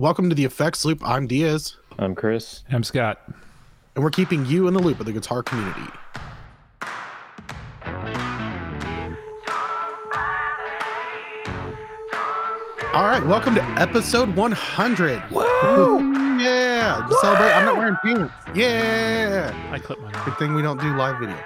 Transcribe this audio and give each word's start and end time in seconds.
Welcome 0.00 0.30
to 0.30 0.34
the 0.34 0.46
Effects 0.46 0.86
Loop. 0.86 1.06
I'm 1.06 1.26
Diaz, 1.26 1.76
I'm 1.98 2.14
Chris. 2.14 2.64
I'm 2.70 2.82
Scott. 2.82 3.20
and 3.94 4.02
we're 4.02 4.08
keeping 4.08 4.46
you 4.46 4.66
in 4.66 4.72
the 4.72 4.80
loop 4.80 4.98
of 4.98 5.04
the 5.04 5.12
guitar 5.12 5.42
community. 5.42 5.82
All 12.94 13.04
right, 13.04 13.22
welcome 13.26 13.54
to 13.54 13.62
episode 13.78 14.34
100. 14.34 15.30
Woo! 15.30 15.42
Yeah, 16.38 17.06
to 17.06 17.14
celebrate. 17.16 17.52
I'm 17.52 17.66
not 17.66 17.76
wearing 17.76 17.96
pants. 18.02 18.32
Yeah. 18.54 19.54
I 19.70 19.78
clipped 19.78 20.00
my 20.00 20.24
Good 20.24 20.38
thing 20.38 20.54
we 20.54 20.62
don't 20.62 20.80
do 20.80 20.96
live 20.96 21.20
video. 21.20 21.38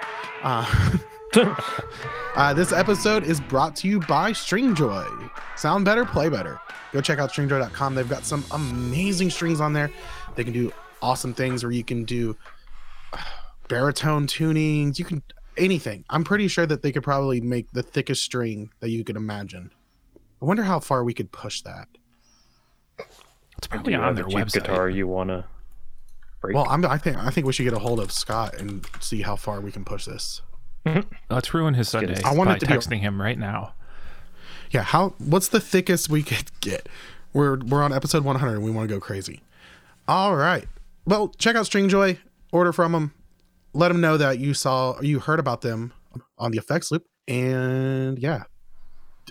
Uh, 0.43 0.95
uh, 2.37 2.53
this 2.53 2.71
episode 2.71 3.25
is 3.25 3.41
brought 3.41 3.75
to 3.75 3.89
you 3.89 3.99
by 3.99 4.31
Stringjoy. 4.31 5.29
Sound 5.57 5.83
better, 5.83 6.05
play 6.05 6.29
better. 6.29 6.57
Go 6.95 7.01
check 7.01 7.19
out 7.19 7.29
stringjoy.com. 7.29 7.93
They've 7.93 8.07
got 8.07 8.25
some 8.25 8.45
amazing 8.51 9.29
strings 9.29 9.59
on 9.59 9.73
there. 9.73 9.91
They 10.35 10.45
can 10.45 10.53
do 10.53 10.71
awesome 11.01 11.33
things 11.33 11.61
where 11.61 11.73
you 11.73 11.83
can 11.83 12.05
do 12.05 12.37
uh, 13.11 13.17
baritone 13.67 14.27
tunings. 14.27 14.97
You 14.97 15.03
can 15.03 15.21
anything. 15.57 16.05
I'm 16.09 16.23
pretty 16.23 16.47
sure 16.47 16.65
that 16.65 16.83
they 16.83 16.93
could 16.93 17.03
probably 17.03 17.41
make 17.41 17.69
the 17.73 17.83
thickest 17.83 18.23
string 18.23 18.69
that 18.79 18.91
you 18.91 19.03
could 19.03 19.17
imagine. 19.17 19.71
I 20.41 20.45
wonder 20.45 20.63
how 20.63 20.79
far 20.79 21.03
we 21.03 21.13
could 21.13 21.33
push 21.33 21.63
that. 21.63 21.89
It's 23.57 23.67
probably 23.67 23.91
you 23.91 23.99
on 23.99 24.05
have 24.05 24.15
their 24.15 24.23
cheap 24.23 24.37
website. 24.37 24.53
guitar 24.53 24.89
you 24.89 25.05
want 25.05 25.31
to 25.31 25.43
break? 26.39 26.55
Well, 26.55 26.65
I'm, 26.69 26.85
I 26.85 26.97
think 26.97 27.17
I 27.17 27.29
think 27.29 27.45
we 27.45 27.51
should 27.51 27.65
get 27.65 27.73
a 27.73 27.79
hold 27.79 27.99
of 27.99 28.09
Scott 28.09 28.55
and 28.57 28.87
see 29.01 29.21
how 29.21 29.35
far 29.35 29.59
we 29.59 29.73
can 29.73 29.83
push 29.83 30.05
this. 30.05 30.41
Let's 31.29 31.53
ruin 31.53 31.73
his 31.73 31.89
Sunday. 31.89 32.21
I 32.23 32.33
want 32.33 32.47
by 32.47 32.55
it 32.55 32.59
to 32.61 32.67
be 32.67 32.73
texting 32.73 33.01
him 33.01 33.21
right 33.21 33.37
now. 33.37 33.73
Yeah, 34.71 34.83
how 34.83 35.13
what's 35.19 35.47
the 35.49 35.59
thickest 35.59 36.09
we 36.09 36.23
could 36.23 36.51
get? 36.61 36.87
We're 37.33 37.57
we're 37.57 37.83
on 37.83 37.93
episode 37.93 38.23
100 38.23 38.55
and 38.55 38.63
we 38.63 38.71
want 38.71 38.87
to 38.87 38.93
go 38.93 38.99
crazy. 38.99 39.41
All 40.07 40.35
right. 40.35 40.67
Well, 41.05 41.29
check 41.37 41.55
out 41.55 41.65
Stringjoy, 41.65 42.17
order 42.51 42.71
from 42.71 42.91
them. 42.91 43.13
Let 43.73 43.89
them 43.89 44.01
know 44.01 44.17
that 44.17 44.39
you 44.39 44.53
saw 44.53 44.99
you 45.01 45.19
heard 45.19 45.39
about 45.39 45.61
them 45.61 45.93
on 46.37 46.51
the 46.51 46.57
effects 46.57 46.91
loop 46.91 47.05
and 47.27 48.17
yeah. 48.19 48.43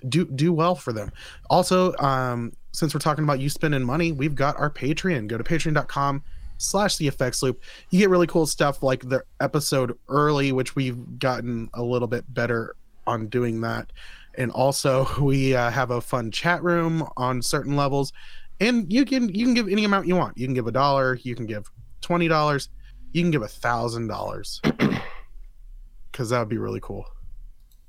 Do 0.09 0.27
do 0.27 0.53
well 0.53 0.75
for 0.75 0.93
them. 0.93 1.13
Also, 1.49 1.97
um 1.97 2.53
since 2.73 2.93
we're 2.93 3.01
talking 3.01 3.23
about 3.25 3.39
you 3.39 3.49
spending 3.49 3.85
money, 3.85 4.11
we've 4.11 4.35
got 4.35 4.59
our 4.59 4.69
Patreon. 4.69 5.29
Go 5.29 5.39
to 5.39 5.45
patreon.com 5.45 6.25
slash 6.59 6.97
the 6.97 7.07
effects 7.07 7.41
loop. 7.43 7.63
You 7.91 8.01
get 8.01 8.11
really 8.11 8.27
cool 8.27 8.47
stuff 8.47 8.83
like 8.83 9.09
the 9.09 9.23
episode 9.41 9.97
early, 10.09 10.51
which 10.51 10.75
we've 10.75 11.19
gotten 11.21 11.71
a 11.73 11.83
little 11.83 12.09
bit 12.09 12.33
better 12.35 12.75
on 13.07 13.29
doing 13.29 13.61
that 13.61 13.93
and 14.39 14.51
also 14.53 15.07
we 15.21 15.55
uh, 15.55 15.71
have 15.71 15.91
a 15.91 16.01
fun 16.01 16.31
chat 16.31 16.63
room 16.63 17.07
on 17.17 17.43
certain 17.43 17.77
levels 17.77 18.13
and 18.61 18.93
you 18.93 19.05
can 19.05 19.29
you 19.35 19.45
can 19.45 19.55
give 19.55 19.69
any 19.69 19.85
amount 19.85 20.07
you 20.07 20.17
want 20.17 20.37
you 20.39 20.47
can 20.47 20.55
give 20.55 20.67
a 20.67 20.73
dollar 20.73 21.19
you 21.23 21.35
can 21.35 21.47
give 21.47 21.71
twenty 22.01 22.29
dollars 22.29 22.69
you 23.13 23.23
can 23.23 23.31
give 23.31 23.43
a 23.43 23.49
thousand 23.49 24.09
dollars 24.09 24.61
because 26.13 26.31
that 26.31 26.39
would 26.39 26.49
be 26.49 26.59
really 26.59 26.81
cool 26.81 27.05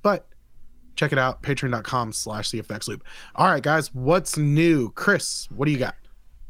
but 0.01 0.27
check 0.95 1.11
it 1.11 1.17
out 1.17 1.41
patreon.com 1.43 2.11
slash 2.11 2.51
the 2.51 2.59
effects 2.59 2.87
loop 2.87 3.03
all 3.35 3.47
right 3.47 3.63
guys 3.63 3.93
what's 3.93 4.37
new 4.37 4.89
chris 4.91 5.47
what 5.55 5.65
do 5.65 5.71
you 5.71 5.77
got 5.77 5.95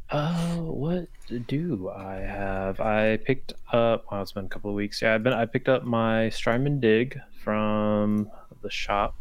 Uh, 0.08 0.56
what 0.58 1.08
do 1.48 1.88
I 1.88 2.14
have? 2.14 2.78
I 2.78 3.16
picked 3.24 3.54
up. 3.72 4.04
Well, 4.08 4.22
it's 4.22 4.30
been 4.30 4.44
a 4.44 4.48
couple 4.48 4.70
of 4.70 4.76
weeks. 4.76 5.02
Yeah, 5.02 5.16
I've 5.16 5.24
been. 5.24 5.32
I 5.32 5.46
picked 5.46 5.68
up 5.68 5.82
my 5.82 6.28
Strymon 6.28 6.78
Dig 6.78 7.18
from 7.42 8.30
the 8.62 8.70
shop. 8.70 9.16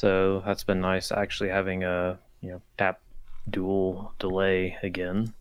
So 0.00 0.42
that's 0.46 0.64
been 0.64 0.80
nice. 0.80 1.12
Actually, 1.12 1.50
having 1.50 1.84
a 1.84 2.18
you 2.40 2.52
know 2.52 2.62
tap 2.78 3.00
dual 3.50 4.14
delay 4.18 4.78
again. 4.82 5.34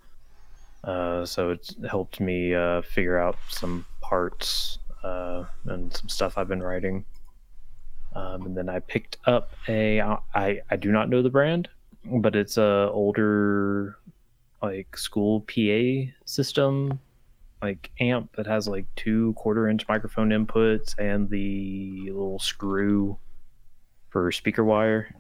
Uh, 0.84 1.26
so 1.26 1.52
it's 1.52 1.76
helped 1.90 2.20
me 2.20 2.54
uh, 2.54 2.82
figure 2.82 3.18
out 3.18 3.38
some 3.48 3.86
parts 4.02 4.80
uh, 5.02 5.46
and 5.64 5.96
some 5.96 6.10
stuff 6.10 6.38
I've 6.38 6.50
been 6.50 6.62
writing. 6.62 7.06
Um, 8.14 8.48
and 8.48 8.58
then 8.58 8.68
I 8.68 8.80
picked 8.80 9.16
up 9.26 9.54
a. 9.70 10.02
I 10.02 10.62
I 10.70 10.76
do 10.76 10.92
not 10.92 11.08
know 11.08 11.22
the 11.22 11.30
brand 11.30 11.70
but 12.06 12.36
it's 12.36 12.58
a 12.58 12.90
older 12.92 13.98
like 14.62 14.98
school 14.98 15.42
PA 15.42 16.12
system 16.26 17.00
like 17.62 17.92
amp 18.00 18.36
that 18.36 18.48
has 18.48 18.68
like 18.68 18.86
two 18.96 19.34
quarter 19.34 19.70
inch 19.70 19.88
microphone 19.88 20.30
inputs 20.30 20.98
and 20.98 21.30
the 21.30 22.10
little 22.12 22.40
screw 22.40 23.18
for 24.10 24.32
speaker 24.32 24.64
wire 24.64 25.14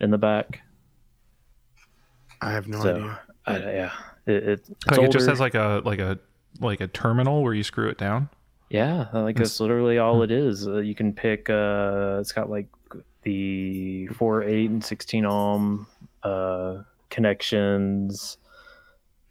in 0.00 0.10
the 0.10 0.18
back. 0.18 0.60
i 2.40 2.50
have 2.52 2.66
no 2.68 2.80
so 2.80 2.94
idea 2.96 3.20
I, 3.46 3.56
yeah, 3.58 3.92
it, 4.26 4.32
it, 4.34 4.48
it's 4.68 4.70
Like 4.90 5.00
it 5.02 5.12
just 5.12 5.28
has 5.28 5.40
like 5.40 5.54
a 5.54 5.82
like 5.84 5.98
a 5.98 6.18
like 6.60 6.80
a 6.80 6.86
terminal 6.88 7.42
where 7.42 7.54
you 7.54 7.62
screw 7.62 7.88
it 7.88 7.96
down. 7.98 8.28
Yeah, 8.68 9.08
like 9.12 9.36
It's- 9.36 9.48
that's 9.50 9.60
literally 9.60 9.98
all 9.98 10.22
it 10.22 10.30
is. 10.30 10.68
Uh, 10.68 10.76
you 10.78 10.94
can 10.94 11.12
pick. 11.12 11.48
Uh, 11.50 12.18
it's 12.20 12.30
got 12.32 12.48
like 12.50 12.68
the 13.22 14.06
four, 14.08 14.42
eight, 14.42 14.70
and 14.70 14.84
sixteen 14.84 15.24
ohm 15.24 15.86
uh, 16.22 16.82
connections. 17.08 18.36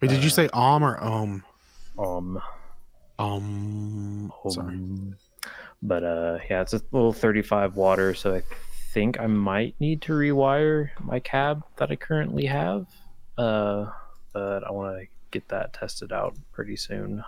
wait 0.02 0.08
did 0.08 0.22
you 0.22 0.26
Uh, 0.28 0.30
say 0.30 0.48
om 0.52 0.82
or 0.84 1.02
ohm 1.02 1.44
Um, 1.98 2.42
um 3.18 4.32
sorry 4.50 4.74
Um, 4.74 5.16
But 5.82 6.04
uh, 6.04 6.38
yeah, 6.50 6.60
it's 6.62 6.74
a 6.74 6.80
little 6.92 7.12
35 7.12 7.76
water, 7.76 8.12
so 8.14 8.34
I 8.34 8.42
think 8.92 9.20
I 9.20 9.26
might 9.26 9.74
need 9.80 10.02
to 10.02 10.12
rewire 10.12 10.90
my 11.00 11.20
cab 11.20 11.62
that 11.76 11.90
I 11.90 11.96
currently 11.96 12.46
have. 12.46 12.86
Uh, 13.38 13.86
but 14.32 14.64
I 14.64 14.70
want 14.72 14.98
to 15.00 15.06
get 15.30 15.48
that 15.48 15.72
tested 15.72 16.12
out 16.12 16.36
pretty 16.52 16.76
soon. 16.76 17.24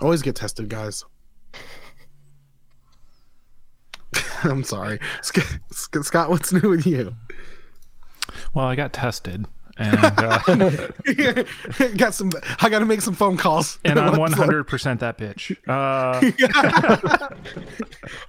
always 0.00 0.20
get 0.22 0.34
tested 0.36 0.68
guys 0.68 1.04
i'm 4.44 4.62
sorry 4.64 4.98
Sc- 5.22 5.58
Sc- 5.70 6.02
scott 6.04 6.30
what's 6.30 6.52
new 6.52 6.68
with 6.70 6.86
you 6.86 7.14
Well, 8.54 8.66
I 8.66 8.74
got 8.76 8.92
tested, 8.92 9.46
and 9.78 9.96
uh, 9.98 11.42
got 11.96 12.14
some. 12.14 12.30
I 12.60 12.68
got 12.68 12.80
to 12.80 12.84
make 12.84 13.00
some 13.00 13.14
phone 13.14 13.36
calls. 13.36 13.78
and 13.84 13.98
I'm 13.98 14.18
100 14.18 14.64
percent 14.64 15.00
that 15.00 15.18
bitch. 15.18 15.56
Uh, 15.68 16.20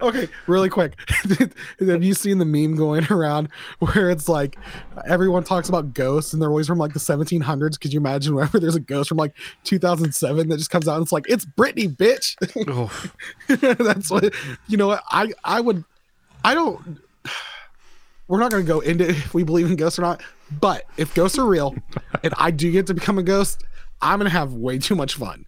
okay, 0.00 0.28
really 0.46 0.68
quick. 0.68 0.94
Have 1.80 2.02
you 2.04 2.14
seen 2.14 2.38
the 2.38 2.44
meme 2.44 2.76
going 2.76 3.04
around 3.10 3.48
where 3.80 4.10
it's 4.10 4.28
like 4.28 4.56
everyone 5.06 5.42
talks 5.44 5.68
about 5.68 5.92
ghosts 5.92 6.32
and 6.32 6.40
they're 6.40 6.48
always 6.50 6.66
from 6.66 6.78
like 6.78 6.92
the 6.92 7.00
1700s? 7.00 7.80
Could 7.80 7.92
you 7.92 8.00
imagine 8.00 8.34
whenever 8.34 8.60
there's 8.60 8.76
a 8.76 8.80
ghost 8.80 9.08
from 9.08 9.18
like 9.18 9.34
2007 9.64 10.48
that 10.48 10.56
just 10.56 10.70
comes 10.70 10.86
out 10.86 10.94
and 10.96 11.02
it's 11.02 11.12
like 11.12 11.24
it's 11.28 11.44
Britney, 11.44 11.88
bitch. 11.94 12.36
That's 13.48 14.10
what 14.10 14.32
you 14.68 14.76
know. 14.76 14.88
What 14.88 15.02
I 15.10 15.32
I 15.44 15.60
would. 15.60 15.84
I 16.44 16.54
don't. 16.54 17.00
We're 18.30 18.38
not 18.38 18.52
going 18.52 18.64
to 18.64 18.72
go 18.72 18.78
into 18.78 19.08
if 19.10 19.34
we 19.34 19.42
believe 19.42 19.66
in 19.66 19.74
ghosts 19.74 19.98
or 19.98 20.02
not. 20.02 20.22
But 20.60 20.84
if 20.96 21.12
ghosts 21.14 21.36
are 21.36 21.44
real, 21.44 21.74
and 22.22 22.32
I 22.38 22.52
do 22.52 22.70
get 22.70 22.86
to 22.86 22.94
become 22.94 23.18
a 23.18 23.24
ghost, 23.24 23.64
I'm 24.00 24.20
going 24.20 24.30
to 24.30 24.36
have 24.36 24.54
way 24.54 24.78
too 24.78 24.94
much 24.94 25.16
fun. 25.16 25.44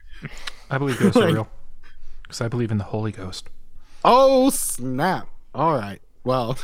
I 0.69 0.79
believe 0.79 0.99
ghosts 0.99 1.17
are 1.17 1.27
real 1.33 1.49
because 2.25 2.41
I 2.41 2.49
believe 2.49 2.73
in 2.73 2.79
the 2.79 2.85
Holy 2.85 3.13
Ghost. 3.13 3.49
Oh 4.05 4.51
snap! 4.51 5.29
All 5.55 5.75
right. 5.75 6.01
Well, 6.25 6.59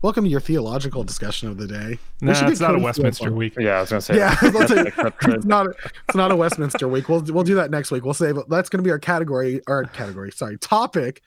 welcome 0.00 0.22
to 0.24 0.30
your 0.30 0.40
theological 0.40 1.02
discussion 1.02 1.48
of 1.48 1.56
the 1.56 1.66
day. 1.66 1.98
We 2.20 2.28
Nah, 2.28 2.32
it's 2.32 2.60
get 2.60 2.60
not 2.60 2.76
a 2.76 2.78
Westminster 2.78 3.24
Field 3.24 3.36
week. 3.36 3.54
Yeah, 3.58 3.78
I 3.78 3.80
was 3.80 3.90
gonna 3.90 4.00
say. 4.00 4.16
Yeah, 4.16 4.36
I'll 4.40 4.52
tell 4.52 4.76
you, 4.76 4.92
it's 5.34 5.44
not. 5.44 5.66
A, 5.66 5.70
it's 6.08 6.14
not 6.14 6.30
a 6.30 6.36
Westminster 6.36 6.86
week. 6.86 7.08
We'll 7.08 7.22
we'll 7.22 7.42
do 7.42 7.56
that 7.56 7.72
next 7.72 7.90
week. 7.90 8.04
We'll 8.04 8.14
save. 8.14 8.36
That's 8.48 8.68
going 8.68 8.78
to 8.78 8.84
be 8.84 8.92
our 8.92 8.98
category 9.00 9.60
or 9.66 9.84
category. 9.84 10.30
Sorry, 10.30 10.56
topic 10.58 11.22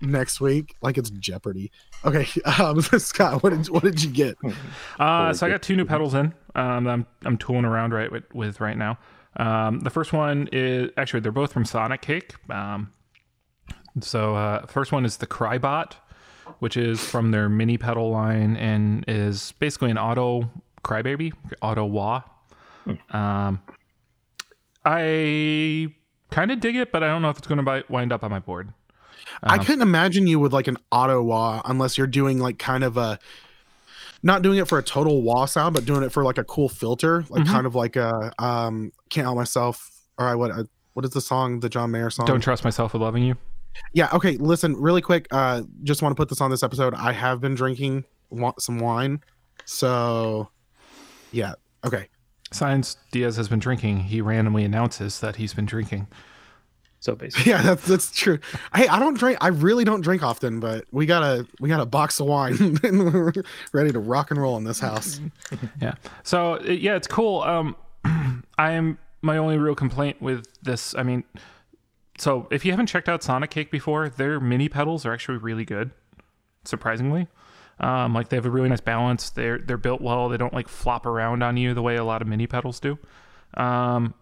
next 0.00 0.40
week. 0.40 0.76
Like 0.82 0.98
it's 0.98 1.10
Jeopardy. 1.10 1.72
Okay, 2.04 2.26
um, 2.58 2.80
Scott, 2.98 3.42
what 3.42 3.50
did 3.50 3.68
what 3.68 3.82
did 3.82 4.02
you 4.02 4.10
get? 4.10 4.36
Uh, 4.98 5.32
so 5.32 5.46
I 5.46 5.50
got 5.50 5.62
two 5.62 5.74
new 5.74 5.84
pedals 5.84 6.14
in. 6.14 6.32
Um, 6.54 6.86
I'm 6.86 7.06
I'm 7.24 7.36
tooling 7.38 7.64
around 7.64 7.92
right 7.92 8.12
with, 8.12 8.24
with 8.34 8.60
right 8.60 8.76
now. 8.76 8.98
Um, 9.36 9.80
the 9.80 9.90
first 9.90 10.12
one 10.12 10.48
is 10.52 10.90
actually 10.96 11.20
they're 11.20 11.32
both 11.32 11.52
from 11.52 11.64
Sonicake. 11.64 12.32
Um, 12.54 12.92
so 14.00 14.36
uh, 14.36 14.66
first 14.66 14.92
one 14.92 15.04
is 15.04 15.16
the 15.16 15.26
Crybot, 15.26 15.94
which 16.60 16.76
is 16.76 17.00
from 17.00 17.30
their 17.30 17.48
mini 17.48 17.78
pedal 17.78 18.10
line 18.10 18.56
and 18.56 19.04
is 19.08 19.52
basically 19.58 19.90
an 19.90 19.98
auto 19.98 20.50
crybaby, 20.84 21.32
auto 21.62 21.84
wah. 21.84 22.22
Um, 23.10 23.60
I 24.84 25.94
kind 26.30 26.50
of 26.50 26.60
dig 26.60 26.76
it, 26.76 26.92
but 26.92 27.02
I 27.02 27.08
don't 27.08 27.22
know 27.22 27.30
if 27.30 27.38
it's 27.38 27.46
going 27.46 27.64
to 27.64 27.84
wind 27.88 28.12
up 28.12 28.22
on 28.22 28.30
my 28.30 28.40
board. 28.40 28.72
I 29.42 29.56
Um, 29.58 29.64
couldn't 29.64 29.82
imagine 29.82 30.26
you 30.26 30.38
with 30.38 30.52
like 30.52 30.66
an 30.68 30.76
auto 30.90 31.22
wah 31.22 31.62
unless 31.64 31.96
you're 31.98 32.06
doing 32.06 32.38
like 32.38 32.58
kind 32.58 32.84
of 32.84 32.96
a 32.96 33.18
not 34.22 34.42
doing 34.42 34.58
it 34.58 34.68
for 34.68 34.78
a 34.78 34.82
total 34.82 35.22
wah 35.22 35.46
sound, 35.46 35.74
but 35.74 35.84
doing 35.84 36.02
it 36.02 36.12
for 36.12 36.24
like 36.24 36.38
a 36.38 36.44
cool 36.44 36.68
filter, 36.68 37.24
like 37.28 37.44
Mhm. 37.44 37.48
kind 37.48 37.66
of 37.66 37.74
like 37.74 37.96
a 37.96 38.32
um 38.38 38.92
can't 39.10 39.24
help 39.26 39.36
myself. 39.36 39.90
All 40.18 40.26
right, 40.26 40.34
what 40.34 40.50
uh, 40.50 40.64
what 40.94 41.04
is 41.04 41.10
the 41.12 41.20
song, 41.20 41.60
the 41.60 41.68
John 41.68 41.90
Mayer 41.90 42.10
song? 42.10 42.26
Don't 42.26 42.40
trust 42.40 42.64
myself 42.64 42.92
with 42.92 43.02
loving 43.02 43.22
you. 43.24 43.36
Yeah. 43.94 44.08
Okay. 44.12 44.36
Listen, 44.36 44.76
really 44.76 45.00
quick. 45.00 45.26
Uh, 45.30 45.62
just 45.82 46.02
want 46.02 46.12
to 46.14 46.16
put 46.20 46.28
this 46.28 46.40
on 46.42 46.50
this 46.50 46.62
episode. 46.62 46.92
I 46.94 47.12
have 47.12 47.40
been 47.40 47.54
drinking 47.54 48.04
wa- 48.30 48.52
some 48.58 48.78
wine, 48.78 49.22
so 49.64 50.50
yeah. 51.32 51.54
Okay. 51.84 52.08
Science 52.52 52.98
Diaz 53.10 53.36
has 53.38 53.48
been 53.48 53.58
drinking. 53.58 54.00
He 54.00 54.20
randomly 54.20 54.64
announces 54.64 55.20
that 55.20 55.36
he's 55.36 55.54
been 55.54 55.64
drinking. 55.64 56.06
So 57.02 57.16
basically, 57.16 57.50
Yeah, 57.50 57.62
that's 57.62 57.84
that's 57.84 58.12
true. 58.12 58.38
Hey, 58.72 58.86
I 58.86 59.00
don't 59.00 59.18
drink. 59.18 59.36
I 59.40 59.48
really 59.48 59.82
don't 59.82 60.02
drink 60.02 60.22
often, 60.22 60.60
but 60.60 60.84
we 60.92 61.04
got 61.04 61.24
a 61.24 61.44
we 61.58 61.68
got 61.68 61.80
a 61.80 61.84
box 61.84 62.20
of 62.20 62.26
wine 62.26 62.78
and 62.84 63.12
we're 63.12 63.32
ready 63.72 63.90
to 63.90 63.98
rock 63.98 64.30
and 64.30 64.40
roll 64.40 64.56
in 64.56 64.62
this 64.64 64.78
house. 64.78 65.20
Yeah. 65.80 65.94
So 66.22 66.60
yeah, 66.62 66.94
it's 66.94 67.08
cool. 67.08 67.42
Um, 67.42 67.74
I 68.56 68.72
am 68.72 68.98
my 69.20 69.36
only 69.36 69.58
real 69.58 69.74
complaint 69.74 70.22
with 70.22 70.46
this. 70.62 70.94
I 70.94 71.02
mean, 71.02 71.24
so 72.18 72.46
if 72.52 72.64
you 72.64 72.70
haven't 72.70 72.86
checked 72.86 73.08
out 73.08 73.22
Sonicake 73.22 73.72
before, 73.72 74.08
their 74.08 74.38
mini 74.38 74.68
pedals 74.68 75.04
are 75.04 75.12
actually 75.12 75.38
really 75.38 75.64
good. 75.64 75.90
Surprisingly, 76.64 77.26
um, 77.80 78.14
like 78.14 78.28
they 78.28 78.36
have 78.36 78.46
a 78.46 78.50
really 78.50 78.68
nice 78.68 78.80
balance. 78.80 79.30
They're 79.30 79.58
they're 79.58 79.76
built 79.76 80.00
well. 80.00 80.28
They 80.28 80.36
don't 80.36 80.54
like 80.54 80.68
flop 80.68 81.04
around 81.04 81.42
on 81.42 81.56
you 81.56 81.74
the 81.74 81.82
way 81.82 81.96
a 81.96 82.04
lot 82.04 82.22
of 82.22 82.28
mini 82.28 82.46
pedals 82.46 82.78
do. 82.78 82.96
Um, 83.54 84.14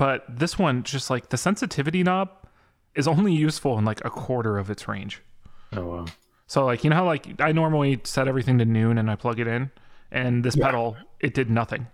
but 0.00 0.24
this 0.26 0.58
one, 0.58 0.82
just 0.82 1.10
like 1.10 1.28
the 1.28 1.36
sensitivity 1.36 2.02
knob, 2.02 2.30
is 2.94 3.06
only 3.06 3.34
useful 3.34 3.76
in 3.76 3.84
like 3.84 4.02
a 4.02 4.08
quarter 4.08 4.56
of 4.56 4.70
its 4.70 4.88
range. 4.88 5.20
oh 5.76 5.84
wow. 5.84 6.06
So 6.46 6.64
like 6.64 6.82
you 6.84 6.88
know 6.88 6.96
how 6.96 7.04
like 7.04 7.38
I 7.38 7.52
normally 7.52 8.00
set 8.04 8.26
everything 8.26 8.56
to 8.58 8.64
noon 8.64 8.96
and 8.96 9.10
I 9.10 9.16
plug 9.16 9.38
it 9.38 9.46
in, 9.46 9.70
and 10.10 10.42
this 10.42 10.56
pedal 10.56 10.96
it 11.20 11.34
did 11.34 11.50
nothing. 11.50 11.86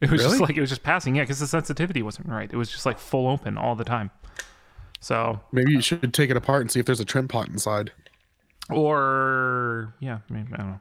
It 0.00 0.10
was 0.10 0.20
just 0.20 0.40
like 0.40 0.56
it 0.56 0.60
was 0.60 0.68
just 0.68 0.82
passing, 0.82 1.14
yeah, 1.14 1.22
because 1.22 1.38
the 1.38 1.46
sensitivity 1.46 2.02
wasn't 2.02 2.28
right. 2.28 2.52
It 2.52 2.56
was 2.56 2.68
just 2.68 2.84
like 2.84 2.98
full 2.98 3.28
open 3.28 3.56
all 3.56 3.76
the 3.76 3.84
time. 3.84 4.10
So 4.98 5.38
Maybe 5.52 5.70
you 5.70 5.78
uh, 5.78 5.82
should 5.82 6.12
take 6.12 6.28
it 6.28 6.36
apart 6.36 6.62
and 6.62 6.72
see 6.72 6.80
if 6.80 6.86
there's 6.86 6.98
a 6.98 7.04
trim 7.04 7.28
pot 7.28 7.46
inside. 7.46 7.92
or 8.68 9.94
yeah, 10.00 10.18
I, 10.28 10.32
mean, 10.32 10.48
I 10.54 10.56
don't 10.56 10.70
know. 10.70 10.80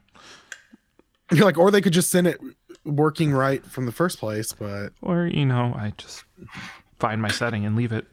You're 1.33 1.45
like, 1.45 1.59
or 1.59 1.69
they 1.69 1.81
could 1.81 1.93
just 1.93 2.09
send 2.09 2.25
it 2.25 2.41
working 2.85 3.31
right 3.31 3.63
from 3.65 3.85
the 3.85 3.91
first 3.91 4.19
place. 4.19 4.51
But 4.53 4.93
Or 5.01 5.25
you 5.27 5.45
know 5.45 5.73
I 5.75 5.93
just 5.97 6.23
find 6.99 7.21
my 7.21 7.29
setting 7.29 7.65
and 7.65 7.75
leave 7.75 7.91
it. 7.91 8.07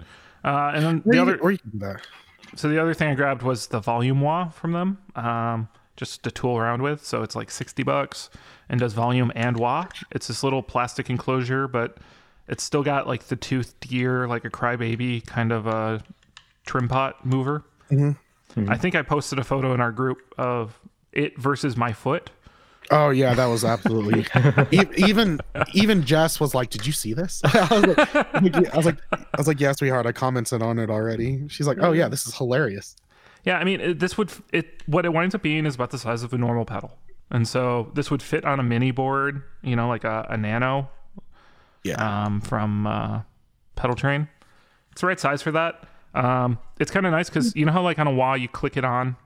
Uh, 0.45 0.73
and 0.75 0.85
then 0.85 1.03
the 1.05 1.19
other 1.19 1.39
or 1.39 1.51
you 1.53 1.59
can 1.59 1.71
do 1.71 1.79
that. 1.79 2.07
so 2.55 2.69
the 2.69 2.81
other 2.81 2.95
thing 2.95 3.09
I 3.09 3.15
grabbed 3.15 3.43
was 3.43 3.67
the 3.69 3.81
volume 3.81 4.21
wah 4.21 4.49
from 4.51 4.73
them, 4.73 4.99
um, 5.17 5.69
just 5.97 6.23
to 6.25 6.31
tool 6.31 6.57
around 6.57 6.83
with. 6.83 7.05
So 7.05 7.23
it's 7.23 7.35
like 7.35 7.51
sixty 7.51 7.83
bucks 7.83 8.31
and 8.69 8.79
does 8.81 8.93
volume 8.93 9.33
and 9.35 9.57
wah. 9.57 9.87
It's 10.13 10.29
this 10.29 10.43
little 10.43 10.63
plastic 10.63 11.11
enclosure, 11.11 11.67
but 11.69 11.99
it's 12.49 12.63
still 12.63 12.83
got 12.85 13.09
like 13.09 13.25
the 13.25 13.37
toothed 13.37 13.81
gear, 13.81 14.29
like 14.29 14.45
a 14.45 14.51
crybaby 14.51 15.27
kind 15.27 15.51
of 15.53 15.67
a 15.67 16.03
trim 16.65 16.89
pot 16.89 17.25
mover. 17.27 17.65
I 18.71 18.77
think 18.77 18.95
I 18.95 19.03
posted 19.03 19.39
a 19.39 19.45
photo 19.45 19.75
in 19.75 19.81
our 19.81 19.93
group 19.93 20.19
of 20.39 20.79
it 21.13 21.37
versus 21.39 21.77
my 21.77 21.93
foot. 21.93 22.31
Oh 22.91 23.11
yeah, 23.11 23.35
that 23.35 23.47
was 23.47 23.65
absolutely. 23.65 24.27
Even 24.97 25.41
even 25.75 26.05
Jess 26.05 26.39
was 26.41 26.55
like, 26.55 26.71
"Did 26.71 26.87
you 26.87 26.93
see 26.93 27.13
this?" 27.15 27.41
I 27.45 27.69
was 27.71 27.87
like, 27.87 28.15
I 28.17 28.77
was 28.77 28.87
like, 28.87 28.99
I 29.13 29.37
was 29.39 29.47
like, 29.49 29.61
"Yes, 29.61 29.81
we 29.81 29.89
heard. 29.89 30.07
I 30.07 30.13
commented 30.13 30.63
on 30.63 30.79
it 30.79 30.91
already." 30.91 31.49
She's 31.49 31.67
like, 31.67 31.79
"Oh 31.81 31.93
yeah, 31.93 32.09
this 32.09 32.27
is 32.27 32.35
hilarious." 32.37 32.97
Yeah, 33.45 33.59
I 33.59 33.65
mean, 33.65 33.81
it, 33.81 33.99
this 33.99 34.17
would 34.19 34.31
it 34.53 34.83
what 34.87 35.05
it 35.05 35.13
winds 35.13 35.35
up 35.35 35.43
being 35.43 35.67
is 35.67 35.75
about 35.75 35.91
the 35.91 35.99
size 35.99 36.23
of 36.23 36.33
a 36.33 36.39
normal 36.39 36.65
pedal, 36.65 36.97
and 37.31 37.47
so 37.47 37.91
this 37.95 38.11
would 38.11 38.23
fit 38.23 38.45
on 38.45 38.61
a 38.61 38.63
mini 38.63 38.91
board, 38.91 39.43
you 39.63 39.77
know, 39.77 39.89
like 39.89 40.05
a, 40.05 40.27
a 40.31 40.37
Nano, 40.37 40.89
Yeah. 41.85 42.25
um, 42.25 42.41
from 42.41 42.87
uh, 42.87 43.21
Pedal 43.77 43.97
Train. 43.97 44.29
It's 44.93 45.01
the 45.01 45.07
right 45.09 45.21
size 45.21 45.43
for 45.43 45.53
that. 45.53 45.85
Um, 46.15 46.59
it's 46.81 46.91
kind 46.91 47.05
of 47.07 47.13
nice 47.13 47.29
because 47.29 47.55
you 47.55 47.67
know 47.67 47.73
how 47.73 47.83
like 47.83 47.99
on 47.99 48.07
a 48.07 48.13
wah 48.13 48.35
you 48.35 48.49
click 48.49 48.77
it 48.77 48.85
on 48.85 49.17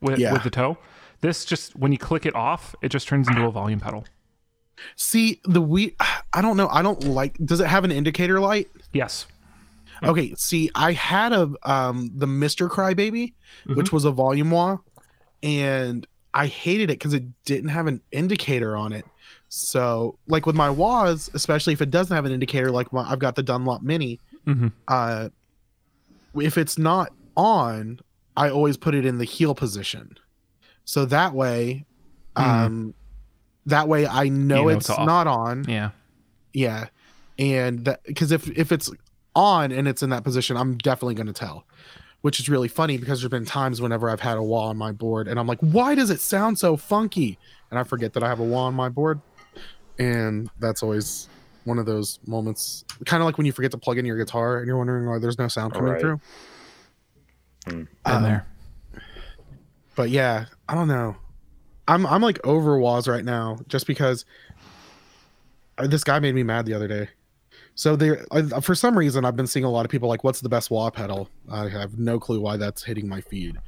with 0.00 0.18
Yeah. 0.18 0.32
with 0.32 0.42
the 0.42 0.50
toe. 0.50 0.76
This 1.20 1.44
just 1.44 1.76
when 1.76 1.92
you 1.92 1.98
click 1.98 2.24
it 2.26 2.34
off, 2.34 2.74
it 2.82 2.88
just 2.90 3.08
turns 3.08 3.28
into 3.28 3.44
a 3.44 3.50
volume 3.50 3.80
pedal. 3.80 4.04
See 4.96 5.40
the 5.44 5.60
we. 5.60 5.96
I 6.32 6.42
don't 6.42 6.56
know. 6.56 6.68
I 6.68 6.82
don't 6.82 7.02
like. 7.04 7.36
Does 7.44 7.60
it 7.60 7.66
have 7.66 7.84
an 7.84 7.90
indicator 7.92 8.40
light? 8.40 8.68
Yes. 8.92 9.26
Okay. 10.02 10.34
See, 10.36 10.70
I 10.74 10.92
had 10.92 11.32
a 11.32 11.50
um 11.64 12.10
the 12.14 12.26
Mister 12.26 12.68
Crybaby, 12.68 13.34
which 13.66 13.92
was 13.92 14.04
a 14.04 14.10
volume 14.10 14.50
wah, 14.50 14.78
and 15.42 16.06
I 16.32 16.46
hated 16.46 16.84
it 16.84 16.94
because 16.98 17.12
it 17.12 17.24
didn't 17.44 17.70
have 17.70 17.86
an 17.86 18.00
indicator 18.12 18.76
on 18.76 18.92
it. 18.92 19.04
So, 19.48 20.16
like 20.28 20.46
with 20.46 20.54
my 20.54 20.70
wahs, 20.70 21.28
especially 21.34 21.72
if 21.72 21.82
it 21.82 21.90
doesn't 21.90 22.14
have 22.14 22.24
an 22.24 22.32
indicator, 22.32 22.70
like 22.70 22.92
my, 22.92 23.02
I've 23.10 23.18
got 23.18 23.34
the 23.34 23.42
Dunlop 23.42 23.82
Mini. 23.82 24.20
Mhm. 24.46 24.72
Uh, 24.86 25.28
if 26.36 26.56
it's 26.56 26.78
not 26.78 27.12
on, 27.36 27.98
I 28.36 28.48
always 28.48 28.76
put 28.76 28.94
it 28.94 29.04
in 29.04 29.18
the 29.18 29.24
heel 29.24 29.54
position, 29.56 30.16
so 30.90 31.04
that 31.04 31.34
way, 31.34 31.84
um, 32.34 32.94
that 33.66 33.86
way 33.86 34.06
I 34.08 34.24
know, 34.28 34.56
You 34.56 34.62
know 34.62 34.68
it's 34.70 34.88
it's 34.90 34.98
not 34.98 35.28
on. 35.28 35.64
Yeah. 35.68 35.90
Yeah, 36.52 36.86
and 37.38 37.84
that 37.84 38.02
because 38.04 38.32
if 38.32 38.48
if 38.58 38.72
it's 38.72 38.90
on 39.36 39.70
and 39.70 39.86
it's 39.86 40.02
in 40.02 40.10
that 40.10 40.24
position, 40.24 40.56
I'm 40.56 40.76
definitely 40.78 41.14
going 41.14 41.28
to 41.28 41.32
tell. 41.32 41.64
Which 42.22 42.40
is 42.40 42.48
really 42.48 42.66
funny 42.66 42.98
because 42.98 43.20
there's 43.20 43.30
been 43.30 43.44
times 43.46 43.80
whenever 43.80 44.10
I've 44.10 44.18
had 44.20 44.36
a 44.36 44.42
wah 44.42 44.66
on 44.66 44.76
my 44.76 44.90
board 44.92 45.28
and 45.28 45.38
I'm 45.38 45.46
like, 45.46 45.60
why 45.60 45.94
does 45.94 46.10
it 46.10 46.20
sound 46.20 46.58
so 46.58 46.76
funky? 46.76 47.38
And 47.70 47.78
I 47.78 47.84
forget 47.84 48.12
that 48.14 48.22
I 48.24 48.28
have 48.28 48.40
a 48.40 48.44
wah 48.44 48.64
on 48.64 48.74
my 48.74 48.88
board, 48.88 49.20
and 49.98 50.50
that's 50.58 50.82
always 50.82 51.28
one 51.64 51.78
of 51.78 51.86
those 51.86 52.18
moments, 52.26 52.84
kind 53.06 53.22
of 53.22 53.26
like 53.26 53.38
when 53.38 53.46
you 53.46 53.52
forget 53.52 53.70
to 53.70 53.78
plug 53.78 53.96
in 53.96 54.04
your 54.04 54.16
guitar 54.18 54.58
and 54.58 54.66
you're 54.66 54.76
wondering 54.76 55.06
why 55.08 55.18
there's 55.20 55.38
no 55.38 55.46
sound 55.46 55.72
coming 55.72 55.92
Right. 55.92 56.00
through. 56.00 56.20
Been 57.66 57.88
Um, 58.04 58.22
there. 58.24 58.46
but 59.94 60.10
yeah, 60.10 60.46
I 60.70 60.74
don't 60.76 60.86
know. 60.86 61.16
I'm 61.88 62.06
I'm 62.06 62.22
like 62.22 62.38
over 62.46 62.78
wahs 62.78 63.08
right 63.08 63.24
now 63.24 63.58
just 63.66 63.88
because 63.88 64.24
this 65.78 66.04
guy 66.04 66.20
made 66.20 66.36
me 66.36 66.44
mad 66.44 66.64
the 66.64 66.74
other 66.74 66.86
day. 66.86 67.08
So 67.74 67.96
there, 67.96 68.24
for 68.62 68.76
some 68.76 68.96
reason, 68.96 69.24
I've 69.24 69.34
been 69.34 69.48
seeing 69.48 69.64
a 69.64 69.70
lot 69.70 69.84
of 69.84 69.90
people 69.90 70.08
like, 70.08 70.22
"What's 70.22 70.40
the 70.40 70.48
best 70.48 70.70
wah 70.70 70.88
pedal?" 70.90 71.28
I 71.50 71.68
have 71.68 71.98
no 71.98 72.20
clue 72.20 72.40
why 72.40 72.56
that's 72.56 72.84
hitting 72.84 73.08
my 73.08 73.20
feed, 73.20 73.58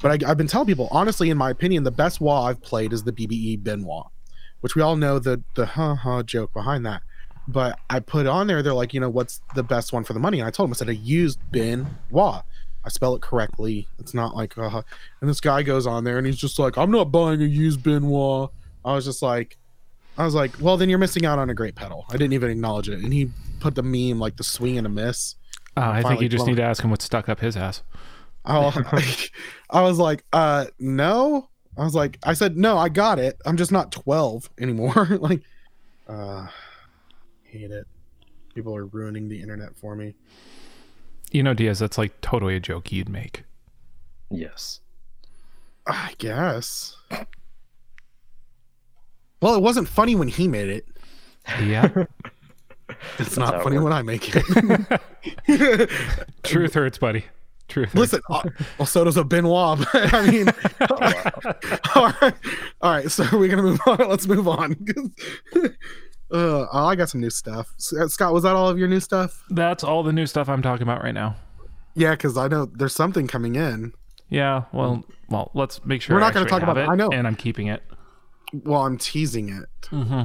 but 0.00 0.22
I, 0.22 0.30
I've 0.30 0.36
been 0.36 0.46
telling 0.46 0.68
people, 0.68 0.86
honestly, 0.92 1.30
in 1.30 1.36
my 1.36 1.50
opinion, 1.50 1.82
the 1.82 1.90
best 1.90 2.20
wah 2.20 2.44
I've 2.44 2.62
played 2.62 2.92
is 2.92 3.02
the 3.02 3.12
BBE 3.12 3.64
Ben 3.64 3.82
Wah, 3.82 4.04
which 4.60 4.76
we 4.76 4.82
all 4.82 4.94
know 4.94 5.18
the 5.18 5.42
the 5.56 5.66
ha 5.66 5.96
ha 5.96 6.22
joke 6.22 6.52
behind 6.52 6.86
that. 6.86 7.02
But 7.48 7.76
I 7.90 7.98
put 7.98 8.28
on 8.28 8.46
there, 8.46 8.62
they're 8.62 8.72
like, 8.72 8.94
you 8.94 9.00
know, 9.00 9.10
what's 9.10 9.40
the 9.56 9.64
best 9.64 9.92
one 9.92 10.04
for 10.04 10.12
the 10.12 10.20
money? 10.20 10.38
And 10.38 10.46
I 10.46 10.52
told 10.52 10.68
them, 10.68 10.74
I 10.74 10.76
said, 10.76 10.88
I 10.88 10.92
used 10.92 11.40
Ben 11.50 11.98
Wah. 12.10 12.42
I 12.86 12.88
spell 12.88 13.16
it 13.16 13.20
correctly. 13.20 13.88
It's 13.98 14.14
not 14.14 14.36
like, 14.36 14.56
uh, 14.56 14.82
and 15.20 15.28
this 15.28 15.40
guy 15.40 15.64
goes 15.64 15.88
on 15.88 16.04
there 16.04 16.18
and 16.18 16.26
he's 16.26 16.38
just 16.38 16.56
like, 16.56 16.78
I'm 16.78 16.92
not 16.92 17.10
buying 17.10 17.42
a 17.42 17.44
used 17.44 17.82
Ben 17.82 18.06
Wah. 18.06 18.48
I 18.84 18.94
was 18.94 19.04
just 19.04 19.22
like, 19.22 19.58
I 20.16 20.24
was 20.24 20.36
like, 20.36 20.52
well, 20.60 20.76
then 20.76 20.88
you're 20.88 21.00
missing 21.00 21.26
out 21.26 21.40
on 21.40 21.50
a 21.50 21.54
great 21.54 21.74
pedal. 21.74 22.06
I 22.08 22.12
didn't 22.12 22.32
even 22.32 22.48
acknowledge 22.48 22.88
it. 22.88 23.00
And 23.00 23.12
he 23.12 23.30
put 23.58 23.74
the 23.74 23.82
meme 23.82 24.20
like 24.20 24.36
the 24.36 24.44
swing 24.44 24.78
and 24.78 24.86
a 24.86 24.90
miss. 24.90 25.34
Uh, 25.76 25.80
I 25.80 26.02
think 26.02 26.20
you 26.20 26.28
just 26.28 26.44
blown- 26.44 26.54
need 26.54 26.56
to 26.58 26.62
ask 26.62 26.82
him 26.84 26.90
what's 26.90 27.04
stuck 27.04 27.28
up 27.28 27.40
his 27.40 27.56
ass. 27.56 27.82
I, 28.44 29.28
I 29.70 29.82
was 29.82 29.98
like, 29.98 30.24
uh, 30.32 30.66
no. 30.78 31.48
I 31.76 31.82
was 31.82 31.94
like, 31.96 32.18
I 32.22 32.34
said, 32.34 32.56
no, 32.56 32.78
I 32.78 32.88
got 32.88 33.18
it. 33.18 33.36
I'm 33.44 33.56
just 33.56 33.72
not 33.72 33.90
12 33.90 34.48
anymore. 34.60 35.08
like, 35.20 35.42
uh, 36.08 36.46
hate 37.42 37.72
it. 37.72 37.86
People 38.54 38.76
are 38.76 38.86
ruining 38.86 39.28
the 39.28 39.42
internet 39.42 39.76
for 39.76 39.96
me. 39.96 40.14
You 41.30 41.42
know, 41.42 41.54
Diaz, 41.54 41.78
that's 41.78 41.98
like 41.98 42.20
totally 42.20 42.56
a 42.56 42.60
joke 42.60 42.92
you'd 42.92 43.08
make. 43.08 43.44
Yes. 44.30 44.80
I 45.86 46.14
guess. 46.18 46.96
Well, 49.40 49.54
it 49.54 49.62
wasn't 49.62 49.88
funny 49.88 50.14
when 50.14 50.28
he 50.28 50.48
made 50.48 50.68
it. 50.68 50.86
Yeah. 51.62 51.88
It's 53.18 53.36
how 53.36 53.46
not 53.46 53.54
it 53.56 53.62
funny 53.64 53.78
when 53.78 53.92
I 53.92 54.02
make 54.02 54.30
it. 54.32 55.90
Truth 56.44 56.74
hurts, 56.74 56.98
buddy. 56.98 57.24
Truth. 57.68 57.94
Listen, 57.96 58.20
uh, 58.30 58.42
well, 58.78 58.86
so 58.86 59.02
does 59.02 59.16
a 59.16 59.24
Ben 59.24 59.48
Wah. 59.48 59.74
But 59.74 60.14
I 60.14 60.30
mean, 60.30 60.48
all 61.96 62.12
right, 62.22 62.34
all 62.80 62.92
right. 62.92 63.10
So 63.10 63.26
we're 63.32 63.48
gonna 63.48 63.62
move 63.62 63.80
on. 63.86 64.08
Let's 64.08 64.28
move 64.28 64.46
on. 64.46 64.76
Uh, 66.30 66.66
oh, 66.72 66.86
I 66.86 66.96
got 66.96 67.08
some 67.08 67.20
new 67.20 67.30
stuff. 67.30 67.74
Uh, 67.98 68.08
Scott, 68.08 68.32
was 68.32 68.42
that 68.42 68.54
all 68.54 68.68
of 68.68 68.78
your 68.78 68.88
new 68.88 69.00
stuff? 69.00 69.44
That's 69.50 69.84
all 69.84 70.02
the 70.02 70.12
new 70.12 70.26
stuff 70.26 70.48
I'm 70.48 70.62
talking 70.62 70.82
about 70.82 71.02
right 71.02 71.14
now. 71.14 71.36
Yeah, 71.94 72.12
because 72.12 72.36
I 72.36 72.48
know 72.48 72.66
there's 72.66 72.94
something 72.94 73.26
coming 73.26 73.54
in. 73.54 73.92
Yeah. 74.28 74.64
Well, 74.72 75.04
well, 75.28 75.50
let's 75.54 75.84
make 75.84 76.02
sure 76.02 76.14
We're 76.14 76.20
not 76.20 76.34
gonna 76.34 76.48
talk 76.48 76.62
about 76.62 76.78
it. 76.78 76.88
I 76.88 76.94
know. 76.94 77.10
and 77.10 77.26
I'm 77.26 77.36
keeping 77.36 77.68
it. 77.68 77.82
Well, 78.52 78.82
I'm 78.82 78.98
teasing 78.98 79.48
it. 79.48 79.88
Mm-hmm. 79.90 80.22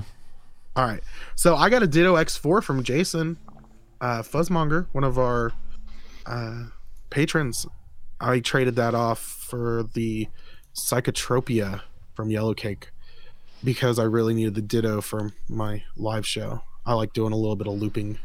All 0.75 0.85
right. 0.85 1.03
So 1.35 1.55
I 1.55 1.69
got 1.69 1.83
a 1.83 1.87
Ditto 1.87 2.15
X4 2.15 2.63
from 2.63 2.83
Jason 2.83 3.37
uh, 4.01 4.23
Fuzzmonger, 4.23 4.87
one 4.91 5.03
of 5.03 5.17
our 5.17 5.53
uh, 6.25 6.65
patrons. 7.09 7.65
I 8.19 8.39
traded 8.39 8.75
that 8.75 8.93
off 8.95 9.19
for 9.19 9.83
the 9.93 10.27
Psychotropia 10.75 11.81
from 12.13 12.29
Yellow 12.29 12.53
Cake 12.53 12.89
because 13.63 13.99
I 13.99 14.03
really 14.03 14.33
needed 14.33 14.55
the 14.55 14.61
Ditto 14.61 15.01
for 15.01 15.33
my 15.47 15.83
live 15.95 16.25
show. 16.25 16.61
I 16.85 16.93
like 16.93 17.13
doing 17.13 17.33
a 17.33 17.35
little 17.35 17.55
bit 17.55 17.67
of 17.67 17.73
looping, 17.73 18.17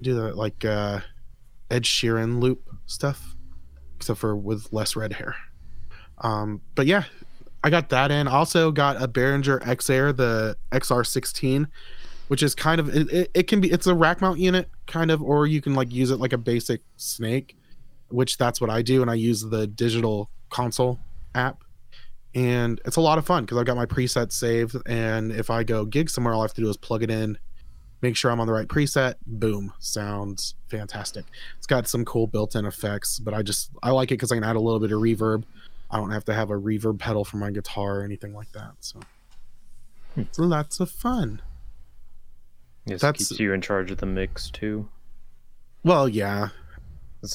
do 0.00 0.14
that 0.14 0.36
like 0.36 0.64
uh, 0.64 1.00
Ed 1.70 1.82
Sheeran 1.82 2.40
loop 2.40 2.68
stuff, 2.86 3.34
except 3.96 4.20
for 4.20 4.36
with 4.36 4.72
less 4.72 4.94
red 4.94 5.14
hair. 5.14 5.34
Um, 6.18 6.60
but 6.74 6.86
yeah, 6.86 7.04
I 7.64 7.70
got 7.70 7.88
that 7.88 8.10
in. 8.10 8.28
Also 8.28 8.70
got 8.70 9.02
a 9.02 9.08
Behringer 9.08 9.66
X 9.66 9.90
Air, 9.90 10.12
the 10.12 10.56
XR16, 10.70 11.66
which 12.28 12.42
is 12.42 12.54
kind 12.54 12.78
of 12.78 12.94
it, 12.94 13.30
it 13.34 13.46
can 13.48 13.60
be 13.60 13.70
it's 13.70 13.86
a 13.86 13.94
rack 13.94 14.20
mount 14.20 14.38
unit 14.38 14.68
kind 14.86 15.10
of, 15.10 15.20
or 15.22 15.46
you 15.46 15.60
can 15.60 15.74
like 15.74 15.92
use 15.92 16.10
it 16.10 16.20
like 16.20 16.32
a 16.32 16.38
basic 16.38 16.82
snake, 16.96 17.56
which 18.08 18.38
that's 18.38 18.60
what 18.60 18.70
I 18.70 18.82
do, 18.82 19.02
and 19.02 19.10
I 19.10 19.14
use 19.14 19.42
the 19.42 19.66
digital 19.66 20.30
console 20.50 21.00
app. 21.34 21.63
And 22.34 22.80
it's 22.84 22.96
a 22.96 23.00
lot 23.00 23.18
of 23.18 23.26
fun 23.26 23.44
because 23.44 23.58
I've 23.58 23.66
got 23.66 23.76
my 23.76 23.86
presets 23.86 24.32
saved, 24.32 24.76
and 24.86 25.30
if 25.30 25.50
I 25.50 25.62
go 25.62 25.84
gig 25.84 26.10
somewhere, 26.10 26.34
all 26.34 26.40
I 26.40 26.44
have 26.44 26.54
to 26.54 26.60
do 26.60 26.68
is 26.68 26.76
plug 26.76 27.04
it 27.04 27.10
in, 27.10 27.38
make 28.02 28.16
sure 28.16 28.30
I'm 28.30 28.40
on 28.40 28.46
the 28.46 28.52
right 28.52 28.66
preset. 28.66 29.14
Boom, 29.26 29.72
sounds 29.78 30.54
fantastic. 30.68 31.24
It's 31.58 31.66
got 31.66 31.86
some 31.88 32.04
cool 32.04 32.26
built-in 32.26 32.66
effects, 32.66 33.18
but 33.18 33.34
I 33.34 33.42
just 33.42 33.70
I 33.82 33.90
like 33.90 34.10
it 34.10 34.14
because 34.14 34.32
I 34.32 34.36
can 34.36 34.44
add 34.44 34.56
a 34.56 34.60
little 34.60 34.80
bit 34.80 34.90
of 34.90 35.00
reverb. 35.00 35.44
I 35.90 35.96
don't 35.96 36.10
have 36.10 36.24
to 36.24 36.34
have 36.34 36.50
a 36.50 36.54
reverb 36.54 36.98
pedal 36.98 37.24
for 37.24 37.36
my 37.36 37.50
guitar 37.50 38.00
or 38.00 38.04
anything 38.04 38.34
like 38.34 38.50
that. 38.52 38.72
So 38.80 39.00
hmm. 40.14 40.22
it's 40.22 40.38
lots 40.38 40.80
of 40.80 40.90
fun. 40.90 41.40
Yes, 42.84 43.00
That's- 43.00 43.28
keeps 43.28 43.40
you 43.40 43.52
in 43.52 43.60
charge 43.60 43.90
of 43.90 43.98
the 43.98 44.06
mix 44.06 44.50
too. 44.50 44.88
Well, 45.84 46.08
yeah, 46.08 46.48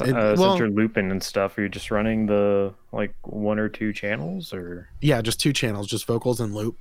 It- 0.02 0.16
uh, 0.16 0.36
well- 0.38 0.52
since 0.52 0.60
you're 0.60 0.70
looping 0.70 1.12
and 1.12 1.22
stuff, 1.22 1.58
are 1.58 1.64
you 1.64 1.70
just 1.70 1.92
running 1.92 2.26
the 2.26 2.74
like 2.92 3.14
one 3.24 3.60
or 3.60 3.70
two 3.70 3.92
channels 3.94 4.54
or 4.54 4.90
yeah, 5.02 5.22
just 5.22 5.40
two 5.40 5.54
channels, 5.54 5.88
just 5.88 6.06
vocals 6.06 6.40
and 6.40 6.54
loop, 6.54 6.78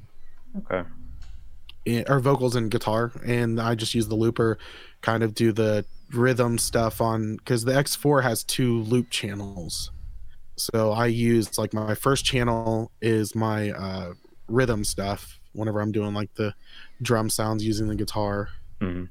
okay? 0.58 0.88
eh, 1.86 2.04
or 2.08 2.20
vocals 2.20 2.54
and 2.56 2.70
guitar, 2.70 3.12
and 3.24 3.60
I 3.60 3.74
just 3.74 3.94
use 3.94 4.08
the 4.08 4.14
looper, 4.16 4.58
kind 5.00 5.22
of 5.22 5.34
do 5.34 5.52
the 5.52 5.84
rhythm 6.12 6.58
stuff 6.58 7.00
on 7.00 7.36
because 7.36 7.64
the 7.64 7.72
X4 7.72 8.22
has 8.22 8.44
two 8.44 8.82
loop 8.82 9.10
channels. 9.10 9.90
So 10.56 10.90
I 10.92 11.06
use 11.06 11.56
like 11.58 11.72
my 11.72 11.94
first 11.94 12.24
channel 12.24 12.90
is 13.00 13.34
my 13.34 13.70
uh, 13.70 14.14
rhythm 14.48 14.82
stuff 14.84 15.38
whenever 15.52 15.80
I'm 15.80 15.92
doing 15.92 16.14
like 16.14 16.34
the 16.34 16.52
drum 17.02 17.30
sounds 17.30 17.64
using 17.64 17.86
the 17.88 17.94
guitar. 17.94 18.48
hmm 18.80 19.04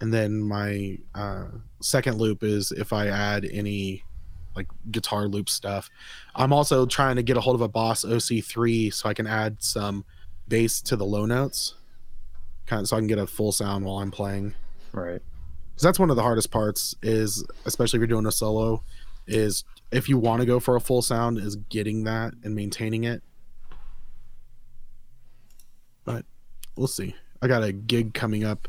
and 0.00 0.12
then 0.12 0.40
my 0.40 0.98
uh, 1.14 1.46
second 1.80 2.18
loop 2.18 2.42
is 2.42 2.72
if 2.72 2.92
I 2.92 3.08
add 3.08 3.46
any 3.50 4.04
like 4.56 4.66
guitar 4.90 5.28
loop 5.28 5.48
stuff. 5.48 5.90
I'm 6.34 6.52
also 6.52 6.86
trying 6.86 7.16
to 7.16 7.22
get 7.22 7.36
a 7.36 7.40
hold 7.40 7.54
of 7.54 7.60
a 7.60 7.68
Boss 7.68 8.04
OC3 8.04 8.92
so 8.92 9.08
I 9.08 9.14
can 9.14 9.26
add 9.26 9.62
some 9.62 10.04
bass 10.48 10.80
to 10.82 10.96
the 10.96 11.04
low 11.04 11.26
notes, 11.26 11.74
kind 12.66 12.80
of 12.80 12.88
so 12.88 12.96
I 12.96 13.00
can 13.00 13.06
get 13.06 13.18
a 13.18 13.26
full 13.26 13.52
sound 13.52 13.84
while 13.84 13.98
I'm 13.98 14.10
playing. 14.10 14.54
Right. 14.92 15.22
Because 15.70 15.82
that's 15.82 15.98
one 15.98 16.10
of 16.10 16.16
the 16.16 16.22
hardest 16.22 16.50
parts 16.50 16.94
is, 17.02 17.44
especially 17.64 17.98
if 17.98 18.00
you're 18.00 18.06
doing 18.08 18.26
a 18.26 18.32
solo, 18.32 18.82
is 19.26 19.64
if 19.92 20.08
you 20.08 20.18
want 20.18 20.40
to 20.40 20.46
go 20.46 20.58
for 20.58 20.76
a 20.76 20.80
full 20.80 21.02
sound, 21.02 21.38
is 21.38 21.56
getting 21.56 22.04
that 22.04 22.34
and 22.42 22.54
maintaining 22.54 23.04
it. 23.04 23.22
But 26.04 26.24
we'll 26.76 26.88
see. 26.88 27.14
I 27.40 27.46
got 27.46 27.62
a 27.62 27.72
gig 27.72 28.14
coming 28.14 28.44
up 28.44 28.68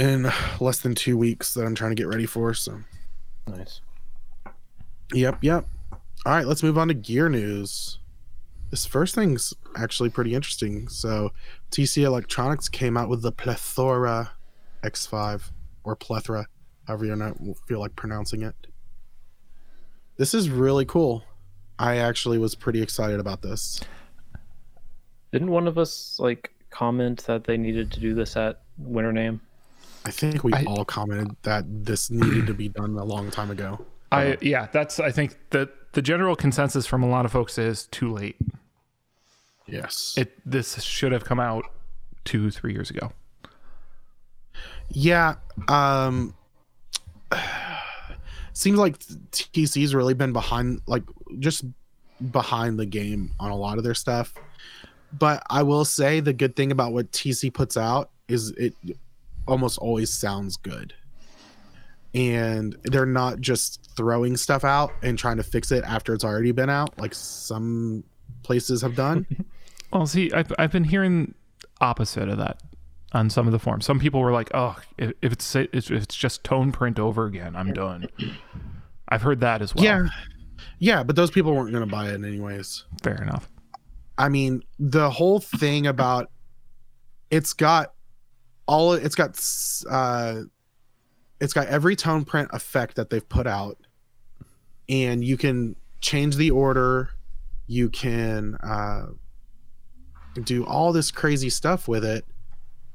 in 0.00 0.32
less 0.60 0.80
than 0.80 0.94
two 0.94 1.16
weeks 1.18 1.52
that 1.54 1.64
I'm 1.64 1.74
trying 1.74 1.90
to 1.90 1.94
get 1.94 2.08
ready 2.08 2.26
for. 2.26 2.54
So, 2.54 2.80
Nice. 3.46 3.80
yep, 5.12 5.38
yep. 5.42 5.66
All 6.24 6.32
right, 6.32 6.46
let's 6.46 6.62
move 6.62 6.78
on 6.78 6.88
to 6.88 6.94
gear 6.94 7.28
news. 7.28 7.98
This 8.70 8.86
first 8.86 9.14
thing's 9.14 9.52
actually 9.76 10.10
pretty 10.10 10.34
interesting. 10.34 10.88
So, 10.88 11.32
TC 11.70 12.02
Electronics 12.04 12.68
came 12.68 12.96
out 12.96 13.08
with 13.08 13.22
the 13.22 13.32
Plethora 13.32 14.32
X5 14.82 15.50
or 15.84 15.96
Plethora, 15.96 16.46
however 16.86 17.04
you 17.04 17.16
not 17.16 17.36
feel 17.68 17.80
like 17.80 17.94
pronouncing 17.96 18.42
it. 18.42 18.54
This 20.16 20.34
is 20.34 20.48
really 20.50 20.84
cool. 20.84 21.24
I 21.78 21.96
actually 21.96 22.38
was 22.38 22.54
pretty 22.54 22.82
excited 22.82 23.20
about 23.20 23.42
this. 23.42 23.80
Didn't 25.32 25.50
one 25.50 25.66
of 25.66 25.78
us 25.78 26.18
like 26.18 26.52
comment 26.70 27.24
that 27.26 27.44
they 27.44 27.56
needed 27.56 27.90
to 27.92 28.00
do 28.00 28.14
this 28.14 28.36
at 28.36 28.60
Winter 28.78 29.12
NAMM? 29.12 29.40
I 30.04 30.10
think 30.10 30.44
we 30.44 30.52
I- 30.54 30.64
all 30.64 30.84
commented 30.84 31.36
that 31.42 31.64
this 31.68 32.10
needed 32.10 32.46
to 32.46 32.54
be 32.54 32.68
done 32.68 32.96
a 32.96 33.04
long 33.04 33.30
time 33.30 33.50
ago. 33.50 33.84
I 34.12 34.38
yeah, 34.40 34.66
that's 34.72 34.98
I 34.98 35.10
think 35.12 35.36
that 35.50 35.70
the 35.92 36.02
general 36.02 36.34
consensus 36.34 36.86
from 36.86 37.02
a 37.02 37.08
lot 37.08 37.24
of 37.24 37.32
folks 37.32 37.58
is 37.58 37.86
too 37.86 38.12
late. 38.12 38.36
Yes. 39.66 40.14
It 40.16 40.32
this 40.44 40.82
should 40.82 41.12
have 41.12 41.24
come 41.24 41.38
out 41.38 41.64
two 42.24 42.50
three 42.50 42.72
years 42.72 42.90
ago. 42.90 43.12
Yeah. 44.88 45.36
Um 45.68 46.34
seems 48.52 48.78
like 48.78 48.98
TC's 48.98 49.94
really 49.94 50.14
been 50.14 50.32
behind 50.32 50.80
like 50.86 51.04
just 51.38 51.64
behind 52.32 52.78
the 52.78 52.86
game 52.86 53.32
on 53.38 53.50
a 53.50 53.56
lot 53.56 53.78
of 53.78 53.84
their 53.84 53.94
stuff. 53.94 54.34
But 55.16 55.42
I 55.50 55.62
will 55.62 55.84
say 55.84 56.20
the 56.20 56.32
good 56.32 56.56
thing 56.56 56.70
about 56.72 56.92
what 56.92 57.10
TC 57.12 57.52
puts 57.52 57.76
out 57.76 58.10
is 58.28 58.50
it 58.50 58.74
almost 59.46 59.78
always 59.78 60.12
sounds 60.12 60.56
good. 60.56 60.94
And 62.14 62.76
they're 62.84 63.06
not 63.06 63.40
just 63.40 63.90
throwing 63.96 64.36
stuff 64.36 64.64
out 64.64 64.92
and 65.02 65.18
trying 65.18 65.36
to 65.36 65.42
fix 65.44 65.70
it 65.70 65.84
after 65.84 66.12
it's 66.12 66.24
already 66.24 66.50
been 66.52 66.70
out 66.70 66.98
like 66.98 67.14
some 67.14 68.02
places 68.42 68.82
have 68.82 68.94
done. 68.96 69.26
Well, 69.92 70.06
see, 70.06 70.30
I've 70.32 70.52
I've 70.56 70.70
been 70.70 70.84
hearing 70.84 71.34
opposite 71.80 72.28
of 72.28 72.38
that 72.38 72.62
on 73.10 73.28
some 73.28 73.48
of 73.48 73.52
the 73.52 73.58
forums. 73.58 73.84
Some 73.84 73.98
people 73.98 74.20
were 74.20 74.30
like, 74.30 74.48
"Oh, 74.54 74.76
if, 74.98 75.12
if 75.20 75.32
it's 75.32 75.56
if 75.56 75.90
it's 75.90 76.14
just 76.14 76.44
tone 76.44 76.70
print 76.70 77.00
over 77.00 77.26
again, 77.26 77.56
I'm 77.56 77.72
done." 77.72 78.06
I've 79.08 79.22
heard 79.22 79.40
that 79.40 79.62
as 79.62 79.74
well. 79.74 79.84
yeah. 79.84 80.06
Yeah, 80.78 81.02
but 81.02 81.16
those 81.16 81.32
people 81.32 81.52
weren't 81.56 81.72
going 81.72 81.84
to 81.84 81.90
buy 81.90 82.10
it 82.10 82.22
anyways. 82.24 82.84
fair 83.02 83.20
enough. 83.20 83.50
I 84.16 84.28
mean, 84.28 84.62
the 84.78 85.10
whole 85.10 85.40
thing 85.40 85.88
about 85.88 86.30
it's 87.32 87.52
got 87.52 87.92
all 88.70 88.92
it's 88.92 89.16
got 89.16 89.36
uh 89.90 90.42
it's 91.40 91.52
got 91.52 91.66
every 91.66 91.96
tone 91.96 92.24
print 92.24 92.48
effect 92.52 92.94
that 92.94 93.10
they've 93.10 93.28
put 93.28 93.46
out. 93.48 93.76
And 94.88 95.24
you 95.24 95.36
can 95.36 95.74
change 96.00 96.36
the 96.36 96.52
order. 96.52 97.10
You 97.66 97.88
can 97.90 98.54
uh 98.54 99.06
do 100.44 100.64
all 100.64 100.92
this 100.92 101.10
crazy 101.10 101.50
stuff 101.50 101.88
with 101.88 102.04
it. 102.04 102.24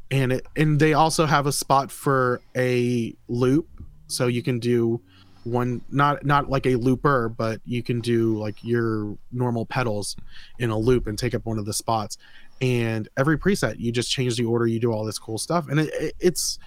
And 0.10 0.32
it 0.32 0.48
and 0.56 0.80
they 0.80 0.94
also 0.94 1.26
have 1.26 1.46
a 1.46 1.52
spot 1.52 1.92
for 1.92 2.40
a 2.56 3.14
loop. 3.28 3.68
So 4.08 4.28
you 4.28 4.42
can 4.42 4.60
do 4.60 5.02
one 5.44 5.82
not 5.92 6.26
not 6.26 6.50
like 6.50 6.66
a 6.66 6.76
looper 6.76 7.30
but 7.30 7.62
you 7.66 7.84
can 7.84 8.02
do 8.02 8.36
like 8.36 8.64
your 8.64 9.16
normal 9.32 9.64
pedals 9.64 10.16
in 10.58 10.72
a 10.72 10.78
loop 10.78 11.06
and 11.06 11.20
take 11.20 11.36
up 11.36 11.46
one 11.46 11.60
of 11.60 11.66
the 11.66 11.74
spots 11.74 12.18
and 12.62 13.10
every 13.18 13.38
preset 13.38 13.80
you 13.80 13.92
just 13.92 14.10
change 14.10 14.38
the 14.38 14.46
order 14.46 14.66
you 14.66 14.80
do 14.80 14.92
all 14.92 15.06
this 15.06 15.20
cool 15.20 15.38
stuff. 15.38 15.68
And 15.68 15.80
it, 15.80 15.94
it, 15.94 16.16
it's 16.20 16.60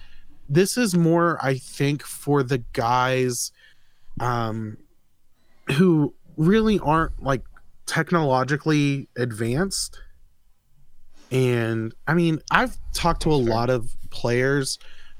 this 0.51 0.77
is 0.77 0.95
more 0.95 1.37
i 1.43 1.55
think 1.57 2.03
for 2.03 2.41
the 2.41 2.57
guys 2.73 3.51
um 4.19 4.77
who 5.73 6.13
really 6.37 6.79
aren't 6.79 7.21
like 7.21 7.43
technologically 7.85 9.07
advanced. 9.17 10.01
And 11.31 11.93
i 12.07 12.13
mean 12.13 12.41
i've 12.51 12.77
talked 12.93 13.21
to 13.23 13.31
a 13.31 13.35
lot 13.35 13.69
of 13.69 13.95
players 14.09 14.79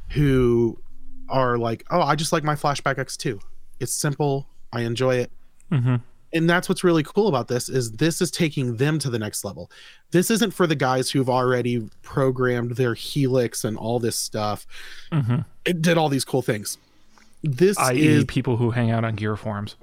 who 0.10 0.82
are 1.30 1.60
like 1.60 1.86
oh 1.92 2.02
i 2.02 2.16
just 2.16 2.32
like 2.34 2.44
my 2.44 2.56
flashback 2.56 2.96
x2 2.96 3.40
it's 3.80 3.94
simple. 3.94 4.48
I 4.74 4.82
enjoy 4.82 5.16
it. 5.16 5.32
Hmm 5.70 5.98
and 6.34 6.50
that's 6.50 6.70
what's 6.70 6.84
really 6.84 7.04
cool 7.04 7.28
about 7.28 7.48
this 7.48 7.70
is 7.70 7.92
this 7.94 8.22
is 8.22 8.30
taking 8.32 8.78
them 8.78 9.00
to 9.00 9.10
the 9.10 9.20
next 9.20 9.44
level. 9.44 9.72
This 10.12 10.30
isn't 10.32 10.52
for 10.54 10.68
the 10.68 10.76
guys 10.76 11.10
who've 11.10 11.30
already 11.30 11.90
programmed 12.04 12.72
their 12.76 12.94
helix 12.94 13.64
and 13.64 13.78
all 13.78 14.00
this 14.00 14.16
stuff. 14.16 14.66
Hmm 15.12 15.38
it 15.66 15.82
did 15.84 15.98
all 15.98 16.10
these 16.10 16.26
cool 16.26 16.42
things. 16.42 16.78
This 17.44 17.78
I.e., 17.78 18.00
is 18.08 18.26
people 18.26 18.58
who 18.58 18.72
hang 18.72 18.90
out 18.92 19.04
on 19.06 19.16
gear 19.16 19.36
forums. 19.36 19.76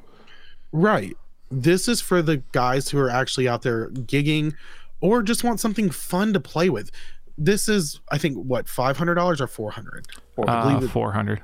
right. 0.73 1.17
This 1.51 1.87
is 1.87 2.01
for 2.01 2.23
the 2.23 2.39
guys 2.51 2.89
who 2.89 2.99
are 2.99 3.09
actually 3.11 3.47
out 3.47 3.63
there 3.63 3.89
gigging 3.91 4.55
or 5.01 5.23
just 5.23 5.45
want 5.45 5.61
something 5.61 5.91
fun 5.91 6.33
to 6.33 6.41
play 6.41 6.69
with. 6.71 6.91
This 7.39 7.69
is 7.69 8.01
i 8.11 8.19
think 8.19 8.37
what 8.37 8.67
$500 8.67 9.41
or 9.41 9.47
400 9.47 10.07
I 10.39 10.43
Uh, 10.43 10.69
believe 10.69 10.83
it- 10.85 10.89
Four 10.93 11.13
hundred. 11.13 11.41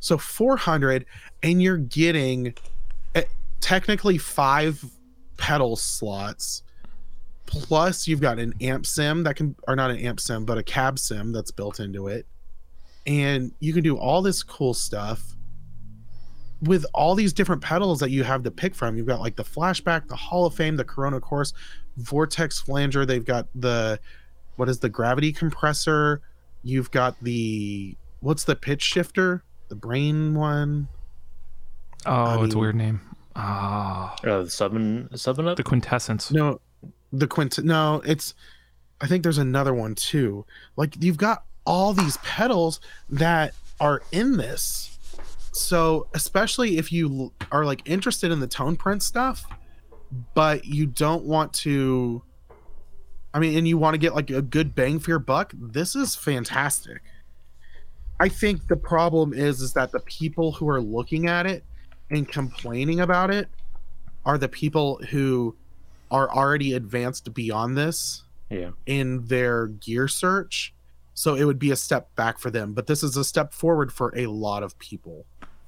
So 0.00 0.18
400 0.18 1.06
and 1.42 1.62
you're 1.62 1.76
getting 1.78 2.54
technically 3.62 4.18
five 4.18 4.84
pedal 5.38 5.76
slots 5.76 6.62
plus 7.46 8.06
you've 8.06 8.20
got 8.20 8.38
an 8.38 8.52
amp 8.60 8.84
sim 8.84 9.22
that 9.22 9.36
can 9.36 9.54
or 9.66 9.76
not 9.76 9.90
an 9.90 9.96
amp 9.98 10.20
sim 10.20 10.44
but 10.44 10.58
a 10.58 10.62
cab 10.62 10.98
sim 10.98 11.32
that's 11.32 11.50
built 11.50 11.80
into 11.80 12.08
it. 12.08 12.26
And 13.06 13.52
you 13.60 13.72
can 13.72 13.82
do 13.82 13.96
all 13.96 14.20
this 14.22 14.42
cool 14.42 14.74
stuff 14.74 15.34
with 16.60 16.86
all 16.94 17.14
these 17.14 17.32
different 17.32 17.62
pedals 17.62 17.98
that 18.00 18.10
you 18.10 18.22
have 18.22 18.44
to 18.44 18.50
pick 18.50 18.74
from. 18.74 18.96
You've 18.96 19.06
got 19.06 19.20
like 19.20 19.36
the 19.36 19.44
flashback 19.44 20.08
the 20.08 20.16
hall 20.16 20.44
of 20.46 20.54
fame 20.54 20.76
the 20.76 20.84
corona 20.84 21.20
chorus 21.20 21.52
vortex 21.96 22.58
flanger 22.60 23.04
they've 23.04 23.24
got 23.24 23.48
the 23.54 23.98
what 24.56 24.68
is 24.68 24.78
the 24.78 24.88
gravity 24.88 25.32
compressor? 25.32 26.20
You've 26.62 26.90
got 26.90 27.16
the 27.22 27.96
what's 28.20 28.44
the 28.44 28.56
pitch 28.56 28.82
shifter? 28.82 29.44
The 29.68 29.76
brain 29.76 30.34
one? 30.34 30.88
Oh, 32.06 32.42
it's 32.42 32.54
a 32.54 32.58
weird 32.58 32.76
name. 32.76 33.00
Ah, 33.34 34.14
Uh, 34.24 34.42
the 34.42 34.50
seven 34.50 35.08
seven 35.16 35.48
up. 35.48 35.56
the 35.56 35.62
quintessence. 35.62 36.30
no 36.30 36.60
the 37.12 37.26
quint 37.26 37.58
no 37.64 38.02
it's 38.06 38.34
i 39.00 39.06
think 39.06 39.22
there's 39.22 39.38
another 39.38 39.72
one 39.74 39.94
too 39.94 40.44
like 40.76 40.94
you've 41.02 41.16
got 41.18 41.44
all 41.66 41.92
these 41.92 42.16
pedals 42.18 42.80
that 43.10 43.54
are 43.80 44.02
in 44.12 44.36
this 44.36 44.98
so 45.52 46.06
especially 46.14 46.78
if 46.78 46.90
you 46.92 47.32
are 47.50 47.64
like 47.64 47.82
interested 47.88 48.30
in 48.32 48.40
the 48.40 48.46
tone 48.46 48.76
print 48.76 49.02
stuff 49.02 49.44
but 50.34 50.64
you 50.64 50.86
don't 50.86 51.24
want 51.24 51.52
to 51.52 52.22
i 53.34 53.38
mean 53.38 53.56
and 53.58 53.68
you 53.68 53.76
want 53.78 53.92
to 53.94 53.98
get 53.98 54.14
like 54.14 54.30
a 54.30 54.42
good 54.42 54.74
bang 54.74 54.98
for 54.98 55.10
your 55.10 55.18
buck 55.18 55.52
this 55.54 55.94
is 55.94 56.14
fantastic 56.16 57.02
i 58.20 58.28
think 58.28 58.66
the 58.68 58.76
problem 58.76 59.32
is 59.34 59.60
is 59.60 59.72
that 59.74 59.92
the 59.92 60.00
people 60.00 60.52
who 60.52 60.68
are 60.68 60.80
looking 60.80 61.26
at 61.28 61.44
it 61.46 61.62
and 62.12 62.28
complaining 62.28 63.00
about 63.00 63.30
it 63.30 63.48
are 64.24 64.38
the 64.38 64.48
people 64.48 65.00
who 65.10 65.56
are 66.10 66.30
already 66.30 66.74
advanced 66.74 67.32
beyond 67.34 67.76
this 67.76 68.22
Yeah. 68.50 68.70
in 68.86 69.26
their 69.26 69.66
gear 69.66 70.06
search. 70.06 70.74
So 71.14 71.34
it 71.34 71.44
would 71.44 71.58
be 71.58 71.70
a 71.70 71.76
step 71.76 72.14
back 72.16 72.38
for 72.38 72.50
them. 72.50 72.74
But 72.74 72.86
this 72.86 73.02
is 73.02 73.16
a 73.16 73.24
step 73.24 73.52
forward 73.52 73.92
for 73.92 74.12
a 74.16 74.26
lot 74.26 74.62
of 74.62 74.78
people. 74.78 75.24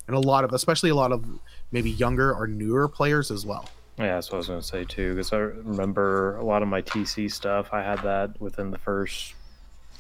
And 0.07 0.15
a 0.15 0.21
lot 0.21 0.45
of, 0.45 0.53
especially 0.53 0.91
a 0.91 0.95
lot 0.95 1.13
of 1.13 1.25
maybe 1.73 1.91
younger 1.91 2.33
or 2.33 2.47
newer 2.47 2.89
players 2.89 3.31
as 3.31 3.47
well. 3.47 3.69
Yeah, 3.99 4.15
that's 4.17 4.29
what 4.31 4.37
I 4.37 4.39
was 4.39 4.49
gonna 4.49 4.63
say 4.63 4.85
too. 4.85 5.15
Because 5.15 5.33
I 5.33 5.39
remember 5.39 6.37
a 6.37 6.45
lot 6.45 6.63
of 6.63 6.69
my 6.69 6.83
TC 6.83 7.29
stuff. 7.31 7.71
I 7.73 7.83
had 7.83 8.03
that 8.03 8.39
within 8.41 8.71
the 8.71 8.79
first 8.79 9.35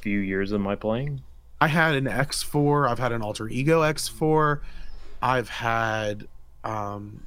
few 0.00 0.18
years 0.18 0.52
of 0.52 0.60
my 0.60 0.74
playing. 0.74 1.22
I 1.60 1.68
had 1.68 1.94
an 1.94 2.04
X4, 2.04 2.86
I've 2.88 2.98
had 2.98 3.12
an 3.12 3.22
Alter 3.22 3.48
Ego 3.48 3.80
X4, 3.80 4.60
I've 5.22 5.48
had 5.48 6.26
um, 6.64 7.26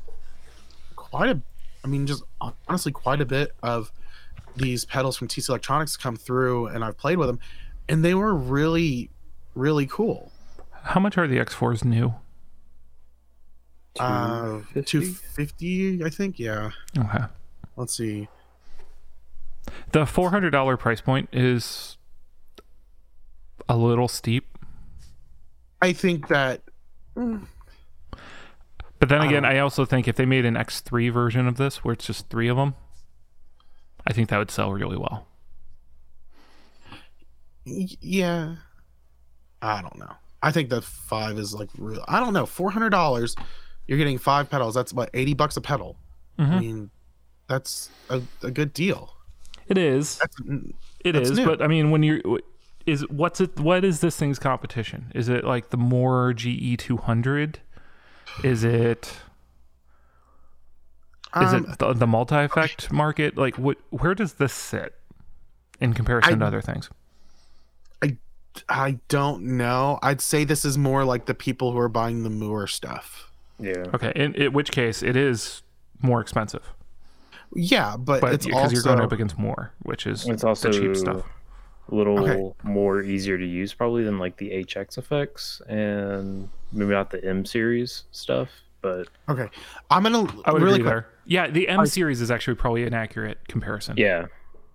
quite 0.95 1.29
a, 1.29 1.41
I 1.83 1.87
mean, 1.87 2.05
just 2.07 2.23
honestly, 2.67 2.91
quite 2.91 3.21
a 3.21 3.25
bit 3.25 3.53
of 3.63 3.91
these 4.55 4.85
pedals 4.85 5.17
from 5.17 5.27
TC 5.27 5.49
Electronics 5.49 5.95
come 5.95 6.15
through, 6.15 6.67
and 6.67 6.83
I've 6.83 6.97
played 6.97 7.17
with 7.17 7.27
them, 7.27 7.39
and 7.87 8.03
they 8.03 8.13
were 8.13 8.33
really, 8.33 9.09
really 9.55 9.85
cool. 9.85 10.31
How 10.83 10.99
much 10.99 11.17
are 11.17 11.27
the 11.27 11.37
X4s 11.37 11.85
new? 11.85 12.13
Uh, 13.99 14.61
250? 14.73 14.83
250, 14.83 16.03
I 16.03 16.09
think. 16.09 16.39
Yeah. 16.39 16.71
Okay. 16.97 17.23
Let's 17.75 17.95
see. 17.95 18.27
The 19.91 20.05
four 20.05 20.29
hundred 20.29 20.51
dollar 20.51 20.77
price 20.77 21.01
point 21.01 21.29
is 21.33 21.97
a 23.67 23.75
little 23.75 24.07
steep, 24.07 24.45
I 25.81 25.93
think 25.93 26.27
that 26.29 26.61
but 28.99 29.09
then 29.09 29.21
again, 29.21 29.45
Um, 29.45 29.51
I 29.51 29.59
also 29.59 29.85
think 29.85 30.07
if 30.07 30.15
they 30.15 30.25
made 30.25 30.45
an 30.45 30.55
X3 30.55 31.11
version 31.11 31.47
of 31.47 31.57
this, 31.57 31.83
where 31.83 31.93
it's 31.93 32.05
just 32.05 32.29
three 32.29 32.47
of 32.47 32.57
them, 32.57 32.75
I 34.05 34.13
think 34.13 34.29
that 34.29 34.37
would 34.37 34.51
sell 34.51 34.71
really 34.73 34.97
well. 34.97 35.27
yeah. 37.65 38.55
I 39.61 39.81
don't 39.81 39.97
know. 39.97 40.11
I 40.41 40.51
think 40.51 40.69
that 40.69 40.83
five 40.83 41.37
is 41.39 41.53
like 41.53 41.69
real. 41.77 42.03
I 42.07 42.19
don't 42.19 42.33
know. 42.33 42.45
Four 42.45 42.69
hundred 42.71 42.91
dollars, 42.91 43.35
you're 43.87 43.97
getting 43.97 44.17
five 44.19 44.49
pedals. 44.49 44.75
That's 44.75 44.93
what 44.93 45.09
eighty 45.13 45.33
bucks 45.33 45.57
a 45.57 45.61
pedal. 45.61 45.97
I 46.37 46.43
Mhm. 46.43 46.59
mean, 46.59 46.89
that's 47.47 47.89
a, 48.09 48.21
a 48.43 48.51
good 48.51 48.71
deal. 48.71 49.15
It 49.67 49.77
is. 49.77 50.19
That's 50.19 50.37
It 51.03 51.11
That's 51.13 51.31
is, 51.31 51.37
new. 51.39 51.45
but 51.45 51.61
I 51.61 51.67
mean, 51.67 51.89
when 51.89 52.03
you're 52.03 52.21
is 52.85 53.01
what's 53.09 53.41
it? 53.41 53.59
What 53.59 53.83
is 53.83 53.99
this 53.99 54.15
thing's 54.15 54.37
competition? 54.39 55.11
Is 55.15 55.27
it 55.27 55.43
like 55.43 55.71
the 55.71 55.77
Mooer 55.77 56.33
GE 56.33 56.77
two 56.77 56.97
hundred? 56.97 57.59
Is 58.43 58.63
it 58.63 59.19
is 61.35 61.53
um, 61.53 61.65
it 61.65 61.79
the, 61.79 61.93
the 61.93 62.07
multi 62.07 62.35
effect 62.35 62.91
market? 62.91 63.37
Like, 63.37 63.57
what? 63.57 63.77
Where 63.89 64.15
does 64.15 64.33
this 64.33 64.53
sit 64.53 64.95
in 65.79 65.93
comparison 65.93 66.39
to 66.39 66.45
other 66.45 66.61
things? 66.61 66.89
I 68.01 68.17
I 68.69 68.99
don't 69.07 69.43
know. 69.43 69.99
I'd 70.01 70.21
say 70.21 70.43
this 70.43 70.65
is 70.65 70.77
Mooer 70.77 71.05
like 71.05 71.25
the 71.25 71.33
people 71.33 71.71
who 71.71 71.79
are 71.79 71.89
buying 71.89 72.23
the 72.23 72.29
Mooer 72.29 72.67
stuff. 72.67 73.31
Yeah. 73.59 73.85
Okay, 73.93 74.11
in, 74.15 74.35
in 74.35 74.53
which 74.53 74.71
case 74.71 75.01
it 75.01 75.15
is 75.15 75.63
more 76.01 76.21
expensive, 76.21 76.73
Yeah, 77.55 77.97
but, 77.97 78.21
but 78.21 78.33
it's 78.33 78.45
because 78.45 78.71
you're 78.71 78.83
going 78.83 78.99
up 78.99 79.11
against 79.11 79.37
more, 79.37 79.73
which 79.81 80.05
is 80.05 80.27
It's 80.27 80.43
also 80.43 80.71
the 80.71 80.79
cheap 80.79 80.95
stuff. 80.95 81.23
A 81.91 81.95
little 81.95 82.19
Okay. 82.19 82.53
more 82.63 83.01
easier 83.01 83.37
to 83.37 83.45
use 83.45 83.73
probably 83.73 84.03
than 84.03 84.19
like 84.19 84.37
the 84.37 84.49
HX 84.51 84.97
effects 84.97 85.61
and 85.67 86.49
maybe 86.71 86.91
not 86.91 87.09
the 87.09 87.23
M 87.23 87.45
series 87.45 88.03
stuff, 88.11 88.49
but 88.81 89.07
okay. 89.29 89.47
I'm 89.89 90.03
gonna 90.03 90.27
I 90.45 90.51
would 90.51 90.61
really 90.61 90.75
agree 90.79 90.83
quick. 90.91 91.03
there. 91.03 91.07
Yeah, 91.25 91.47
the 91.47 91.67
M 91.67 91.85
series 91.85 92.21
is 92.21 92.31
actually 92.31 92.55
probably 92.55 92.83
an 92.83 92.93
accurate 92.93 93.47
comparison. 93.47 93.95
yeah. 93.97 94.25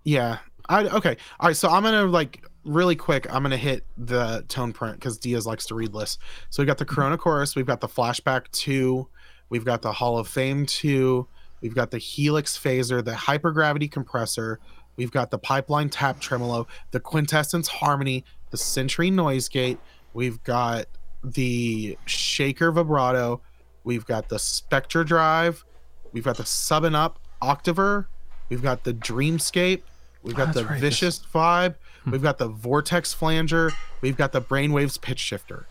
Yeah. 0.03 0.39
I 0.69 0.85
okay. 0.85 1.17
All 1.39 1.47
right. 1.49 1.55
So 1.57 1.69
I'm 1.69 1.83
gonna 1.83 2.05
like 2.05 2.43
really 2.63 2.95
quick. 2.95 3.27
I'm 3.33 3.43
gonna 3.43 3.57
hit 3.57 3.85
the 3.97 4.45
tone 4.47 4.71
print 4.73 4.95
because 4.97 5.17
Diaz 5.17 5.45
likes 5.45 5.65
to 5.67 5.75
read 5.75 5.93
lists. 5.93 6.17
So 6.49 6.63
we 6.63 6.67
got 6.67 6.77
the 6.77 6.85
Corona 6.85 7.17
Chorus. 7.17 7.55
We've 7.55 7.65
got 7.65 7.81
the 7.81 7.87
Flashback 7.89 8.49
Two. 8.51 9.07
We've 9.49 9.65
got 9.65 9.81
the 9.81 9.91
Hall 9.91 10.17
of 10.17 10.27
Fame 10.27 10.65
Two. 10.65 11.27
We've 11.61 11.75
got 11.75 11.91
the 11.91 11.97
Helix 11.97 12.57
Phaser, 12.57 13.03
the 13.03 13.11
Hypergravity 13.13 13.89
Compressor. 13.91 14.59
We've 14.95 15.11
got 15.11 15.31
the 15.31 15.37
Pipeline 15.39 15.89
Tap 15.89 16.19
Tremolo, 16.19 16.67
the 16.91 16.99
Quintessence 16.99 17.67
Harmony, 17.67 18.23
the 18.51 18.57
Sentry 18.57 19.09
Noise 19.09 19.49
Gate. 19.49 19.79
We've 20.13 20.41
got 20.43 20.85
the 21.23 21.97
Shaker 22.05 22.71
Vibrato. 22.71 23.41
We've 23.83 24.05
got 24.05 24.29
the 24.29 24.37
Spectre 24.39 25.03
Drive. 25.03 25.65
We've 26.11 26.23
got 26.23 26.37
the 26.37 26.45
Sub 26.45 26.83
and 26.83 26.95
Up 26.95 27.19
Octaver. 27.41 28.05
We've 28.49 28.61
got 28.61 28.83
the 28.83 28.93
Dreamscape. 28.93 29.81
We've 30.21 30.35
got 30.35 30.49
Oh, 30.49 30.51
the 30.61 30.65
right, 30.65 30.79
this- 30.79 30.99
Vicious 30.99 31.19
Vibe. 31.33 31.75
Hmm. 32.03 32.11
We've 32.11 32.21
got 32.21 32.37
the 32.37 32.47
Vortex 32.47 33.13
Flanger. 33.13 33.71
We've 34.01 34.15
got 34.17 34.31
the 34.31 34.41
Brainwaves 34.41 35.01
Pitch 35.01 35.19
Shifter. 35.19 35.65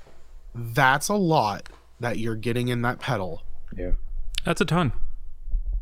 That's 0.54 1.08
a 1.08 1.14
lot 1.14 1.68
that 2.00 2.18
you're 2.18 2.34
getting 2.36 2.68
in 2.68 2.82
that 2.82 2.98
pedal. 2.98 3.42
Yeah. 3.76 3.92
That's 4.44 4.60
a 4.60 4.64
ton. 4.64 4.92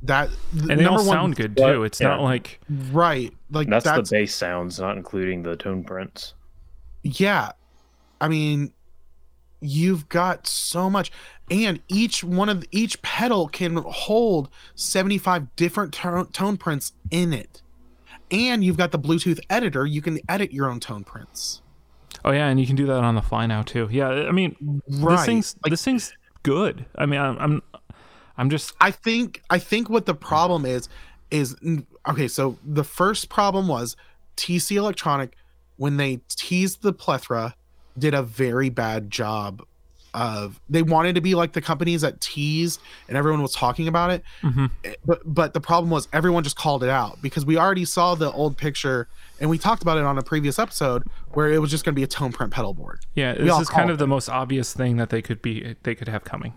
That 0.03 0.31
And 0.53 0.81
they 0.81 0.87
all 0.87 0.99
sound 1.01 1.37
good 1.37 1.57
too. 1.57 1.63
But- 1.63 1.83
It's 1.83 2.01
not 2.01 2.21
like 2.23 2.61
right. 2.93 3.33
Like 3.51 3.69
That's, 3.69 3.85
that's, 3.85 4.11
the 4.11 4.17
base 4.17 4.35
sounds, 4.35 4.81
not 4.81 4.97
including 4.97 5.43
the 5.43 5.57
tone 5.57 5.85
prints. 5.85 6.35
yeah. 7.03 7.53
I 8.23 8.29
mean, 8.29 8.73
you've 9.63 10.09
got 10.11 10.47
so 10.47 10.91
much, 10.91 11.11
and 11.51 11.81
each 11.89 12.23
one 12.23 12.49
of 12.51 12.65
each 12.71 13.01
pedal 13.03 13.49
can 13.49 13.77
hold 13.77 14.51
75 14.75 15.55
different 15.57 15.93
tone, 15.95 16.27
tone 16.29 16.57
prints 16.59 16.93
in 17.11 17.33
it. 17.33 17.63
And 18.31 18.63
you've 18.63 18.77
got 18.77 18.93
the 18.93 18.99
Bluetooth 18.99 19.41
editor. 19.49 19.87
You 19.87 20.03
can 20.03 20.19
edit 20.29 20.53
your 20.53 20.71
own 20.71 20.81
tone 20.81 21.03
prints. 21.05 21.63
oh 22.25 22.31
yeah, 22.33 22.49
and 22.49 22.61
you 22.61 22.67
can 22.67 22.77
do 22.77 22.87
that 22.87 23.03
on 23.03 23.15
the 23.15 23.23
fly 23.23 23.47
now 23.47 23.63
too. 23.63 23.89
Yeah, 23.91 24.09
I 24.09 24.33
mean 24.33 24.83
Right. 24.89 25.17
this 25.17 25.27
thing's 25.27 25.57
Like- 25.65 25.71
this 25.71 25.85
thing's 25.85 26.13
good. 26.43 26.85
I 26.97 27.07
mean 27.07 27.21
I'm 27.21 27.39
I'm, 27.39 27.63
I'm 28.39 28.51
just 28.51 28.73
I 28.81 28.91
think 28.91 29.43
I 29.51 29.59
think 29.59 29.89
what 29.91 30.07
the 30.07 30.15
problem 30.15 30.65
is 30.65 30.89
is 31.31 31.57
okay. 32.09 32.29
So 32.29 32.57
the 32.65 32.85
first 32.85 33.29
problem 33.29 33.69
was 33.69 33.97
TC 34.37 34.77
Electronic 34.77 35.35
when 35.77 35.97
they 35.97 36.21
teased 36.29 36.83
the 36.83 36.93
plethora 36.93 37.55
did 37.99 38.15
a 38.15 38.23
very 38.23 38.69
bad 38.71 39.11
job 39.11 39.63
of 40.13 40.61
they 40.69 40.83
wanted 40.83 41.15
to 41.15 41.21
be 41.21 41.37
like 41.37 41.53
the 41.53 41.61
companies 41.61 42.01
that 42.01 42.21
teased 42.21 42.81
and 43.07 43.17
everyone 43.17 43.41
was 43.43 43.53
talking 43.53 43.87
about 43.87 44.11
it 44.11 44.25
Mhm. 44.43 44.69
but 45.07 45.21
but 45.25 45.55
the 45.55 45.61
problem 45.61 45.89
was 45.89 46.09
everyone 46.13 46.43
just 46.43 46.57
called 46.57 46.83
it 46.83 46.91
out 46.91 47.23
because 47.23 47.47
we 47.47 47.57
already 47.57 47.85
saw 47.85 48.17
the 48.17 48.33
old 48.33 48.57
picture 48.57 49.07
and 49.41 49.49
we 49.49 49.57
talked 49.57 49.83
about 49.83 49.99
it 49.99 50.05
on 50.05 50.19
a 50.19 50.23
previous 50.23 50.59
episode 50.59 51.05
where 51.35 51.53
it 51.53 51.61
was 51.61 51.71
just 51.71 51.85
going 51.85 51.95
to 51.95 51.97
be 51.97 52.03
a 52.03 52.09
tone 52.09 52.33
print 52.33 52.53
pedal 52.53 52.75
board 52.75 52.99
yeah. 53.15 53.37
all 53.39 53.59
This 53.59 53.69
is 53.69 53.71
kind 53.71 53.89
of 53.89 53.99
the 53.99 54.07
most 54.09 54.29
obvious 54.29 54.73
thing 54.73 54.97
that 54.97 55.11
they 55.11 55.23
could 55.23 55.41
be 55.41 55.77
they 55.85 55.95
could 55.95 56.09
have 56.09 56.25
coming. 56.25 56.55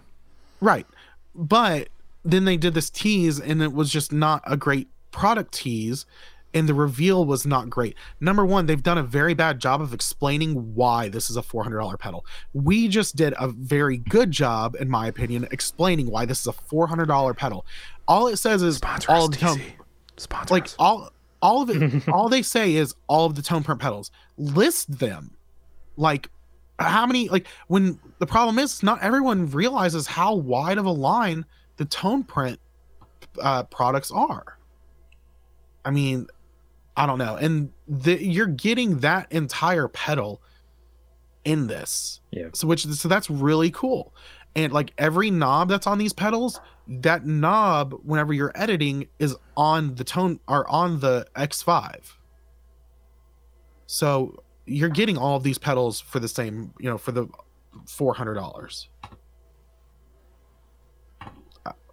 Right. 0.59 0.87
But 1.35 1.89
then 2.23 2.45
they 2.45 2.57
did 2.57 2.73
this 2.73 2.89
tease 2.89 3.39
and 3.39 3.61
it 3.61 3.73
was 3.73 3.91
just 3.91 4.11
not 4.11 4.41
a 4.45 4.55
great 4.57 4.87
product 5.11 5.53
tease 5.53 6.05
and 6.53 6.69
the 6.69 6.73
reveal 6.73 7.25
was 7.25 7.45
not 7.45 7.69
great. 7.69 7.95
Number 8.19 8.45
1, 8.45 8.67
they've 8.67 8.81
done 8.83 8.97
a 8.97 9.03
very 9.03 9.33
bad 9.33 9.59
job 9.59 9.81
of 9.81 9.93
explaining 9.93 10.75
why 10.75 11.09
this 11.09 11.29
is 11.29 11.37
a 11.37 11.41
$400 11.41 11.97
pedal. 11.99 12.25
We 12.53 12.87
just 12.87 13.15
did 13.15 13.33
a 13.39 13.47
very 13.47 13.97
good 13.97 14.31
job 14.31 14.75
in 14.79 14.89
my 14.89 15.07
opinion 15.07 15.47
explaining 15.51 16.09
why 16.11 16.25
this 16.25 16.41
is 16.41 16.47
a 16.47 16.53
$400 16.53 17.35
pedal. 17.35 17.65
All 18.07 18.27
it 18.27 18.37
says 18.37 18.61
is 18.61 18.77
Sponsor 18.77 19.11
all 19.11 19.27
the 19.27 19.37
tone, 19.37 19.61
Sponsor 20.17 20.53
like 20.53 20.65
us. 20.65 20.75
all 20.77 21.11
all 21.41 21.63
of 21.63 21.69
it 21.69 22.07
all 22.13 22.29
they 22.29 22.41
say 22.41 22.75
is 22.75 22.93
all 23.07 23.25
of 23.25 23.35
the 23.35 23.41
tone 23.41 23.63
print 23.63 23.81
pedals. 23.81 24.11
List 24.37 24.99
them. 24.99 25.31
Like 25.97 26.29
how 26.83 27.05
many 27.05 27.29
like 27.29 27.47
when 27.67 27.99
the 28.19 28.25
problem 28.25 28.59
is 28.59 28.83
not 28.83 29.01
everyone 29.01 29.49
realizes 29.49 30.07
how 30.07 30.35
wide 30.35 30.77
of 30.77 30.85
a 30.85 30.91
line 30.91 31.45
the 31.77 31.85
tone 31.85 32.23
print 32.23 32.59
uh, 33.41 33.63
products 33.63 34.11
are. 34.11 34.57
I 35.85 35.91
mean, 35.91 36.27
I 36.95 37.05
don't 37.05 37.17
know, 37.17 37.35
and 37.35 37.71
the, 37.87 38.23
you're 38.23 38.47
getting 38.47 38.99
that 38.99 39.31
entire 39.31 39.87
pedal 39.87 40.41
in 41.43 41.67
this. 41.67 42.21
Yeah. 42.31 42.49
So 42.53 42.67
which 42.67 42.85
so 42.85 43.07
that's 43.07 43.29
really 43.29 43.71
cool, 43.71 44.13
and 44.55 44.71
like 44.71 44.93
every 44.97 45.31
knob 45.31 45.69
that's 45.69 45.87
on 45.87 45.97
these 45.97 46.13
pedals, 46.13 46.59
that 46.87 47.25
knob 47.25 47.93
whenever 48.03 48.33
you're 48.33 48.51
editing 48.55 49.07
is 49.19 49.35
on 49.57 49.95
the 49.95 50.03
tone 50.03 50.39
or 50.47 50.69
on 50.69 50.99
the 50.99 51.25
X5. 51.35 52.13
So 53.87 54.42
you're 54.65 54.89
getting 54.89 55.17
all 55.17 55.35
of 55.37 55.43
these 55.43 55.57
pedals 55.57 55.99
for 55.99 56.19
the 56.19 56.27
same, 56.27 56.73
you 56.79 56.89
know, 56.89 56.97
for 56.97 57.11
the 57.11 57.27
four 57.85 58.13
hundred 58.13 58.35
dollars. 58.35 58.89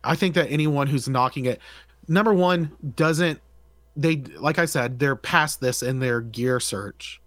I 0.03 0.15
think 0.17 0.35
that 0.35 0.51
anyone 0.51 0.87
who's 0.87 1.09
knocking 1.09 1.45
it, 1.45 1.61
number 2.09 2.33
one, 2.33 2.73
doesn't 2.97 3.41
they 3.97 4.17
like 4.39 4.59
I 4.59 4.65
said, 4.65 4.99
they're 4.99 5.17
past 5.17 5.61
this 5.61 5.83
in 5.83 5.99
their 5.99 6.21
gear 6.21 6.61
search 6.61 7.21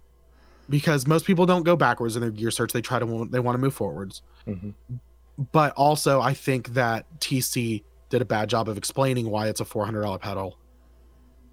because 0.70 1.06
most 1.06 1.26
people 1.26 1.46
don't 1.46 1.64
go 1.64 1.76
backwards 1.76 2.16
in 2.16 2.22
their 2.22 2.32
gear 2.32 2.52
search. 2.52 2.74
They 2.74 2.82
try 2.82 3.00
to 3.00 3.28
they 3.30 3.40
want 3.40 3.56
to 3.56 3.60
move 3.60 3.74
forwards. 3.74 4.22
Mhm. 4.48 4.74
But 5.52 5.74
also, 5.74 6.22
I 6.22 6.34
think 6.34 6.70
that 6.76 7.06
TC 7.20 7.84
did 8.10 8.22
a 8.22 8.26
bad 8.26 8.50
job 8.50 8.70
of 8.70 8.78
explaining 8.78 9.30
why 9.30 9.50
it's 9.50 9.60
a 9.60 9.66
four 9.66 9.86
hundred 9.86 10.02
dollar 10.02 10.20
pedal, 10.20 10.58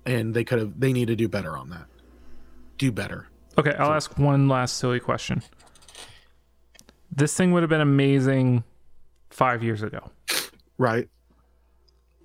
and 0.06 0.32
they 0.34 0.44
could 0.44 0.58
have 0.58 0.78
they 0.78 0.92
need 0.92 1.08
to 1.08 1.16
do 1.16 1.28
better 1.28 1.56
on 1.56 1.70
that. 1.70 1.86
Do 2.78 2.92
better. 2.92 3.28
Okay, 3.60 3.74
I'll 3.74 3.92
ask 3.92 4.16
one 4.18 4.48
last 4.48 4.78
silly 4.78 5.00
question. 5.00 5.42
This 7.14 7.36
thing 7.36 7.52
would 7.52 7.62
have 7.62 7.68
been 7.68 7.82
amazing 7.82 8.64
five 9.28 9.62
years 9.62 9.82
ago. 9.82 10.10
Right. 10.78 11.10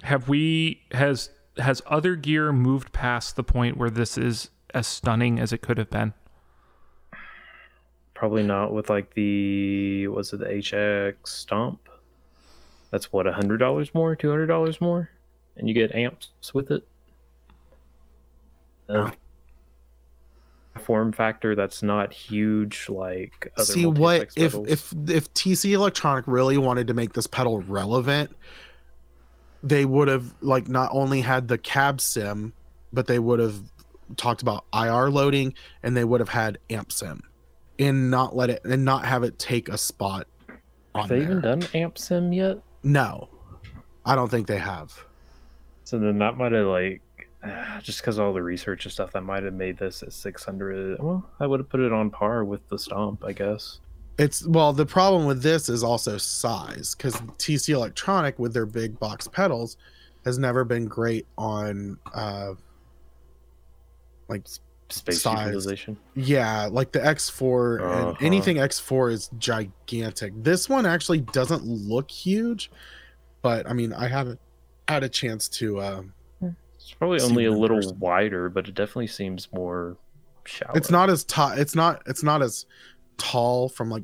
Have 0.04 0.30
we 0.30 0.84
has 0.92 1.30
has 1.58 1.82
other 1.88 2.16
gear 2.16 2.54
moved 2.54 2.94
past 2.94 3.36
the 3.36 3.44
point 3.44 3.76
where 3.76 3.90
this 3.90 4.18
is 4.18 4.50
as 4.74 4.88
stunning 4.88 5.38
as 5.38 5.52
it 5.52 5.58
could 5.62 5.78
have 5.78 5.90
been? 5.90 6.14
Probably 8.14 8.44
not 8.44 8.72
with 8.72 8.90
like 8.90 9.14
the 9.14 10.08
was 10.08 10.32
it 10.32 10.40
the 10.40 10.46
HX 10.46 11.16
Stomp? 11.26 11.90
That's 12.92 13.12
what 13.12 13.28
a 13.28 13.34
hundred 13.34 13.58
dollars 13.58 13.94
more, 13.94 14.16
two 14.16 14.30
hundred 14.30 14.48
dollars 14.48 14.80
more, 14.80 15.10
and 15.58 15.68
you 15.68 15.74
get 15.74 15.94
amps 15.94 16.30
with 16.54 16.72
it. 16.72 16.88
Uh, 18.88 19.12
form 20.80 21.12
factor 21.12 21.56
that's 21.56 21.82
not 21.82 22.14
huge 22.14 22.88
like 22.90 23.52
other 23.58 23.66
See 23.66 23.86
what 23.86 24.30
if 24.36 24.52
pedals. 24.52 24.68
if 24.68 24.94
if 25.10 25.34
TC 25.34 25.72
Electronic 25.72 26.26
really 26.28 26.58
wanted 26.58 26.88
to 26.88 26.94
make 26.94 27.14
this 27.14 27.28
pedal 27.28 27.62
relevant, 27.62 28.36
they 29.64 29.86
would 29.86 30.08
have 30.08 30.34
like 30.42 30.68
not 30.68 30.90
only 30.92 31.22
had 31.22 31.48
the 31.48 31.58
cab 31.58 32.02
sim, 32.02 32.54
but 32.94 33.08
they 33.08 33.20
would 33.20 33.40
have 33.40 33.56
talked 34.18 34.42
about 34.42 34.66
IR 34.74 35.10
loading 35.10 35.54
and 35.82 35.96
they 35.96 36.04
would 36.04 36.20
have 36.20 36.30
had 36.30 36.58
amp 36.70 36.92
sim, 36.92 37.22
and 37.80 38.12
not 38.12 38.36
let 38.36 38.50
it 38.50 38.62
and 38.66 38.86
not 38.86 39.06
have 39.06 39.24
it 39.24 39.40
take 39.40 39.70
a 39.70 39.78
spot. 39.78 40.28
On 40.94 41.02
have 41.02 41.10
they 41.10 41.22
even 41.22 41.42
done 41.42 41.64
amp 41.74 41.98
sim 41.98 42.32
yet? 42.32 42.58
No, 42.84 43.30
I 44.06 44.16
don't 44.16 44.30
think 44.30 44.48
they 44.48 44.60
have. 44.60 44.94
So 45.84 46.00
then 46.00 46.20
that 46.20 46.38
might 46.38 46.52
have 46.52 46.68
like 46.68 47.02
just 47.82 48.00
because 48.02 48.20
all 48.20 48.34
the 48.34 48.42
research 48.44 48.86
and 48.86 48.92
stuff 48.92 49.12
that 49.14 49.22
might 49.22 49.44
have 49.44 49.54
made 49.54 49.78
this 49.78 50.02
at 50.04 50.14
600 50.14 51.00
well 51.00 51.24
i 51.40 51.46
would 51.48 51.60
have 51.60 51.70
put 51.70 51.80
it 51.80 51.92
on 51.94 52.10
par 52.10 52.44
with 52.44 52.68
the 52.70 52.78
stomp 52.80 53.24
i 53.26 53.32
guess 53.32 53.80
It's 54.18 54.48
well, 54.48 54.72
the 54.74 54.86
problem 54.86 55.26
with 55.26 55.42
this 55.42 55.68
is 55.68 55.84
also 55.84 56.18
size 56.18 56.96
because 56.96 57.16
TC 57.38 57.74
Electronic 57.74 58.40
with 58.40 58.54
their 58.54 58.66
big 58.66 58.98
box 58.98 59.28
pedals 59.28 59.76
has 60.24 60.38
never 60.38 60.64
been 60.64 60.86
great 60.86 61.28
on 61.38 61.98
uh 62.14 62.54
like 64.30 64.44
space 64.90 65.22
Size. 65.22 65.46
utilization 65.48 65.98
yeah, 66.16 66.68
like 66.72 66.92
the 66.94 67.00
X4 67.00 67.80
and 67.82 68.08
Uh-huh. 68.10 68.14
anything 68.22 68.58
X4 68.58 69.12
is 69.12 69.30
gigantic. 69.38 70.32
This 70.44 70.70
one 70.70 70.86
actually 70.86 71.20
doesn't 71.22 71.66
look 71.66 72.10
huge, 72.10 72.72
but 73.42 73.68
I 73.70 73.74
mean, 73.74 73.92
I 73.94 74.08
haven't 74.08 74.40
had 74.88 75.04
a 75.04 75.10
chance 75.10 75.50
to 75.60 75.80
uh 75.80 76.02
it's 76.86 76.94
probably 76.94 77.20
only 77.22 77.46
a 77.46 77.52
little 77.52 77.78
person. 77.78 78.00
wider 78.00 78.50
but 78.50 78.68
it 78.68 78.76
definitely 78.76 79.08
seems 79.08 79.52
more 79.52 79.98
shallow 80.46 80.74
it's 80.76 80.92
not 80.92 81.10
as 81.10 81.24
tall 81.24 81.52
it's 81.52 81.76
not 81.76 82.02
it's 82.06 82.24
not 82.24 82.42
as 82.42 82.66
tall 83.18 83.70
from 83.70 83.90
like 83.90 84.04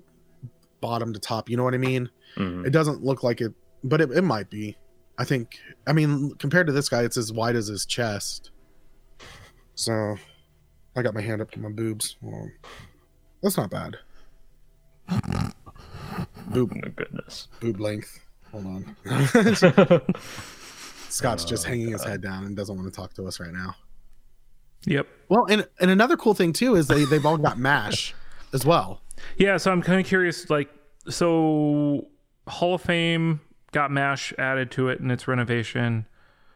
bottom 0.82 1.14
to 1.14 1.20
top, 1.20 1.50
you 1.50 1.56
know 1.56 1.64
what 1.64 1.74
I 1.74 1.78
mean? 1.78 2.10
Mhm. 2.36 2.66
It 2.66 2.72
doesn't 2.72 3.04
look 3.04 3.24
like 3.24 3.40
it, 3.40 3.54
but 3.84 4.02
it, 4.02 4.12
it 4.12 4.24
might 4.24 4.50
be. 4.50 4.76
I 5.18 5.24
think. 5.24 5.60
I 5.86 5.94
mean, 5.94 6.34
compared 6.36 6.68
to 6.68 6.74
this 6.74 6.90
guy, 6.90 7.04
it's 7.04 7.18
as 7.18 7.32
wide 7.32 7.56
as 7.56 7.68
his 7.68 7.86
chest. 7.86 8.50
So, 9.76 10.16
I 10.96 11.02
got 11.04 11.14
my 11.14 11.22
hand 11.22 11.42
up 11.42 11.52
to 11.52 11.60
my 11.60 11.70
boobs. 11.70 12.18
Well, 12.22 12.50
that's 13.44 13.58
not 13.58 13.70
bad. 13.70 13.98
Boob, 16.48 16.74
oh 16.76 16.90
goodness 16.96 17.48
boob 17.60 17.80
length. 17.80 18.20
Hold 18.52 18.66
on. 18.66 18.96
Scott's 21.12 21.46
just 21.46 21.66
Oh, 21.66 21.70
hanging 21.70 21.92
his 21.92 22.04
head 22.04 22.22
down 22.22 22.46
and 22.46 22.56
doesn't 22.56 22.76
want 22.76 22.92
to 22.92 22.96
talk 22.96 23.14
to 23.16 23.28
us 23.28 23.40
right 23.40 23.52
now. 23.54 23.76
Yep. 24.86 25.08
Well, 25.30 25.46
and 25.50 25.68
and 25.80 25.92
another 25.92 26.18
cool 26.18 26.34
thing 26.34 26.54
too 26.54 26.76
is 26.76 26.88
they 26.88 27.06
they've 27.06 27.26
all 27.26 27.38
got 27.38 27.58
mash 27.60 28.14
as 28.54 28.66
well. 28.66 29.02
Yeah, 29.38 29.58
so 29.58 29.72
I'm 29.72 29.82
kind 29.82 30.00
of 30.00 30.06
curious. 30.08 30.50
Like, 30.50 30.70
so 31.08 32.08
Hall 32.48 32.76
of 32.76 32.82
Fame 32.82 33.40
got 33.72 33.92
Mash 33.92 34.34
added 34.40 34.72
to 34.72 34.90
it 34.90 35.00
in 35.00 35.12
its 35.12 35.28
renovation. 35.28 36.06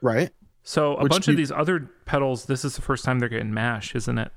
Right? 0.02 0.32
So 0.63 0.96
a 0.98 1.04
Which 1.04 1.12
bunch 1.12 1.28
you- 1.28 1.34
of 1.34 1.38
these 1.38 1.52
other 1.52 1.91
pedals, 2.06 2.46
this 2.46 2.65
is 2.65 2.76
the 2.76 2.82
first 2.82 3.06
time 3.06 3.20
they're 3.20 3.30
getting 3.30 3.54
Mash, 3.54 3.94
isn't 3.96 4.18
it? 4.18 4.32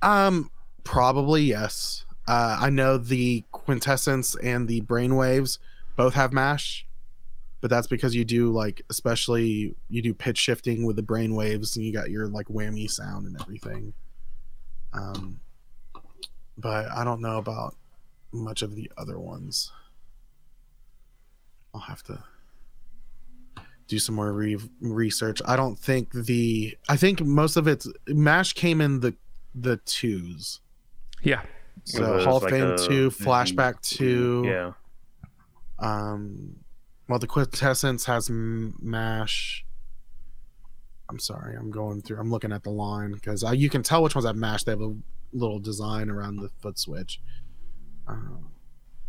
Um, 0.00 0.50
probably 0.82 1.42
yes. 1.42 2.06
Uh, 2.26 2.56
I 2.60 2.70
know 2.70 2.96
the 2.96 3.44
quintessence 3.52 4.34
and 4.36 4.66
the 4.68 4.80
brainwaves 4.80 5.58
both 5.96 6.14
have 6.14 6.32
mash, 6.32 6.86
but 7.62 7.70
that's 7.70 7.86
because 7.86 8.14
you 8.14 8.24
do 8.24 8.50
like, 8.50 8.82
especially 8.90 9.74
you 9.88 10.02
do 10.02 10.12
pitch 10.12 10.36
shifting 10.36 10.84
with 10.84 10.96
the 10.96 11.02
brain 11.02 11.34
waves 11.34 11.76
and 11.76 11.86
you 11.86 11.92
got 11.92 12.10
your 12.10 12.26
like 12.26 12.48
whammy 12.48 12.90
sound 12.90 13.24
and 13.26 13.40
everything. 13.40 13.94
Um, 14.92 15.40
but 16.58 16.90
I 16.90 17.04
don't 17.04 17.22
know 17.22 17.38
about 17.38 17.76
much 18.32 18.62
of 18.62 18.74
the 18.74 18.90
other 18.98 19.18
ones. 19.18 19.70
I'll 21.72 21.80
have 21.80 22.02
to 22.04 22.22
do 23.86 23.98
some 24.00 24.16
more 24.16 24.32
re- 24.32 24.58
research. 24.80 25.40
I 25.46 25.54
don't 25.54 25.78
think 25.78 26.12
the 26.12 26.76
I 26.88 26.96
think 26.96 27.22
most 27.22 27.56
of 27.56 27.68
it's 27.68 27.86
mash 28.08 28.54
came 28.54 28.80
in 28.80 29.00
the 29.00 29.14
the 29.54 29.76
twos. 29.78 30.60
Yeah. 31.22 31.42
So 31.84 32.22
Hall 32.24 32.38
of 32.38 32.42
like 32.42 32.52
Fame 32.52 32.72
a 32.72 32.76
two, 32.76 33.10
Flashback 33.10 33.80
two. 33.82 34.42
yeah 34.46 34.72
Um, 35.78 36.56
well, 37.08 37.18
the 37.18 37.26
quintessence 37.26 38.04
has 38.06 38.30
Mash. 38.30 39.64
I'm 41.10 41.18
sorry, 41.18 41.56
I'm 41.56 41.70
going 41.70 42.02
through. 42.02 42.18
I'm 42.18 42.30
looking 42.30 42.52
at 42.52 42.62
the 42.62 42.70
line 42.70 43.12
because 43.12 43.44
you 43.54 43.68
can 43.68 43.82
tell 43.82 44.02
which 44.02 44.14
ones 44.14 44.26
have 44.26 44.36
Mash. 44.36 44.64
They 44.64 44.72
have 44.72 44.80
a 44.80 44.94
little 45.32 45.58
design 45.58 46.10
around 46.10 46.36
the 46.36 46.48
foot 46.60 46.78
switch. 46.78 47.20
Um, 48.06 48.52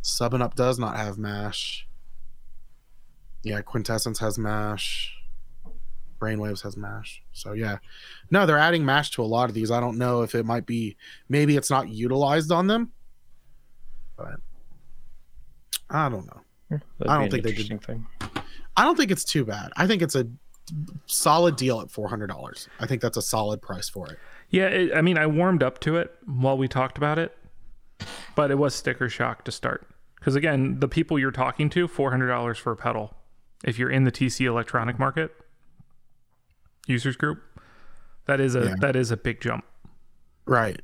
Sub 0.02 0.34
and 0.34 0.44
Up 0.44 0.56
does 0.56 0.80
not 0.80 0.98
have 0.98 1.18
Mash. 1.18 1.88
Yeah, 3.44 3.62
Quintessence 3.62 4.20
has 4.20 4.38
Mash. 4.38 5.14
Brainwaves 6.20 6.64
has 6.64 6.78
Mash. 6.78 7.22
So 7.34 7.54
yeah, 7.54 7.78
no, 8.32 8.46
they're 8.46 8.58
adding 8.58 8.86
Mash 8.86 9.12
to 9.12 9.22
a 9.22 9.26
lot 9.26 9.50
of 9.50 9.56
these. 9.56 9.72
I 9.72 9.80
don't 9.80 9.98
know 9.98 10.22
if 10.22 10.36
it 10.36 10.46
might 10.46 10.66
be 10.66 10.96
maybe 11.30 11.58
it's 11.58 11.70
not 11.70 11.90
utilized 11.90 12.52
on 12.52 12.68
them, 12.68 12.92
but 14.18 14.36
I 15.90 16.10
don't 16.10 16.26
know. 16.26 16.42
Hmm. 16.70 16.78
That'd 17.00 17.12
I 17.12 17.20
don't 17.20 17.30
think 17.32 17.44
they 17.44 17.52
did- 17.52 17.70
interesting 17.72 17.80
thing 17.80 18.06
I 18.76 18.84
don't 18.84 18.96
think 18.98 19.12
it's 19.12 19.24
too 19.24 19.46
bad. 19.46 19.72
I 19.78 19.86
think 19.86 20.02
it's 20.02 20.16
a 20.16 20.28
solid 21.06 21.56
deal 21.58 21.80
at 21.82 21.92
four 21.92 22.08
hundred 22.10 22.28
dollars. 22.28 22.68
I 22.80 22.88
think 22.88 23.02
that's 23.02 23.18
a 23.18 23.22
solid 23.22 23.62
price 23.62 23.88
for 23.90 24.08
it. 24.08 24.18
Yeah, 24.50 24.66
it, 24.68 24.96
I 24.96 25.02
mean, 25.02 25.18
I 25.18 25.28
warmed 25.28 25.62
up 25.62 25.80
to 25.82 25.98
it 25.98 26.12
while 26.26 26.58
we 26.58 26.68
talked 26.68 26.98
about 26.98 27.20
it, 27.20 27.38
but 28.36 28.50
it 28.50 28.58
was 28.58 28.74
sticker 28.74 29.10
shock 29.10 29.44
to 29.46 29.52
start. 29.52 29.88
Because 30.16 30.36
again, 30.36 30.80
the 30.80 30.88
people 30.88 31.20
you're 31.20 31.32
talking 31.32 31.70
to, 31.72 31.88
four 31.88 32.10
hundred 32.10 32.28
dollars 32.30 32.58
for 32.58 32.72
a 32.72 32.76
pedal. 32.78 33.14
If 33.64 33.78
you're 33.78 33.92
in 33.92 34.06
the 34.06 34.12
TC 34.12 34.46
electronic 34.48 34.98
market 34.98 35.32
users 36.88 37.16
group, 37.16 37.42
that 38.26 38.40
is 38.40 38.56
a 38.56 38.66
Yeah. 38.66 38.76
that 38.82 38.96
is 38.96 39.12
a 39.12 39.18
big 39.18 39.40
jump. 39.42 39.66
Right. 40.46 40.82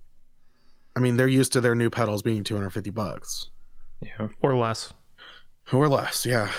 I 0.96 1.00
mean, 1.00 1.18
they're 1.18 1.28
used 1.28 1.54
to 1.54 1.62
their 1.62 1.76
new 1.76 1.90
pedals 1.90 2.22
being 2.22 2.44
two 2.44 2.56
hundred 2.56 2.70
fifty 2.72 2.90
bucks 2.92 3.50
yeah 4.02 4.28
or 4.42 4.56
less. 4.56 4.94
Or 5.78 5.90
less. 5.90 6.26
Yeah. 6.26 6.52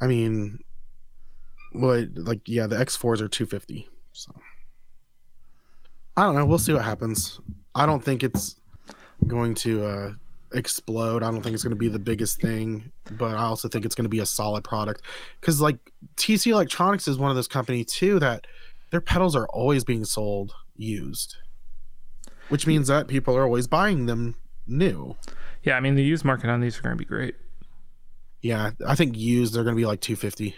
I 0.00 0.06
mean, 0.06 0.58
what 1.72 2.08
like 2.14 2.40
yeah, 2.46 2.66
the 2.66 2.78
X 2.78 2.96
fours 2.96 3.22
are 3.22 3.28
two 3.28 3.46
fifty. 3.46 3.88
So 4.12 4.32
I 6.16 6.24
don't 6.24 6.34
know. 6.34 6.44
We'll 6.44 6.58
see 6.58 6.72
what 6.72 6.84
happens. 6.84 7.40
I 7.74 7.86
don't 7.86 8.04
think 8.04 8.22
it's 8.22 8.56
going 9.26 9.54
to 9.54 9.84
uh, 9.84 10.12
explode. 10.52 11.22
I 11.22 11.30
don't 11.30 11.42
think 11.42 11.54
it's 11.54 11.62
going 11.62 11.70
to 11.70 11.76
be 11.76 11.88
the 11.88 11.98
biggest 11.98 12.40
thing, 12.40 12.92
but 13.12 13.34
I 13.36 13.42
also 13.44 13.68
think 13.68 13.84
it's 13.84 13.94
going 13.94 14.04
to 14.04 14.10
be 14.10 14.18
a 14.18 14.26
solid 14.26 14.64
product 14.64 15.02
because 15.40 15.60
like 15.60 15.78
TC 16.16 16.52
Electronics 16.52 17.08
is 17.08 17.18
one 17.18 17.30
of 17.30 17.36
those 17.36 17.48
companies 17.48 17.86
too 17.86 18.18
that 18.18 18.46
their 18.90 19.00
pedals 19.00 19.34
are 19.34 19.46
always 19.48 19.84
being 19.84 20.04
sold 20.04 20.52
used, 20.76 21.36
which 22.48 22.66
means 22.66 22.88
that 22.88 23.08
people 23.08 23.36
are 23.36 23.44
always 23.44 23.66
buying 23.66 24.06
them 24.06 24.34
new. 24.66 25.16
Yeah, 25.62 25.76
I 25.76 25.80
mean 25.80 25.94
the 25.94 26.04
used 26.04 26.24
market 26.24 26.50
on 26.50 26.60
these 26.60 26.78
are 26.78 26.82
going 26.82 26.96
to 26.96 26.98
be 26.98 27.04
great. 27.04 27.36
Yeah, 28.42 28.72
I 28.86 28.94
think 28.96 29.16
used 29.16 29.54
they're 29.54 29.64
gonna 29.64 29.76
be 29.76 29.86
like 29.86 30.00
two 30.00 30.16
fifty. 30.16 30.56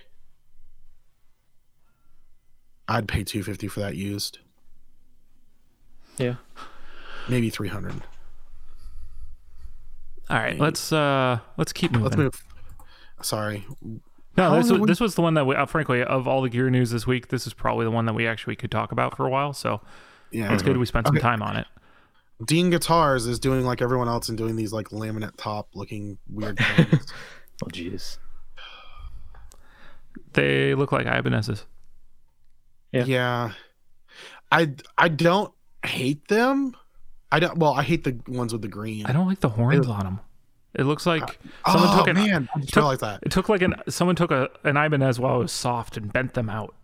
I'd 2.88 3.06
pay 3.08 3.24
two 3.24 3.42
fifty 3.42 3.68
for 3.68 3.80
that 3.80 3.94
used. 3.96 4.38
Yeah. 6.18 6.36
Maybe 7.28 7.50
three 7.50 7.68
hundred. 7.68 8.02
All 10.30 10.36
right, 10.38 10.58
let's 10.58 10.92
uh 10.92 11.38
let's 11.58 11.72
keep 11.72 11.92
moving. 11.92 12.04
Let's 12.04 12.16
move. 12.16 12.44
Sorry. 13.22 13.64
No, 14.36 14.56
this, 14.56 14.70
was, 14.70 14.80
we- 14.80 14.86
this 14.86 14.98
was 15.00 15.14
the 15.14 15.22
one 15.22 15.34
that 15.34 15.46
we, 15.46 15.54
uh, 15.54 15.64
frankly, 15.66 16.02
of 16.02 16.26
all 16.26 16.42
the 16.42 16.48
gear 16.48 16.68
news 16.68 16.90
this 16.90 17.06
week, 17.06 17.28
this 17.28 17.46
is 17.46 17.54
probably 17.54 17.84
the 17.84 17.90
one 17.92 18.04
that 18.06 18.14
we 18.14 18.26
actually 18.26 18.56
could 18.56 18.70
talk 18.70 18.90
about 18.90 19.16
for 19.16 19.24
a 19.26 19.30
while. 19.30 19.52
So 19.52 19.80
Yeah. 20.32 20.52
it's 20.52 20.62
good 20.62 20.76
we 20.76 20.86
spent 20.86 21.06
some 21.06 21.16
Okay. 21.16 21.22
time 21.22 21.40
on 21.40 21.56
it. 21.56 21.66
Dean 22.44 22.68
Guitars 22.70 23.26
is 23.26 23.38
doing 23.38 23.64
like 23.64 23.80
everyone 23.80 24.08
else 24.08 24.28
and 24.28 24.36
doing 24.36 24.56
these 24.56 24.72
like 24.72 24.88
laminate 24.88 25.36
top 25.36 25.68
looking 25.74 26.18
weird 26.28 26.58
things. 26.76 27.06
Oh, 27.62 27.68
jeez. 27.68 28.18
They 30.34 30.74
look 30.74 30.92
like 30.92 31.06
Ibanez's. 31.06 31.64
Yeah. 32.92 33.04
yeah. 33.06 33.52
I 34.52 34.72
I 34.96 35.08
don't 35.08 35.52
hate 35.84 36.28
them. 36.28 36.76
I 37.32 37.40
don't 37.40 37.58
well, 37.58 37.72
I 37.72 37.82
hate 37.82 38.04
the 38.04 38.18
ones 38.28 38.52
with 38.52 38.62
the 38.62 38.68
green. 38.68 39.06
I 39.06 39.12
don't 39.12 39.26
like 39.26 39.40
the 39.40 39.48
horns 39.48 39.86
Ew. 39.86 39.92
on 39.92 40.04
them. 40.04 40.20
It 40.74 40.84
looks 40.84 41.06
like 41.06 41.38
uh, 41.64 41.72
someone 41.72 41.90
oh 41.92 41.98
took 41.98 42.08
an 42.08 42.14
man, 42.16 42.48
I 42.54 42.58
just 42.60 42.72
took- 42.72 42.82
realized 42.82 43.00
that. 43.00 43.20
it 43.22 43.32
took 43.32 43.48
like 43.48 43.62
an 43.62 43.74
someone 43.88 44.16
took 44.16 44.30
a 44.30 44.48
an 44.64 44.76
Ibanez 44.76 45.18
while 45.18 45.36
it 45.36 45.38
was 45.38 45.52
soft 45.52 45.96
and 45.96 46.12
bent 46.12 46.34
them 46.34 46.48
out. 46.50 46.74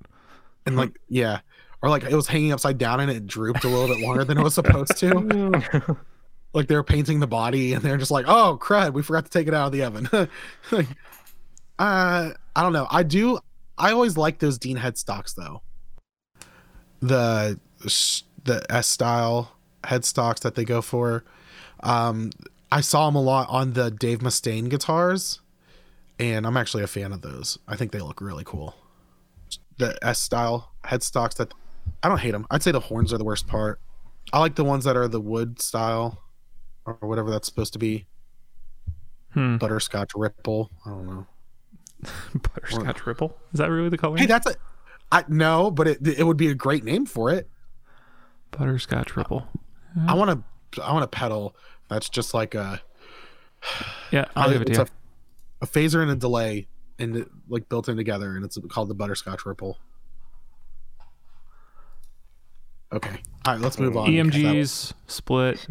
And 0.66 0.76
like 0.76 0.98
yeah. 1.08 1.40
Or 1.82 1.88
like 1.88 2.04
it 2.04 2.14
was 2.14 2.26
hanging 2.26 2.52
upside 2.52 2.78
down 2.78 3.00
and 3.00 3.10
it 3.10 3.26
drooped 3.26 3.64
a 3.64 3.68
little 3.68 3.94
bit 3.94 4.04
longer 4.04 4.24
than 4.24 4.36
it 4.38 4.42
was 4.42 4.54
supposed 4.54 4.96
to. 4.98 5.96
like 6.52 6.66
they 6.66 6.74
were 6.74 6.84
painting 6.84 7.20
the 7.20 7.26
body 7.26 7.72
and 7.72 7.82
they're 7.82 7.96
just 7.96 8.10
like, 8.10 8.26
oh 8.28 8.58
crud, 8.60 8.92
we 8.92 9.02
forgot 9.02 9.24
to 9.24 9.30
take 9.30 9.46
it 9.48 9.54
out 9.54 9.66
of 9.66 9.72
the 9.72 9.82
oven. 9.84 10.08
Like, 10.70 10.86
uh, 11.80 12.30
I 12.54 12.62
don't 12.62 12.72
know. 12.72 12.86
I 12.90 13.02
do. 13.02 13.38
I 13.78 13.90
always 13.92 14.16
like 14.16 14.38
those 14.38 14.58
Dean 14.58 14.76
headstocks 14.76 15.34
though. 15.34 15.62
The 17.00 17.58
s- 17.84 18.22
the 18.44 18.64
S 18.70 18.86
style 18.86 19.52
headstocks 19.84 20.40
that 20.40 20.54
they 20.54 20.64
go 20.64 20.82
for. 20.82 21.24
Um, 21.82 22.30
I 22.70 22.80
saw 22.82 23.06
them 23.06 23.16
a 23.16 23.22
lot 23.22 23.48
on 23.48 23.72
the 23.72 23.90
Dave 23.90 24.18
Mustaine 24.20 24.68
guitars, 24.68 25.40
and 26.18 26.46
I'm 26.46 26.56
actually 26.56 26.82
a 26.82 26.86
fan 26.86 27.12
of 27.12 27.22
those. 27.22 27.58
I 27.66 27.76
think 27.76 27.92
they 27.92 28.00
look 28.00 28.20
really 28.20 28.44
cool. 28.44 28.74
The 29.78 29.98
S 30.02 30.18
style 30.20 30.72
headstocks 30.84 31.36
that 31.36 31.52
I 32.02 32.08
don't 32.08 32.18
hate 32.18 32.32
them. 32.32 32.46
I'd 32.50 32.62
say 32.62 32.70
the 32.72 32.80
horns 32.80 33.12
are 33.12 33.18
the 33.18 33.24
worst 33.24 33.46
part. 33.46 33.80
I 34.32 34.38
like 34.38 34.54
the 34.54 34.64
ones 34.64 34.84
that 34.84 34.96
are 34.96 35.08
the 35.08 35.20
wood 35.20 35.60
style 35.60 36.22
or 36.84 36.94
whatever 37.00 37.30
that's 37.30 37.48
supposed 37.48 37.72
to 37.72 37.78
be. 37.78 38.06
Hmm. 39.32 39.56
Butterscotch 39.56 40.12
ripple. 40.14 40.70
I 40.84 40.90
don't 40.90 41.06
know. 41.06 41.26
Butterscotch 42.34 43.06
Ripple. 43.06 43.36
Is 43.52 43.58
that 43.58 43.70
really 43.70 43.88
the 43.88 43.98
color? 43.98 44.16
Hey, 44.16 44.26
that's 44.26 44.46
a. 44.46 44.54
I 45.12 45.24
no, 45.28 45.70
but 45.70 45.88
it 45.88 46.06
it 46.06 46.24
would 46.24 46.36
be 46.36 46.48
a 46.48 46.54
great 46.54 46.84
name 46.84 47.06
for 47.06 47.30
it. 47.30 47.48
Butterscotch 48.52 49.16
Ripple. 49.16 49.46
I 50.06 50.14
want 50.14 50.44
to 50.72 50.82
I 50.82 50.92
want 50.92 51.04
a 51.04 51.08
pedal 51.08 51.56
that's 51.88 52.08
just 52.08 52.32
like 52.32 52.54
a 52.54 52.80
Yeah, 54.12 54.26
I'll 54.36 54.50
give 54.50 54.62
it 54.62 54.72
to 54.74 54.82
a, 54.82 54.86
a 55.62 55.66
phaser 55.66 56.02
and 56.02 56.10
a 56.10 56.16
delay 56.16 56.68
and 56.98 57.16
it, 57.16 57.28
like 57.48 57.68
built 57.68 57.88
in 57.88 57.96
together, 57.96 58.36
and 58.36 58.44
it's 58.44 58.58
called 58.68 58.88
the 58.88 58.94
Butterscotch 58.94 59.44
Ripple. 59.46 59.78
Okay, 62.92 63.22
all 63.46 63.54
right, 63.54 63.60
let's 63.60 63.78
move 63.78 63.96
on. 63.96 64.08
EMGs 64.08 64.92
split 65.06 65.66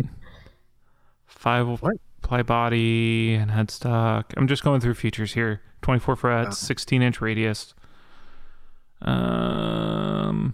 five 1.25 1.81
ply 2.21 2.43
body 2.43 3.33
and 3.33 3.49
headstock. 3.51 4.25
I'm 4.35 4.47
just 4.47 4.63
going 4.63 4.81
through 4.81 4.95
features 4.95 5.33
here. 5.33 5.61
24 5.89 6.15
frets, 6.17 6.57
16 6.59 7.01
inch 7.01 7.19
radius. 7.19 7.73
Um, 9.01 10.53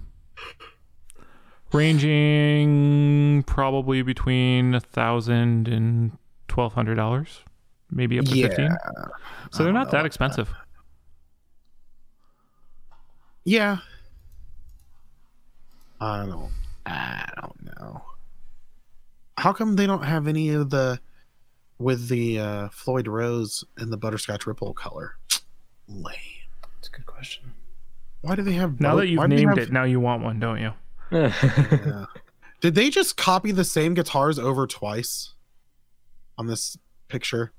ranging 1.74 3.44
probably 3.44 4.02
between 4.02 4.74
a 4.76 4.80
thousand 4.80 5.68
and 5.68 6.18
twelve 6.48 6.74
hundred 6.74 6.96
dollars, 6.96 7.42
maybe 7.92 8.18
up 8.18 8.24
to 8.26 8.38
Yeah, 8.38 8.48
fifteen. 8.48 8.78
So 9.52 9.66
they're 9.66 9.74
not 9.74 9.92
that 9.92 10.06
expensive. 10.06 10.54
Yeah. 13.44 13.80
I 16.00 16.26
don't. 16.26 16.52
I 16.86 17.30
don't 17.42 17.78
know. 17.78 18.02
How 19.38 19.52
come 19.52 19.76
they 19.76 19.86
don't 19.86 20.04
have 20.04 20.28
any 20.30 20.50
of 20.52 20.70
the 20.70 21.02
with 21.78 22.08
the 22.08 22.40
uh, 22.40 22.70
Floyd 22.70 23.08
Rose 23.08 23.66
and 23.78 23.92
the 23.92 23.98
Butterscotch 23.98 24.48
Ripple 24.48 24.74
color? 24.74 25.18
Lame. 25.88 26.16
That's 26.76 26.88
a 26.88 26.92
good 26.92 27.06
question. 27.06 27.54
Why 28.22 28.36
do 28.36 28.42
they 28.42 28.54
have? 28.54 28.80
Now 28.80 28.92
both? 28.92 29.02
that 29.02 29.08
you've 29.08 29.18
Why 29.20 29.28
named 29.28 29.50
have- 29.50 29.58
it, 29.70 29.72
now 29.72 29.84
you 29.84 30.00
want 30.00 30.24
one, 30.24 30.40
don't 30.40 30.60
you? 30.60 30.74
Yeah. 31.12 32.06
Did 32.62 32.74
they 32.74 32.90
just 32.90 33.16
copy 33.16 33.52
the 33.52 33.64
same 33.64 33.94
guitars 33.94 34.40
over 34.40 34.66
twice 34.66 35.34
on 36.38 36.48
this 36.48 36.78
picture? 37.10 37.52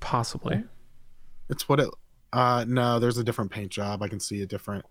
Possibly. 0.00 0.64
It's 1.50 1.68
what 1.68 1.78
it. 1.80 1.90
Uh, 2.32 2.64
no, 2.66 2.98
there's 2.98 3.18
a 3.18 3.24
different 3.24 3.50
paint 3.50 3.70
job. 3.70 4.02
I 4.02 4.08
can 4.08 4.18
see 4.20 4.40
a 4.40 4.46
different. 4.46 4.84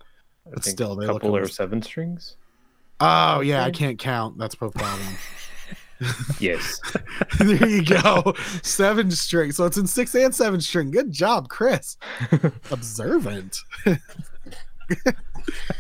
I 0.45 0.51
But 0.53 0.65
still, 0.65 0.95
they 0.95 1.05
a 1.05 1.13
look 1.13 1.23
couple 1.23 1.35
or 1.35 1.47
seven 1.47 1.81
strings. 1.81 2.35
Oh 2.99 3.39
yeah, 3.41 3.63
I 3.63 3.71
can't 3.71 3.97
count. 3.97 4.37
That's 4.37 4.55
the 4.55 4.69
problem. 4.69 5.07
Yes. 6.39 6.79
there 7.39 7.67
you 7.67 7.83
go. 7.83 8.33
Seven 8.61 9.11
string. 9.11 9.51
So 9.51 9.65
it's 9.65 9.77
in 9.77 9.87
six 9.87 10.13
and 10.15 10.33
seven 10.33 10.61
string. 10.61 10.91
Good 10.91 11.11
job, 11.11 11.49
Chris. 11.49 11.97
Observant. 12.71 13.57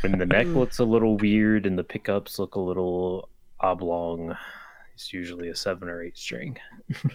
when 0.01 0.17
the 0.17 0.25
neck 0.25 0.47
looks 0.47 0.79
a 0.79 0.85
little 0.85 1.17
weird 1.17 1.65
and 1.65 1.77
the 1.77 1.83
pickups 1.83 2.39
look 2.39 2.55
a 2.55 2.59
little 2.59 3.29
oblong, 3.59 4.35
it's 4.93 5.13
usually 5.13 5.49
a 5.49 5.55
seven 5.55 5.89
or 5.89 6.03
eight 6.03 6.17
string. 6.17 6.57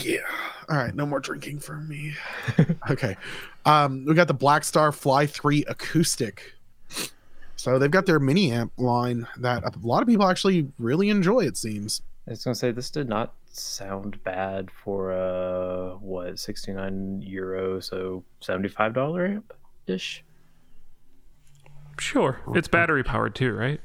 Yeah. 0.00 0.20
All 0.70 0.76
right. 0.76 0.94
No 0.94 1.04
more 1.06 1.20
drinking 1.20 1.58
for 1.58 1.76
me. 1.76 2.14
okay. 2.90 3.16
Um, 3.66 4.04
we 4.04 4.14
got 4.14 4.28
the 4.28 4.34
Blackstar 4.34 4.94
Fly 4.94 5.26
3 5.26 5.64
acoustic. 5.66 6.54
So 7.62 7.78
they've 7.78 7.88
got 7.88 8.06
their 8.06 8.18
mini 8.18 8.50
amp 8.50 8.72
line 8.76 9.28
that 9.36 9.62
a 9.62 9.70
lot 9.86 10.02
of 10.02 10.08
people 10.08 10.28
actually 10.28 10.66
really 10.80 11.10
enjoy, 11.10 11.46
it 11.46 11.56
seems. 11.56 12.02
I 12.26 12.30
was 12.30 12.42
gonna 12.42 12.56
say 12.56 12.72
this 12.72 12.90
did 12.90 13.08
not 13.08 13.34
sound 13.52 14.20
bad 14.24 14.68
for 14.68 15.12
uh 15.12 15.90
what 15.98 16.40
sixty 16.40 16.72
nine 16.72 17.22
euro, 17.22 17.78
so 17.78 18.24
seventy 18.40 18.68
five 18.68 18.94
dollar 18.94 19.26
amp 19.26 19.52
ish. 19.86 20.24
Sure. 22.00 22.40
It's 22.56 22.66
battery 22.66 23.04
powered 23.04 23.36
too, 23.36 23.52
right? 23.52 23.80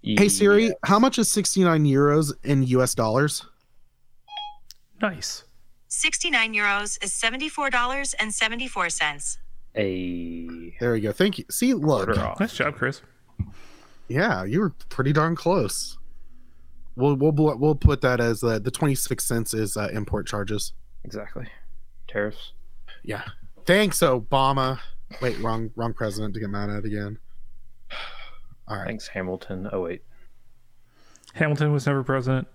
Hey 0.00 0.28
Siri, 0.28 0.70
how 0.84 1.00
much 1.00 1.18
is 1.18 1.28
69 1.28 1.86
euros 1.86 2.32
in 2.44 2.62
US 2.62 2.94
dollars? 2.94 3.44
Nice. 5.02 5.42
69 5.88 6.54
euros 6.54 7.02
is 7.02 7.10
$74.74. 7.10 9.38
A 9.78 10.74
There 10.80 10.92
we 10.92 11.00
go. 11.00 11.12
Thank 11.12 11.38
you. 11.38 11.44
See, 11.50 11.72
look. 11.72 12.06
quarter 12.06 12.20
off. 12.20 12.40
Nice 12.40 12.52
job, 12.52 12.74
Chris. 12.74 13.00
Yeah, 14.08 14.44
you 14.44 14.60
were 14.60 14.70
pretty 14.88 15.12
darn 15.12 15.36
close. 15.36 15.98
We'll 16.96 17.14
we'll 17.14 17.32
we'll 17.32 17.74
put 17.76 18.00
that 18.00 18.20
as 18.20 18.42
uh, 18.42 18.58
the 18.58 18.72
26 18.72 19.24
cents 19.24 19.54
is 19.54 19.76
uh, 19.76 19.88
import 19.92 20.26
charges. 20.26 20.72
Exactly. 21.04 21.46
Tariffs. 22.08 22.52
Yeah. 23.04 23.22
Thanks, 23.66 24.00
Obama. 24.00 24.80
Wait, 25.22 25.38
wrong 25.38 25.70
wrong 25.76 25.94
president 25.94 26.34
to 26.34 26.40
get 26.40 26.50
mad 26.50 26.70
at 26.70 26.84
again. 26.84 27.18
All 28.68 28.76
right. 28.76 28.86
Thanks, 28.86 29.08
Hamilton. 29.08 29.68
Oh 29.72 29.82
wait. 29.82 30.02
Hamilton 31.34 31.72
was 31.72 31.86
never 31.86 32.02
president. 32.02 32.48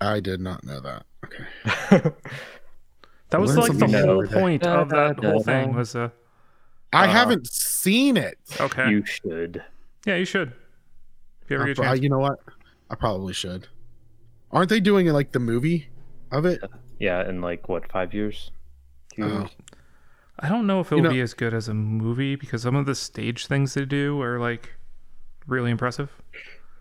I 0.00 0.20
did 0.20 0.40
not 0.40 0.62
know 0.64 0.80
that. 0.80 1.06
Okay. 1.24 2.10
That 3.34 3.40
was 3.40 3.56
Learn 3.56 3.68
like 3.68 3.78
the 3.78 3.98
whole 3.98 4.10
every 4.22 4.28
day. 4.28 4.34
point 4.40 4.62
of 4.66 4.88
that 4.90 5.18
whole 5.24 5.42
thing 5.42 5.74
was 5.74 5.96
uh 5.96 6.10
I 6.92 7.06
Uh, 7.06 7.10
haven't 7.10 7.48
seen 7.48 8.16
it. 8.16 8.38
okay. 8.60 8.88
You 8.90 9.04
should. 9.04 9.62
yeah, 10.06 10.14
you 10.14 10.24
should. 10.24 10.52
If 11.42 11.50
you 11.50 11.56
ever 11.56 11.64
I 11.64 11.66
get 11.66 11.72
a 11.72 11.74
pro- 11.82 11.84
chance. 11.90 12.00
you 12.02 12.08
know 12.10 12.18
what? 12.20 12.38
I 12.90 12.94
probably 12.94 13.32
should. 13.32 13.66
Aren't 14.52 14.68
they 14.70 14.78
doing 14.78 15.08
like 15.08 15.32
the 15.32 15.40
movie 15.40 15.88
of 16.30 16.46
it? 16.46 16.60
Yeah, 17.00 17.28
in 17.28 17.40
like 17.40 17.68
what 17.68 17.90
five 17.90 18.14
years? 18.14 18.52
Oh. 19.20 19.48
I 20.38 20.48
don't 20.48 20.66
know 20.68 20.78
if 20.80 20.92
it'll 20.92 21.02
know- 21.04 21.10
be 21.10 21.20
as 21.20 21.34
good 21.34 21.52
as 21.54 21.66
a 21.68 21.74
movie 21.74 22.36
because 22.36 22.62
some 22.62 22.76
of 22.76 22.86
the 22.86 22.94
stage 22.94 23.46
things 23.48 23.74
they 23.74 23.84
do 23.84 24.20
are 24.22 24.38
like 24.38 24.74
really 25.48 25.72
impressive. 25.72 26.10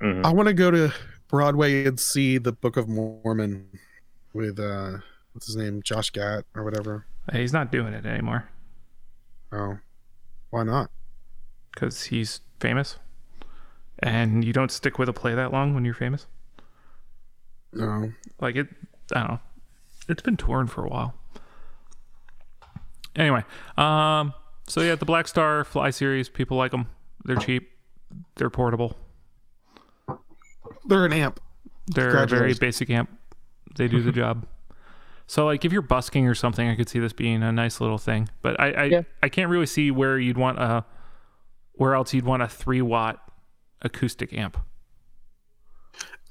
Mhm. 0.02 0.24
I 0.24 0.32
want 0.32 0.48
to 0.48 0.54
go 0.54 0.70
to 0.70 0.94
Broadway 1.30 1.86
and 1.86 2.00
see 2.00 2.38
the 2.38 2.52
Book 2.52 2.78
of 2.78 2.88
Mormon 2.88 3.68
with 4.34 4.60
uh 4.60 4.98
what's 5.34 5.48
his 5.48 5.56
name? 5.56 5.82
Josh 5.84 6.10
Gad 6.12 6.46
or 6.56 6.64
whatever. 6.64 7.06
Uh, 7.32 7.38
He's 7.38 7.54
not 7.54 7.72
doing 7.72 7.94
it 7.94 8.06
anymore 8.06 8.50
Oh. 9.52 9.78
Why 10.50 10.64
not? 10.64 10.90
because 11.74 12.04
he's 12.06 12.42
famous, 12.60 12.98
and 14.00 14.44
you 14.46 14.54
don't 14.54 14.70
stick 14.72 15.00
with 15.00 15.10
a 15.10 15.14
play 15.14 15.34
that 15.34 15.52
long 15.52 15.74
when 15.74 15.84
you're 15.86 15.94
famous. 15.96 16.28
No. 17.72 18.12
Like 18.40 18.56
it, 18.56 18.68
I 19.16 19.20
don't 19.22 19.28
know. 19.32 19.40
It's 20.08 20.22
been 20.22 20.38
touring 20.38 20.68
for 20.68 20.86
a 20.86 20.90
while. 20.90 21.16
Anyway, 23.16 23.44
um, 23.78 24.34
so 24.68 24.82
yeah, 24.82 24.94
the 24.94 25.06
Blackstar 25.06 25.66
Fly 25.66 25.90
series, 25.90 26.30
people 26.30 26.58
like 26.58 26.70
them. 26.72 26.88
They're 27.26 27.38
cheap. 27.38 27.72
They're 28.36 28.50
portable. 28.52 28.96
They're 30.86 31.06
an 31.06 31.14
amp. 31.14 31.40
They're 31.88 32.16
a 32.24 32.28
very 32.28 32.54
basic 32.54 32.90
amp. 32.92 33.10
They 33.76 33.88
do 33.88 34.02
the 34.04 34.12
job. 34.12 34.46
So 35.28 35.46
like 35.46 35.66
if 35.66 35.72
you're 35.72 35.82
busking 35.82 36.28
or 36.28 36.36
something, 36.36 36.68
I 36.68 36.76
could 36.76 36.90
see 36.90 37.00
this 37.00 37.14
being 37.14 37.42
a 37.44 37.52
nice 37.52 37.80
little 37.82 37.98
thing. 37.98 38.30
But 38.42 38.60
I 38.60 38.72
I, 38.72 38.84
Yeah. 38.84 39.02
I 39.22 39.30
can't 39.30 39.50
really 39.50 39.66
see 39.66 39.90
where 39.92 40.20
you'd 40.20 40.38
want 40.38 40.60
a 40.60 40.86
where 41.74 41.96
else 41.96 42.14
you'd 42.14 42.26
want 42.26 42.44
a 42.44 42.48
three 42.48 42.82
watt 42.82 43.20
acoustic 43.82 44.34
amp. 44.34 44.58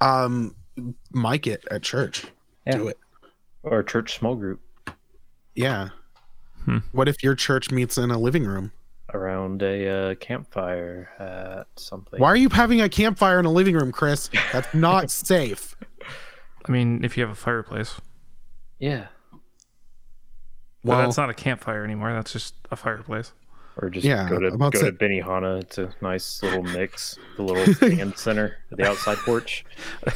Um, 0.00 0.55
mic 1.12 1.46
it 1.46 1.64
at 1.70 1.83
church. 1.83 2.24
Yeah. 2.66 2.76
Do 2.76 2.88
it. 2.88 2.98
Or 3.62 3.81
a 3.81 3.85
church 3.85 4.18
small 4.18 4.35
group 4.35 4.61
Yeah. 5.55 5.90
Hmm. 6.64 6.78
What 6.92 7.09
if 7.09 7.22
your 7.22 7.35
church 7.35 7.70
meets 7.70 7.98
in 7.98 8.11
a 8.11 8.18
living 8.18 8.44
room? 8.44 8.72
around 9.14 9.62
a 9.62 9.88
uh, 9.88 10.14
campfire 10.14 11.11
at 11.18 11.66
something. 11.78 12.18
Why 12.18 12.28
are 12.28 12.37
you 12.37 12.48
having 12.48 12.81
a 12.81 12.88
campfire 12.88 13.38
in 13.38 13.44
a 13.44 13.52
living 13.52 13.74
room, 13.74 13.92
Chris? 13.92 14.31
That's 14.55 14.72
not 14.72 15.11
safe. 15.11 15.76
I 16.66 16.72
mean, 16.72 17.05
if 17.05 17.18
you 17.18 17.22
have 17.22 17.31
a 17.31 17.35
fireplace. 17.35 18.00
Yeah. 18.83 19.07
Well, 19.31 19.38
Well, 20.83 20.99
that's 20.99 21.16
not 21.16 21.31
a 21.31 21.35
campfire 21.35 21.85
anymore. 21.85 22.12
That's 22.12 22.33
just 22.33 22.55
a 22.73 22.77
fireplace. 22.77 23.33
Or 23.81 23.88
just 23.88 24.05
Yeah, 24.05 24.29
go 24.29 24.40
to 24.40 24.51
go 24.51 24.71
to 24.71 24.79
to 24.79 24.92
Benihana. 24.92 25.61
It's 25.62 25.79
a 25.79 25.95
nice 26.03 26.42
little 26.42 26.64
mix. 26.64 27.16
The 27.37 27.42
little 27.45 27.73
stand 27.75 28.18
center 28.18 28.57
at 28.73 28.79
the 28.79 28.88
outside 28.88 29.18
porch. 29.18 29.64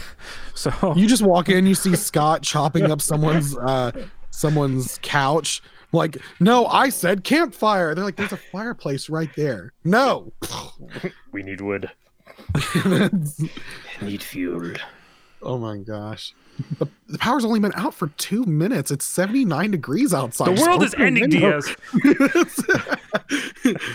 So 0.55 0.95
you 0.97 1.07
just 1.07 1.21
walk 1.21 1.51
in, 1.51 1.67
you 1.67 1.75
see 1.75 1.95
Scott 1.97 2.43
chopping 2.43 2.91
up 2.91 3.03
someone's 3.03 3.55
uh 3.59 3.93
someone's 4.31 4.99
couch. 5.03 5.63
Like, 5.93 6.17
no, 6.41 6.65
I 6.67 6.89
said 6.89 7.25
campfire. 7.25 7.95
They're 7.95 8.05
like, 8.05 8.17
there's 8.17 8.33
a 8.33 8.39
fireplace 8.39 9.11
right 9.11 9.29
there. 9.37 9.75
No. 9.85 10.33
We 11.31 11.43
need 11.43 11.61
wood. 11.61 11.91
Need 14.01 14.23
fuel. 14.23 14.73
Oh 15.43 15.59
my 15.59 15.79
gosh. 15.79 16.35
The, 16.79 16.87
the 17.09 17.19
power's 17.19 17.45
only 17.45 17.61
been 17.61 17.75
out 17.75 17.95
for 17.95 18.09
two 18.17 18.45
minutes. 18.45 18.91
It's 18.91 19.05
79 19.05 19.71
degrees 19.71 20.15
outside. 20.15 20.57
the 20.57 20.61
world 20.61 20.83
is 20.83 20.95
ending. 20.95 21.29
Diaz. 21.29 21.77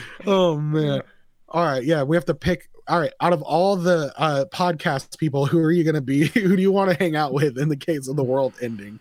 oh 0.27 0.57
man. 0.57 1.01
All 1.49 1.65
right, 1.65 1.83
yeah, 1.83 2.03
we 2.03 2.15
have 2.15 2.25
to 2.25 2.33
pick. 2.33 2.69
All 2.87 2.99
right, 2.99 3.11
out 3.19 3.33
of 3.33 3.41
all 3.41 3.75
the 3.75 4.13
uh 4.17 4.45
podcast 4.53 5.17
people, 5.17 5.45
who 5.45 5.59
are 5.59 5.71
you 5.71 5.83
going 5.83 5.95
to 5.95 6.01
be? 6.01 6.27
Who 6.33 6.55
do 6.55 6.61
you 6.61 6.71
want 6.71 6.91
to 6.91 6.97
hang 6.97 7.15
out 7.15 7.33
with 7.33 7.57
in 7.57 7.69
the 7.69 7.77
case 7.77 8.07
of 8.07 8.15
the 8.15 8.23
world 8.23 8.53
ending? 8.61 8.99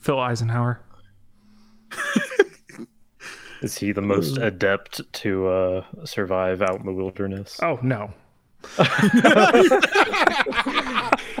Phil 0.00 0.18
Eisenhower. 0.18 0.80
Is 3.62 3.76
he 3.78 3.92
the 3.92 4.02
most 4.02 4.38
adept 4.38 5.00
to 5.12 5.46
uh, 5.48 5.84
survive 6.04 6.62
out 6.62 6.80
in 6.80 6.86
the 6.86 6.92
wilderness? 6.92 7.58
Oh 7.62 7.78
no. 7.82 8.12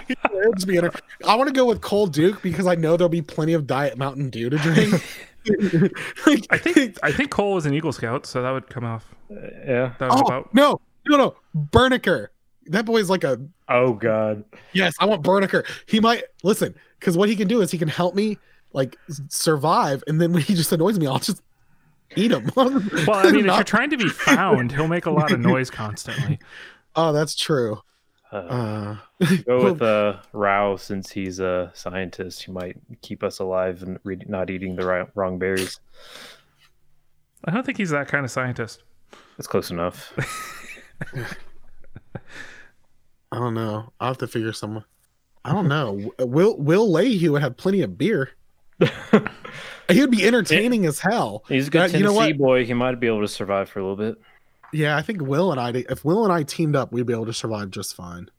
It'll 0.08 0.52
just 0.54 0.66
be 0.66 0.76
inter- 0.76 0.90
I 1.26 1.34
want 1.36 1.48
to 1.48 1.54
go 1.54 1.64
with 1.66 1.80
Cole 1.80 2.06
Duke 2.06 2.42
because 2.42 2.66
I 2.66 2.74
know 2.74 2.96
there'll 2.96 3.08
be 3.08 3.22
plenty 3.22 3.52
of 3.52 3.66
Diet 3.66 3.96
Mountain 3.98 4.30
Dew 4.30 4.50
to 4.50 4.58
drink. 4.58 5.02
Like, 6.24 6.46
I 6.50 6.56
think 6.56 6.98
I 7.02 7.10
think 7.10 7.32
Cole 7.32 7.54
was 7.54 7.66
an 7.66 7.74
Eagle 7.74 7.90
Scout, 7.90 8.26
so 8.26 8.42
that 8.42 8.52
would 8.52 8.70
come 8.70 8.84
off. 8.84 9.12
yeah. 9.28 9.92
That 9.98 10.10
was 10.10 10.20
oh 10.22 10.24
about 10.24 10.54
no, 10.54 10.80
no, 11.08 11.16
no, 11.16 11.34
Berniker. 11.52 12.28
That 12.66 12.84
boy's 12.84 13.10
like 13.10 13.24
a 13.24 13.40
Oh 13.68 13.94
God. 13.94 14.44
yes. 14.72 14.94
I 15.00 15.04
want 15.04 15.24
Berniker. 15.24 15.64
He 15.86 15.98
might 15.98 16.22
listen 16.44 16.76
because 17.00 17.16
what 17.16 17.28
he 17.28 17.34
can 17.34 17.48
do 17.48 17.60
is 17.60 17.72
he 17.72 17.78
can 17.78 17.88
help 17.88 18.14
me 18.14 18.38
like 18.72 18.96
survive, 19.30 20.04
and 20.06 20.20
then 20.20 20.32
when 20.32 20.42
he 20.42 20.54
just 20.54 20.70
annoys 20.70 20.96
me, 20.96 21.08
I'll 21.08 21.18
just 21.18 21.42
eat 22.16 22.32
him. 22.32 22.50
Well, 22.56 22.70
I 23.26 23.30
mean, 23.30 23.46
if 23.48 23.54
you're 23.54 23.64
trying 23.64 23.90
to 23.90 23.96
be 23.96 24.08
found, 24.10 24.72
he'll 24.72 24.88
make 24.88 25.06
a 25.06 25.10
lot 25.10 25.32
of 25.32 25.40
noise 25.40 25.70
constantly. 25.70 26.38
oh, 26.96 27.12
that's 27.12 27.34
true. 27.34 27.80
Uh, 28.30 28.36
Uh, 28.36 28.96
go 29.46 29.64
with 29.72 29.82
uh, 29.82 30.16
Rao 30.32 30.76
since 30.76 31.10
he's 31.10 31.38
a 31.40 31.70
scientist. 31.74 32.44
He 32.44 32.52
might 32.52 32.76
keep 33.02 33.22
us 33.22 33.38
alive 33.40 33.82
and 33.82 33.98
re- 34.04 34.18
not 34.26 34.48
eating 34.50 34.76
the 34.76 34.86
right, 34.86 35.06
wrong 35.14 35.38
berries. 35.38 35.80
I 37.44 37.50
don't 37.50 37.64
think 37.66 37.76
he's 37.78 37.90
that 37.90 38.08
kind 38.08 38.24
of 38.24 38.30
scientist. 38.30 38.82
That's 39.36 39.46
close 39.48 39.70
enough. 39.70 40.12
I 43.32 43.38
don't 43.38 43.54
know. 43.54 43.92
I'll 44.00 44.08
have 44.08 44.18
to 44.18 44.26
figure 44.26 44.52
someone. 44.52 44.84
I 45.44 45.52
don't 45.52 45.68
know. 45.68 46.12
Will 46.20 46.56
Will 46.58 46.90
Leahy 46.90 47.28
would 47.28 47.42
have 47.42 47.56
plenty 47.56 47.82
of 47.82 47.98
beer. 47.98 48.30
He 49.92 50.00
would 50.00 50.10
be 50.10 50.26
entertaining 50.26 50.86
as 50.86 51.00
hell. 51.00 51.44
He's 51.48 51.68
a 51.68 51.70
good 51.70 51.94
Uh, 51.94 51.98
you 51.98 52.04
know 52.04 52.12
Tennessee 52.14 52.32
boy. 52.32 52.64
He 52.64 52.74
might 52.74 52.98
be 53.00 53.06
able 53.06 53.20
to 53.20 53.28
survive 53.28 53.68
for 53.68 53.80
a 53.80 53.82
little 53.82 53.96
bit. 53.96 54.20
Yeah, 54.72 54.96
I 54.96 55.02
think 55.02 55.22
Will 55.22 55.52
and 55.52 55.60
I, 55.60 55.84
if 55.90 56.04
Will 56.04 56.24
and 56.24 56.32
I 56.32 56.42
teamed 56.44 56.76
up, 56.76 56.92
we'd 56.92 57.06
be 57.06 57.12
able 57.12 57.26
to 57.26 57.32
survive 57.34 57.70
just 57.70 57.94
fine. 57.94 58.30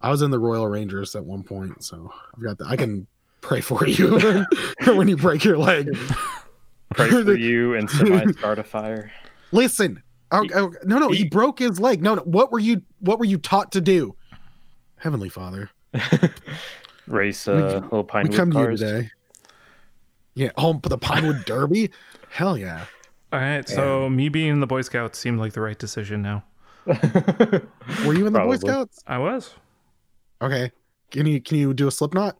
I 0.00 0.10
was 0.10 0.22
in 0.22 0.30
the 0.30 0.38
Royal 0.38 0.68
Rangers 0.68 1.16
at 1.16 1.24
one 1.24 1.42
point, 1.42 1.82
so 1.82 2.12
I've 2.36 2.42
got 2.42 2.58
that. 2.58 2.66
I 2.68 2.76
can 2.76 3.06
pray 3.40 3.60
for 3.60 3.84
you 3.88 4.44
when 4.86 5.08
you 5.08 5.16
break 5.16 5.44
your 5.44 5.58
leg. 5.58 5.96
Pray 6.90 7.08
for 7.10 7.34
you 7.36 7.74
and 7.74 7.90
survive 7.90 8.30
start 8.38 8.58
a 8.58 8.64
fire. 8.64 9.10
Listen, 9.50 10.02
oh, 10.30 10.46
oh, 10.54 10.72
no, 10.84 10.98
no, 10.98 11.10
he 11.10 11.24
broke 11.24 11.58
his 11.58 11.80
leg. 11.80 12.02
No, 12.02 12.14
no. 12.14 12.22
What 12.22 12.52
were 12.52 12.58
you? 12.58 12.82
What 13.00 13.18
were 13.18 13.24
you 13.24 13.38
taught 13.38 13.72
to 13.72 13.80
do? 13.80 14.14
Heavenly 14.96 15.28
Father, 15.28 15.70
Race 17.06 17.48
uh, 17.48 17.80
little 17.82 18.04
pine. 18.04 18.28
we 18.28 18.36
come 18.36 18.50
to 18.52 18.60
you 18.60 18.76
today. 18.76 19.10
Yeah, 20.34 20.50
home 20.56 20.80
the 20.82 20.98
Pinewood 20.98 21.44
Derby. 21.46 21.90
Hell 22.30 22.58
yeah. 22.58 22.86
All 23.32 23.40
right, 23.40 23.68
so 23.68 24.08
me 24.08 24.28
being 24.28 24.48
in 24.48 24.60
the 24.60 24.66
Boy 24.66 24.82
Scouts 24.82 25.18
seemed 25.18 25.40
like 25.40 25.54
the 25.54 25.60
right 25.60 25.78
decision 25.78 26.22
now. 26.22 26.44
Were 26.86 26.94
you 28.14 28.26
in 28.26 28.32
the 28.32 28.38
Probably. 28.38 28.58
Boy 28.58 28.68
Scouts? 28.68 29.02
I 29.06 29.18
was. 29.18 29.54
Okay. 30.40 30.70
Can 31.10 31.26
you 31.26 31.40
can 31.40 31.58
you 31.58 31.74
do 31.74 31.88
a 31.88 31.90
slip 31.90 32.14
knot? 32.14 32.36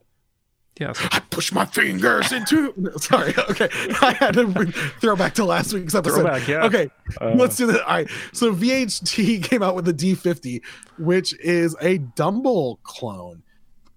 Yes. 0.79 1.01
I 1.13 1.21
push 1.31 1.53
my 1.53 1.65
fingers 1.65 2.33
into. 2.33 2.75
Sorry. 2.99 3.33
Okay. 3.51 3.69
I 4.01 4.17
had 4.19 4.35
to 4.35 4.73
throw 5.01 5.15
back 5.15 5.35
to 5.35 5.45
last 5.45 5.73
week's 5.73 5.95
episode. 5.95 6.23
Throwback, 6.23 6.49
yeah. 6.49 6.65
Okay. 6.65 6.91
Uh, 7.21 7.35
let's 7.37 7.57
do 7.57 7.67
that. 7.67 7.83
All 7.83 7.95
right. 7.95 8.11
So 8.33 8.55
VHT 8.55 9.45
came 9.45 9.63
out 9.63 9.77
with 9.77 9.85
the 9.85 9.95
D50, 9.95 10.61
which 10.99 11.39
is 11.41 11.77
a 11.81 11.99
Dumble 11.99 12.81
clone 12.83 13.43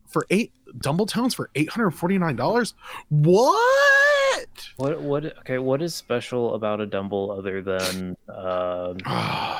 for 0.08 0.28
eight 0.30 0.54
Dumble 0.80 1.06
tones 1.06 1.34
for 1.34 1.50
eight 1.56 1.70
hundred 1.70 1.92
forty 1.92 2.18
nine 2.18 2.36
dollars. 2.36 2.74
What? 3.10 4.70
What 4.78 5.02
what 5.02 5.26
okay, 5.40 5.58
what 5.58 5.82
is 5.82 5.96
special 5.96 6.54
about 6.56 6.82
a 6.82 6.86
Dumble 6.86 7.32
other 7.32 7.62
than 7.62 8.16
um 8.30 8.98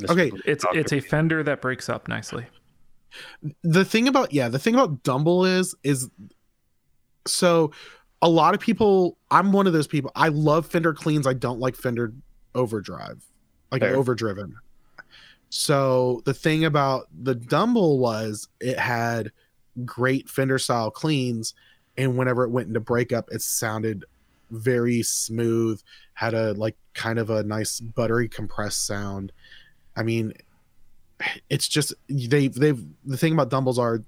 Mr. 0.00 0.10
Okay, 0.10 0.32
It's 0.46 0.64
Dr. 0.64 0.78
it's 0.78 0.92
a 0.92 1.00
fender 1.00 1.42
that 1.42 1.60
breaks 1.60 1.88
up 1.90 2.08
nicely. 2.08 2.46
the 3.62 3.84
thing 3.84 4.08
about 4.08 4.32
yeah 4.32 4.48
the 4.48 4.58
thing 4.58 4.74
about 4.74 5.02
dumble 5.02 5.44
is 5.44 5.74
is 5.84 6.08
so 7.26 7.70
a 8.22 8.28
lot 8.28 8.54
of 8.54 8.60
people 8.60 9.18
i'm 9.30 9.52
one 9.52 9.66
of 9.66 9.74
those 9.74 9.86
people 9.86 10.10
i 10.16 10.28
love 10.28 10.64
fender 10.64 10.94
cleans 10.94 11.26
i 11.26 11.34
don't 11.34 11.60
like 11.60 11.76
fender 11.76 12.10
overdrive 12.54 13.22
like 13.70 13.82
Fair. 13.82 13.94
overdriven 13.96 14.54
so 15.50 16.22
the 16.24 16.32
thing 16.32 16.64
about 16.64 17.06
the 17.22 17.34
dumble 17.34 17.98
was 17.98 18.48
it 18.60 18.78
had 18.78 19.30
great 19.84 20.28
fender 20.28 20.58
style 20.58 20.90
cleans 20.90 21.54
and 21.96 22.16
whenever 22.16 22.44
it 22.44 22.50
went 22.50 22.68
into 22.68 22.80
breakup 22.80 23.28
it 23.30 23.40
sounded 23.42 24.04
very 24.50 25.02
smooth 25.02 25.80
had 26.14 26.34
a 26.34 26.52
like 26.54 26.76
kind 26.94 27.18
of 27.18 27.30
a 27.30 27.42
nice 27.42 27.80
buttery 27.80 28.28
compressed 28.28 28.86
sound 28.86 29.32
i 29.96 30.02
mean 30.02 30.32
it's 31.48 31.66
just 31.68 31.94
they 32.08 32.48
they've 32.48 32.84
the 33.04 33.16
thing 33.16 33.32
about 33.32 33.48
dumbles 33.50 33.78
are 33.78 34.02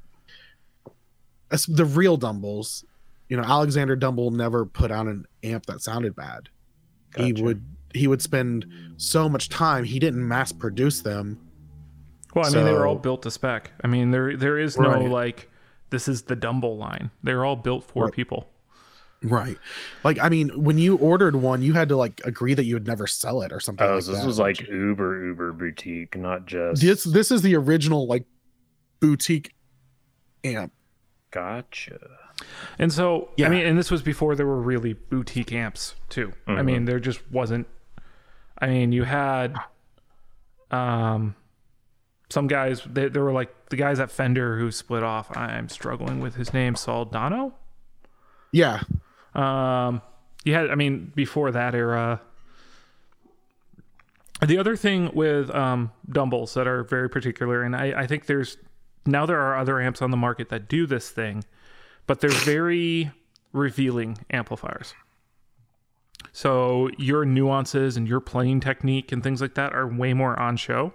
the 1.69 1.85
real 1.85 2.19
dumbles 2.19 2.85
you 3.29 3.37
know 3.37 3.43
alexander 3.43 3.97
dumble 3.97 4.31
never 4.31 4.67
put 4.67 4.91
out 4.91 5.07
an 5.07 5.25
amp 5.43 5.65
that 5.67 5.81
sounded 5.81 6.15
bad 6.15 6.49
he 7.17 7.33
would 7.43 7.65
he 7.95 8.07
would 8.09 8.21
spend 8.21 8.67
so 8.97 9.29
much 9.29 9.49
time 9.49 9.85
he 9.85 9.99
didn't 9.99 10.27
mass 10.27 10.51
produce 10.53 11.01
them 11.03 11.39
Well, 12.35 12.45
I 12.45 12.51
mean, 12.51 12.65
they 12.65 12.73
were 12.73 12.87
all 12.87 12.97
built 12.97 13.23
to 13.23 13.31
spec. 13.31 13.71
I 13.85 13.87
mean, 13.87 14.11
there 14.11 14.37
there 14.37 14.59
is 14.59 14.77
no 14.77 14.89
Right. 14.89 15.09
like 15.09 15.49
this 15.91 16.09
is 16.09 16.23
the 16.23 16.37
Dumble 16.37 16.77
line. 16.77 17.11
They're 17.23 17.45
all 17.45 17.57
built 17.57 17.85
for 17.85 18.05
Right. 18.07 18.13
people. 18.15 18.51
right 19.23 19.57
like 20.03 20.19
i 20.21 20.29
mean 20.29 20.51
when 20.63 20.77
you 20.77 20.97
ordered 20.99 21.35
one 21.35 21.63
you 21.63 21.73
had 21.73 21.89
to 21.89 21.97
like 21.97 22.21
agree 22.27 22.53
that 22.53 22.65
you 22.65 22.75
would 22.75 22.87
never 22.87 23.07
sell 23.07 23.41
it 23.41 23.53
or 23.53 23.59
something 23.61 23.87
Oh, 23.87 23.95
like 23.95 24.03
so 24.03 24.11
this 24.13 24.21
that. 24.21 24.27
was 24.27 24.39
like 24.39 24.61
uber 24.69 25.25
uber 25.29 25.51
boutique, 25.55 26.15
not 26.19 26.45
just 26.45 26.83
this 26.83 27.05
this 27.05 27.31
is 27.31 27.41
the 27.41 27.57
original 27.57 28.07
like 28.07 28.27
boutique 29.01 29.55
amp 30.43 30.73
Gotcha. 31.31 31.99
And 32.79 32.93
so, 32.93 33.31
Yeah. 33.37 33.47
I 33.47 33.49
mean, 33.51 33.65
and 33.67 33.79
this 33.79 33.91
was 33.91 34.03
before 34.03 34.37
there 34.37 34.47
were 34.47 34.61
really 34.61 34.93
boutique 34.93 35.53
amps 35.53 35.95
too. 36.11 36.33
I 36.47 36.51
Mhm. 36.61 36.65
mean, 36.65 36.85
there 36.85 37.01
just 37.01 37.29
wasn't. 37.33 37.67
I 38.59 38.67
mean, 38.69 38.93
you 38.93 39.03
had, 39.05 39.57
um, 40.71 41.35
some 42.31 42.47
guys 42.47 42.83
they, 42.85 43.09
there 43.09 43.23
were 43.23 43.33
like 43.33 43.69
the 43.69 43.77
guys 43.77 44.01
at 44.01 44.11
Fender 44.11 44.59
who 44.59 44.71
split 44.71 45.03
off. 45.03 45.35
I'm 45.37 45.69
struggling 45.69 46.21
with 46.21 46.35
his 46.35 46.53
name, 46.53 46.75
Soldano. 46.75 47.53
Yeah. 48.53 48.83
Um, 49.35 50.01
you 50.45 50.55
had, 50.55 50.71
I 50.71 50.75
mean, 50.75 51.13
before 51.15 51.51
that 51.51 51.75
era. 51.75 52.21
The 54.45 54.59
other 54.59 54.77
thing 54.77 55.11
with 55.15 55.51
um, 55.55 55.91
Dumbles 56.09 56.55
that 56.55 56.67
are 56.67 56.85
very 56.85 57.09
particular, 57.09 57.63
and 57.63 57.75
I, 57.75 58.03
I 58.03 58.07
think 58.07 58.27
there's 58.27 58.59
now 59.07 59.27
there 59.27 59.41
are 59.41 59.57
other 59.57 59.81
amps 59.81 60.03
on 60.03 60.11
the 60.11 60.17
market 60.17 60.49
that 60.51 60.69
do 60.69 60.87
this 60.87 61.11
thing, 61.11 61.45
but 62.07 62.21
they're 62.21 62.31
very 62.31 63.11
revealing 63.53 64.19
amplifiers. 64.31 64.95
So 66.33 66.91
your 66.99 67.25
nuances 67.25 67.97
and 67.97 68.09
your 68.09 68.21
playing 68.21 68.61
technique 68.61 69.13
and 69.13 69.23
things 69.23 69.41
like 69.41 69.55
that 69.55 69.73
are 69.73 69.87
way 69.87 70.15
more 70.15 70.39
on 70.39 70.57
show. 70.57 70.93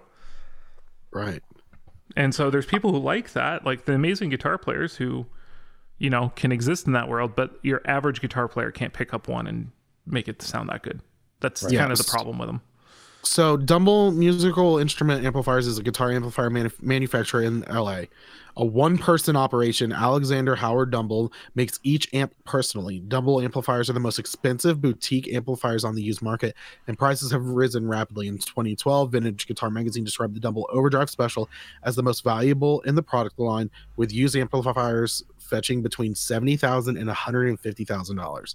Right. 1.12 1.42
And 2.16 2.34
so 2.34 2.50
there's 2.50 2.66
people 2.66 2.92
who 2.92 2.98
like 2.98 3.32
that, 3.32 3.64
like 3.64 3.84
the 3.84 3.92
amazing 3.92 4.30
guitar 4.30 4.58
players 4.58 4.96
who, 4.96 5.26
you 5.98 6.10
know, 6.10 6.32
can 6.34 6.52
exist 6.52 6.86
in 6.86 6.92
that 6.92 7.08
world, 7.08 7.36
but 7.36 7.58
your 7.62 7.82
average 7.84 8.20
guitar 8.20 8.48
player 8.48 8.70
can't 8.70 8.92
pick 8.92 9.14
up 9.14 9.28
one 9.28 9.46
and 9.46 9.70
make 10.06 10.28
it 10.28 10.42
sound 10.42 10.68
that 10.68 10.82
good. 10.82 11.00
That's 11.40 11.62
kind 11.62 11.92
of 11.92 11.98
the 11.98 12.04
problem 12.04 12.38
with 12.38 12.48
them. 12.48 12.62
So, 13.22 13.58
Dumble 13.58 14.12
Musical 14.12 14.78
Instrument 14.78 15.26
Amplifiers 15.26 15.66
is 15.66 15.76
a 15.76 15.82
guitar 15.82 16.10
amplifier 16.10 16.48
manu- 16.48 16.70
manufacturer 16.80 17.42
in 17.42 17.60
LA. 17.62 18.04
A 18.56 18.64
one 18.64 18.96
person 18.96 19.36
operation, 19.36 19.92
Alexander 19.92 20.56
Howard 20.56 20.90
Dumble 20.90 21.30
makes 21.54 21.78
each 21.82 22.12
amp 22.14 22.34
personally. 22.44 23.00
Dumble 23.00 23.40
amplifiers 23.40 23.90
are 23.90 23.92
the 23.92 24.00
most 24.00 24.18
expensive 24.18 24.80
boutique 24.80 25.32
amplifiers 25.32 25.84
on 25.84 25.94
the 25.94 26.02
used 26.02 26.22
market, 26.22 26.56
and 26.88 26.98
prices 26.98 27.30
have 27.30 27.44
risen 27.44 27.86
rapidly. 27.86 28.26
In 28.26 28.38
2012, 28.38 29.12
Vintage 29.12 29.46
Guitar 29.46 29.70
Magazine 29.70 30.02
described 30.02 30.34
the 30.34 30.40
Dumble 30.40 30.66
Overdrive 30.72 31.10
Special 31.10 31.48
as 31.84 31.96
the 31.96 32.02
most 32.02 32.24
valuable 32.24 32.80
in 32.80 32.94
the 32.94 33.02
product 33.02 33.38
line, 33.38 33.70
with 33.96 34.12
used 34.12 34.34
amplifiers 34.34 35.24
fetching 35.38 35.82
between 35.82 36.14
70,000 36.14 36.96
and 36.96 37.08
$150,000. 37.08 38.54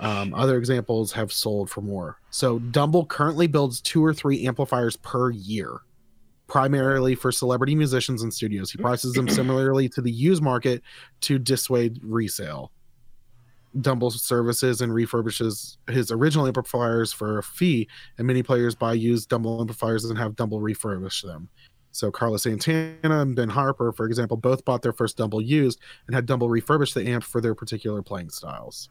Um, 0.00 0.32
other 0.34 0.58
examples 0.58 1.12
have 1.12 1.32
sold 1.32 1.70
for 1.70 1.80
more. 1.80 2.18
So 2.30 2.58
Dumble 2.58 3.06
currently 3.06 3.46
builds 3.46 3.80
two 3.80 4.04
or 4.04 4.14
three 4.14 4.46
amplifiers 4.46 4.96
per 4.96 5.30
year, 5.30 5.80
primarily 6.46 7.14
for 7.14 7.32
celebrity 7.32 7.74
musicians 7.74 8.22
and 8.22 8.32
studios. 8.32 8.70
He 8.70 8.78
prices 8.78 9.12
them 9.14 9.28
similarly 9.28 9.88
to 9.90 10.00
the 10.00 10.10
used 10.10 10.42
market 10.42 10.82
to 11.22 11.38
dissuade 11.38 11.98
resale. 12.02 12.70
Dumble 13.80 14.10
services 14.10 14.80
and 14.80 14.92
refurbishes 14.92 15.76
his 15.88 16.10
original 16.10 16.46
amplifiers 16.46 17.12
for 17.12 17.38
a 17.38 17.42
fee, 17.42 17.88
and 18.16 18.26
many 18.26 18.42
players 18.42 18.74
buy 18.74 18.94
used 18.94 19.28
Dumble 19.28 19.60
amplifiers 19.60 20.04
and 20.04 20.18
have 20.18 20.36
Dumble 20.36 20.60
refurbish 20.60 21.22
them. 21.22 21.48
So 21.90 22.10
Carlos 22.10 22.44
Santana 22.44 23.22
and 23.22 23.34
Ben 23.34 23.48
Harper, 23.48 23.92
for 23.92 24.06
example, 24.06 24.36
both 24.36 24.64
bought 24.64 24.82
their 24.82 24.92
first 24.92 25.16
Dumble 25.16 25.42
used 25.42 25.80
and 26.06 26.14
had 26.14 26.26
Dumble 26.26 26.48
refurbish 26.48 26.94
the 26.94 27.06
amp 27.08 27.24
for 27.24 27.40
their 27.40 27.54
particular 27.54 28.02
playing 28.02 28.30
styles. 28.30 28.88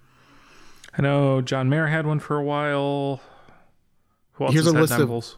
I 0.97 1.01
know 1.01 1.41
John 1.41 1.69
Mayer 1.69 1.87
had 1.87 2.05
one 2.07 2.19
for 2.19 2.37
a 2.37 2.43
while. 2.43 3.21
Who 4.33 4.45
else 4.45 4.53
Here's 4.53 4.67
a 4.67 4.73
had 4.73 4.81
list 4.81 4.93
of- 4.93 5.09
Dumbles? 5.09 5.35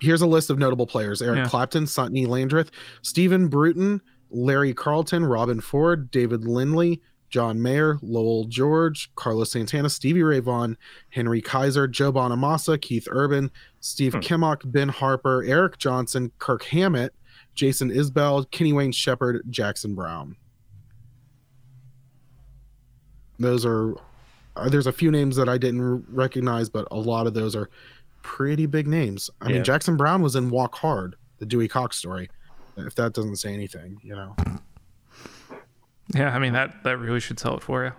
here's 0.00 0.22
a 0.22 0.26
list 0.26 0.50
of 0.50 0.58
notable 0.58 0.86
players 0.86 1.20
Eric 1.20 1.38
Yeah. 1.38 1.48
Clapton, 1.48 1.86
Sonny 1.86 2.26
Landreth, 2.26 2.70
Stephen 3.02 3.48
Bruton, 3.48 4.00
Larry 4.30 4.72
Carlton, 4.72 5.24
Robben 5.24 5.62
Ford, 5.62 6.10
David 6.10 6.44
Lindley, 6.46 7.02
John 7.28 7.60
Mayer, 7.62 7.98
Lowell 8.02 8.44
George, 8.46 9.12
Carlos 9.14 9.52
Santana, 9.52 9.88
Stevie 9.90 10.22
Ray 10.22 10.40
Vaughan, 10.40 10.76
Henry 11.10 11.40
Kaiser, 11.40 11.86
Joe 11.86 12.12
Bonamassa, 12.12 12.80
Keith 12.80 13.06
Urban, 13.10 13.50
Steve 13.80 14.14
Hmm. 14.14 14.20
Kimock, 14.20 14.62
Ben 14.64 14.88
Harper, 14.88 15.42
Eric 15.44 15.78
Johnson, 15.78 16.32
Kirk 16.38 16.64
Hammett, 16.64 17.14
Jason 17.54 17.90
Isbell, 17.90 18.50
Kenny 18.50 18.72
Wayne 18.72 18.92
Shepherd, 18.92 19.42
Jackson 19.50 19.94
Browne. 19.94 20.36
Those 23.38 23.64
are 23.64 23.94
uh, 24.56 24.68
there's 24.68 24.86
a 24.86 24.92
few 24.92 25.10
names 25.10 25.36
that 25.36 25.48
I 25.48 25.58
didn't 25.58 26.04
recognize, 26.08 26.68
but 26.68 26.86
a 26.90 26.96
lot 26.98 27.26
of 27.26 27.34
those 27.34 27.54
are 27.56 27.70
pretty 28.22 28.66
big 28.66 28.86
names. 28.86 29.30
I 29.40 29.48
Yeah. 29.48 29.54
mean, 29.56 29.64
Jackson 29.64 29.96
Browne 29.96 30.22
was 30.22 30.36
in 30.36 30.50
Walk 30.50 30.74
Hard, 30.76 31.16
the 31.38 31.46
Dewey 31.46 31.68
Cox 31.68 31.96
story. 31.96 32.28
If 32.76 32.94
that 32.96 33.12
doesn't 33.12 33.36
say 33.36 33.52
anything, 33.54 33.98
you 34.02 34.14
know. 34.14 34.34
Yeah, 36.14 36.34
I 36.34 36.38
mean 36.38 36.52
that 36.54 36.82
that 36.84 36.96
really 36.98 37.20
should 37.20 37.38
sell 37.38 37.56
it 37.56 37.62
for 37.62 37.84
you. 37.84 37.92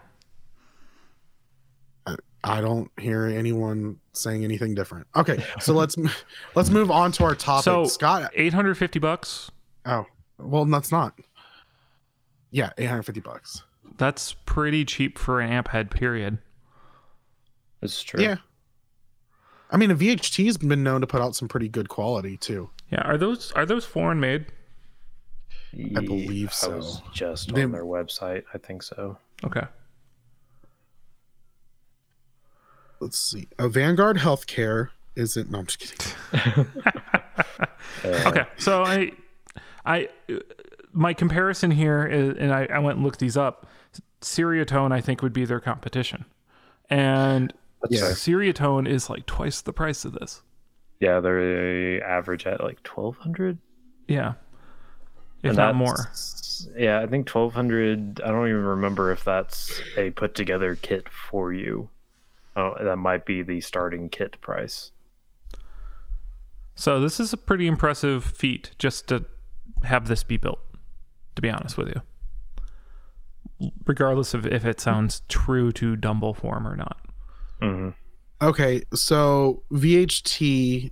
I 2.44 2.60
don't 2.60 2.90
hear 3.00 3.26
anyone 3.28 4.00
saying 4.14 4.44
anything 4.44 4.74
different. 4.74 5.06
Okay, 5.16 5.44
so 5.60 5.74
let's 5.74 5.96
let's 6.56 6.72
move 6.72 6.90
on 6.90 7.12
to 7.14 7.24
our 7.24 7.36
topic. 7.36 7.64
So 7.66 7.86
Scott, 7.86 8.32
850 8.34 8.98
bucks. 8.98 9.52
oh, 9.86 10.06
well, 10.40 10.66
that's 10.66 10.92
not. 10.92 11.14
Yeah, 12.50 12.72
eight 12.80 12.88
hundred 12.88 13.04
fifty 13.04 13.22
bucks. 13.22 13.64
That's 14.02 14.34
pretty 14.34 14.84
cheap 14.84 15.20
for 15.20 15.40
an 15.40 15.52
amp 15.52 15.68
head. 15.68 15.92
Period. 15.92 16.40
It's 17.84 18.02
true. 18.02 18.20
Yeah. 18.24 18.38
I 19.70 19.78
mean, 19.78 19.92
a 19.92 19.96
VHT's 19.96 20.58
been 20.58 20.82
known 20.82 21.02
to 21.02 21.08
put 21.08 21.22
out 21.22 21.36
some 21.36 21.48
pretty 21.48 21.70
good 21.70 21.88
quality 21.88 22.36
too. 22.36 22.72
Yeah, 22.92 23.02
are 23.04 23.16
those 23.16 23.52
are 23.52 23.64
those 23.64 23.86
foreign 23.86 24.20
made? 24.20 24.48
I 25.96 26.00
believe 26.02 26.48
I 26.50 26.52
so. 26.52 26.78
was 26.78 27.02
just 27.14 27.54
They- 27.54 27.64
on 27.64 27.72
their 27.74 27.86
website. 27.86 28.44
I 28.56 28.58
think 28.58 28.82
so. 28.82 29.20
Okay. 29.44 29.68
Let's 33.00 33.20
see. 33.20 33.48
A 33.60 33.70
Vanguard 33.70 34.18
Healthcare 34.18 34.90
isn't. 35.16 35.52
No, 35.52 35.60
I'm 35.60 35.66
just 35.68 35.80
kidding. 35.80 36.14
Uh, 36.34 36.64
Okay, 38.26 38.46
so 38.58 38.84
I, 38.84 39.12
I, 39.86 40.10
my 40.92 41.14
comparison 41.14 41.70
here 41.70 42.04
is, 42.06 42.36
and 42.38 42.52
I, 42.52 42.66
I 42.66 42.80
went 42.80 42.96
and 42.98 43.06
looked 43.06 43.20
these 43.20 43.38
up. 43.38 43.68
Ceriatone, 44.22 44.92
I 44.92 45.02
think, 45.02 45.22
would 45.22 45.34
be 45.34 45.46
their 45.46 45.60
competition, 45.60 46.26
and 46.90 47.54
Yeah. 47.90 48.02
Ceriatone 48.12 48.88
is 48.88 49.10
like 49.10 49.26
twice 49.26 49.62
the 49.62 49.74
price 49.74 50.06
of 50.06 50.14
this. 50.14 50.42
Yeah, 51.00 51.20
they're 51.20 52.04
average 52.04 52.46
at 52.46 52.62
like 52.64 52.82
twelve 52.84 53.18
hundred. 53.18 53.58
Yeah, 54.08 54.34
if 55.42 55.50
And 55.50 55.58
not 55.58 55.76
more. 55.76 56.12
Yeah, 56.78 57.00
I 57.00 57.08
think 57.08 57.26
twelve 57.26 57.54
hundred. 57.54 58.22
I 58.24 58.28
don't 58.28 58.48
even 58.48 58.64
remember 58.64 59.12
if 59.12 59.24
that's 59.24 59.82
a 59.98 60.12
put 60.12 60.36
together 60.36 60.76
kit 60.76 61.10
for 61.10 61.52
you. 61.52 61.90
Oh, 62.56 62.76
that 62.80 62.98
might 62.98 63.26
be 63.26 63.42
the 63.42 63.62
starting 63.62 64.10
kit 64.10 64.40
price. 64.42 64.92
So 66.76 67.00
this 67.00 67.20
is 67.20 67.34
a 67.34 67.38
pretty 67.38 67.66
impressive 67.66 68.24
feat 68.24 68.72
just 68.78 69.08
to 69.08 69.26
have 69.84 70.08
this 70.08 70.24
be 70.24 70.38
built. 70.38 70.60
To 71.36 71.42
be 71.42 71.50
honest 71.50 71.78
with 71.78 71.88
you, 71.88 72.02
regardless 73.86 74.34
of 74.34 74.46
if 74.46 74.66
it 74.66 74.80
sounds 74.80 75.22
true 75.30 75.72
to 75.74 75.96
Dumble 75.96 76.34
form 76.34 76.68
or 76.68 76.76
not. 76.76 76.98
hmm 77.62 77.90
Okay, 78.42 78.82
so 78.94 79.62
VHT. 79.72 80.90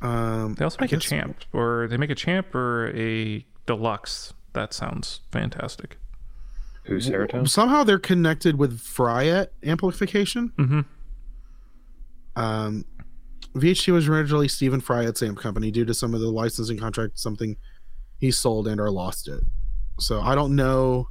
Um, 0.00 0.54
They 0.54 0.64
also 0.64 0.76
I 0.78 0.84
make 0.84 0.92
a 0.92 0.98
champ, 0.98 1.38
or 1.52 1.88
they 1.88 1.96
make 1.96 2.10
a 2.10 2.14
champ 2.14 2.54
or 2.54 2.88
a 2.94 3.44
deluxe. 3.66 4.32
That 4.52 4.72
sounds 4.72 5.20
fantastic. 5.32 5.98
Who's 6.84 7.08
Serotonin? 7.08 7.48
Somehow 7.48 7.82
they're 7.82 7.98
connected 7.98 8.58
with 8.58 8.78
Fryette 8.80 9.48
amplification. 9.64 10.52
Mm-hmm. 10.56 10.80
Um, 12.36 12.84
VHT 13.54 13.92
was 13.92 14.08
originally 14.08 14.48
Stephen 14.48 14.80
Fryette's 14.80 15.22
amp 15.22 15.38
company. 15.38 15.70
Due 15.70 15.84
to 15.84 15.94
some 15.94 16.14
of 16.14 16.20
the 16.20 16.28
licensing 16.30 16.78
contract, 16.78 17.18
something 17.18 17.56
he 18.18 18.30
sold 18.30 18.68
and 18.68 18.80
or 18.80 18.90
lost 18.90 19.26
it. 19.28 19.42
So 19.98 20.20
I 20.20 20.34
don't 20.34 20.54
know. 20.54 21.08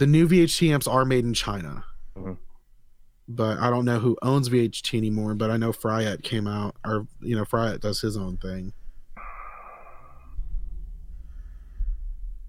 The 0.00 0.06
new 0.06 0.26
VHT 0.26 0.70
amps 0.72 0.86
are 0.86 1.04
made 1.04 1.26
in 1.26 1.34
China, 1.34 1.84
Mhm. 2.16 2.38
but 3.28 3.58
I 3.58 3.68
don't 3.68 3.84
know 3.84 3.98
who 3.98 4.16
owns 4.22 4.48
VHT 4.48 4.96
anymore. 4.96 5.34
But 5.34 5.50
I 5.50 5.58
know 5.58 5.72
Fryette 5.72 6.22
came 6.22 6.46
out, 6.46 6.74
or 6.86 7.06
you 7.20 7.36
know, 7.36 7.44
Fryette 7.44 7.80
does 7.80 8.00
his 8.00 8.16
own 8.16 8.38
thing. 8.38 8.72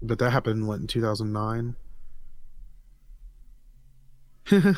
But 0.00 0.18
that 0.18 0.30
happened 0.30 0.66
what 0.66 0.80
in 0.80 0.86
two 0.86 1.02
thousand 1.02 1.34
nine. 1.34 1.76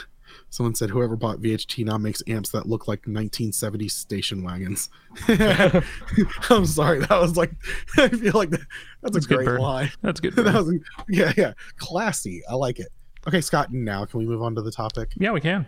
Someone 0.51 0.75
said 0.75 0.91
whoever 0.91 1.17
bought 1.17 1.39
VHT 1.41 1.85
now 1.85 1.99
makes 1.99 2.23
amps 2.27 2.51
that 2.51 2.67
look 2.67 2.87
like 2.89 3.03
1970s 3.03 3.91
station 3.93 4.43
wagons. 4.43 4.89
I'm 5.29 6.67
sorry, 6.67 7.01
that 7.01 7.19
was 7.21 7.37
like 7.37 7.53
I 7.99 8.09
feel 8.09 8.33
like 8.35 8.51
that, 8.51 8.61
that's, 9.03 9.15
That's 9.15 9.27
a 9.27 9.29
great 9.29 9.45
burn. 9.47 9.61
line. 9.61 9.91
That's 10.03 10.21
good. 10.21 10.33
that 10.37 10.55
was 10.55 10.75
yeah, 11.09 11.33
yeah, 11.37 11.53
classy. 11.77 12.43
I 12.49 12.55
like 12.55 12.79
it. 12.79 12.89
Okay, 13.27 13.41
Scott. 13.41 13.73
Now 13.73 14.05
can 14.05 14.19
we 14.21 14.27
move 14.27 14.43
on 14.43 14.55
to 14.55 14.63
the 14.63 14.71
topic? 14.73 15.11
yeah, 15.17 15.31
we 15.33 15.41
can. 15.41 15.67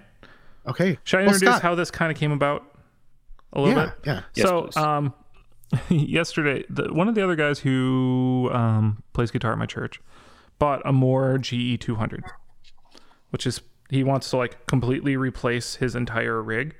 Okay. 0.67 0.99
Should 1.05 1.19
I 1.19 1.23
Well, 1.23 1.35
introduce 1.35 1.55
Scott- 1.57 1.63
how 1.63 1.75
this 1.75 1.91
kind 1.91 2.11
of 2.13 2.19
came 2.19 2.33
about? 2.33 2.65
A 3.53 3.61
little 3.61 3.77
Yeah, 3.77 3.85
bit. 3.87 3.95
yeah. 4.05 4.23
Yes, 4.35 4.47
so, 4.49 4.63
please. 4.63 4.77
um, 4.77 5.15
yesterday, 5.89 6.65
the, 6.69 6.93
one 6.93 7.09
of 7.09 7.15
the 7.15 7.23
other 7.23 7.37
guys 7.37 7.61
who 7.61 8.51
um, 8.53 9.03
plays 9.13 9.31
guitar 9.31 9.53
at 9.53 9.59
my 9.59 9.67
church 9.67 10.01
bought 10.59 10.83
a 10.85 10.93
Mooer 10.93 11.39
GE 11.39 11.79
200, 11.81 12.25
which 13.31 13.47
is 13.47 13.61
he 13.91 14.03
wants 14.05 14.31
to 14.31 14.37
like 14.37 14.67
completely 14.67 15.17
replace 15.17 15.77
his 15.77 15.95
entire 15.95 16.43
rig, 16.43 16.75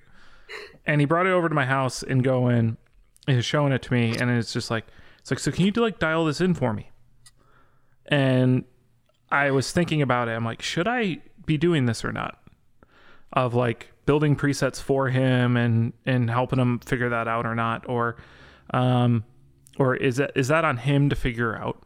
and 0.87 1.01
he 1.01 1.07
brought 1.07 1.27
it 1.27 1.33
over 1.33 1.49
to 1.49 1.55
my 1.55 1.67
house 1.67 2.03
and 2.03 2.23
going, 2.25 2.77
and 3.27 3.37
he's 3.37 3.45
showing 3.45 3.73
it 3.73 3.83
to 3.83 3.93
me, 3.93 4.17
and 4.19 4.31
it's 4.31 4.53
just 4.53 4.71
like 4.71 4.87
It's 5.27 5.31
like, 5.33 5.41
so 5.41 5.51
can 5.51 5.65
you 5.65 5.73
do 5.73 5.81
like 5.81 5.99
dial 5.99 6.25
this 6.25 6.41
in 6.41 6.55
for 6.55 6.73
me? 6.73 6.91
And 8.07 8.65
I 9.29 9.51
was 9.51 9.73
thinking 9.73 10.01
about 10.01 10.29
it. 10.29 10.33
I'm 10.33 10.45
like, 10.45 10.63
should 10.63 10.87
I 10.87 11.19
be 11.45 11.59
doing 11.59 11.87
this 11.87 12.05
or 12.05 12.13
not? 12.13 12.41
Of 13.33 13.53
like 13.53 13.91
building 14.05 14.37
presets 14.37 14.81
for 14.81 15.09
him 15.09 15.57
and 15.57 15.93
and 16.05 16.31
helping 16.31 16.61
him 16.61 16.79
figure 16.79 17.09
that 17.09 17.27
out 17.27 17.45
or 17.45 17.57
not, 17.57 17.89
or 17.89 18.17
um, 18.71 19.25
or 19.79 19.97
is 19.97 20.19
that 20.19 20.31
is 20.37 20.47
that 20.47 20.65
on 20.65 20.77
him 20.77 21.09
to 21.11 21.17
figure 21.17 21.57
out? 21.57 21.83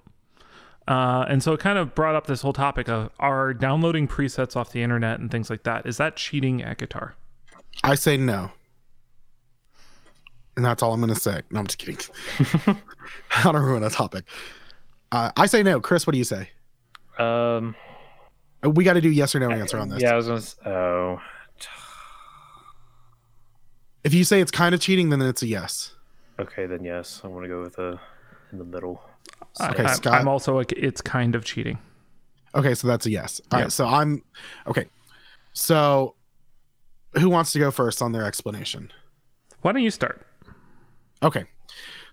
Uh, 0.90 1.24
and 1.28 1.40
so 1.40 1.52
it 1.52 1.60
kind 1.60 1.78
of 1.78 1.94
brought 1.94 2.16
up 2.16 2.26
this 2.26 2.42
whole 2.42 2.52
topic 2.52 2.88
of 2.88 3.10
are 3.20 3.54
downloading 3.54 4.08
presets 4.08 4.56
off 4.56 4.72
the 4.72 4.82
internet 4.82 5.20
and 5.20 5.30
things 5.30 5.48
like 5.48 5.62
that. 5.62 5.86
Is 5.86 5.98
that 5.98 6.16
cheating 6.16 6.62
at 6.62 6.78
guitar? 6.78 7.14
I 7.84 7.94
say 7.94 8.16
no. 8.16 8.50
And 10.56 10.64
that's 10.64 10.82
all 10.82 10.92
I'm 10.92 11.00
going 11.00 11.14
to 11.14 11.20
say. 11.20 11.42
No, 11.50 11.60
I'm 11.60 11.66
just 11.68 11.78
kidding. 11.78 11.98
I 13.36 13.42
don't 13.44 13.54
ruin 13.62 13.84
a 13.84 13.90
topic. 13.90 14.24
Uh, 15.12 15.30
I 15.36 15.46
say 15.46 15.62
no. 15.62 15.80
Chris, 15.80 16.06
what 16.08 16.12
do 16.12 16.18
you 16.18 16.24
say? 16.24 16.50
Um, 17.18 17.76
Uh, 18.64 18.70
We 18.70 18.82
got 18.82 18.94
to 18.94 19.00
do 19.00 19.10
yes 19.10 19.32
or 19.34 19.38
no 19.38 19.50
answer 19.50 19.78
on 19.78 19.88
this. 19.90 20.02
yeah, 20.02 20.12
I 20.12 20.16
was 20.16 20.26
gonna. 20.26 20.38
s- 20.38 20.56
Oh, 20.66 21.20
If 24.02 24.12
you 24.14 24.24
say 24.24 24.40
it's 24.40 24.50
kind 24.50 24.74
of 24.74 24.80
cheating, 24.80 25.10
then 25.10 25.20
it's 25.22 25.42
a 25.42 25.46
yes. 25.46 25.92
okay, 26.38 26.66
then 26.66 26.82
yes, 26.84 27.20
I'm 27.22 27.32
gonna 27.34 27.48
go 27.48 27.60
with 27.62 27.78
a 27.78 28.00
in 28.50 28.58
the 28.58 28.64
middle. 28.64 29.02
Okay, 29.60 29.84
I'm, 29.84 29.94
Scott. 29.94 30.14
I'm 30.14 30.28
also 30.28 30.54
like, 30.56 30.72
it's 30.72 31.00
kind 31.00 31.34
of 31.34 31.44
cheating. 31.44 31.78
Okay, 32.54 32.74
so 32.74 32.88
that's 32.88 33.06
a 33.06 33.10
yes. 33.10 33.40
All 33.52 33.60
right, 33.60 33.72
so 33.72 33.86
I'm 33.86 34.22
okay. 34.66 34.86
So 35.52 36.14
who 37.18 37.28
wants 37.28 37.52
to 37.52 37.58
go 37.58 37.70
first 37.70 38.02
on 38.02 38.12
their 38.12 38.24
explanation? 38.24 38.90
Why 39.62 39.72
don't 39.72 39.82
you 39.82 39.90
start? 39.90 40.26
Okay. 41.22 41.44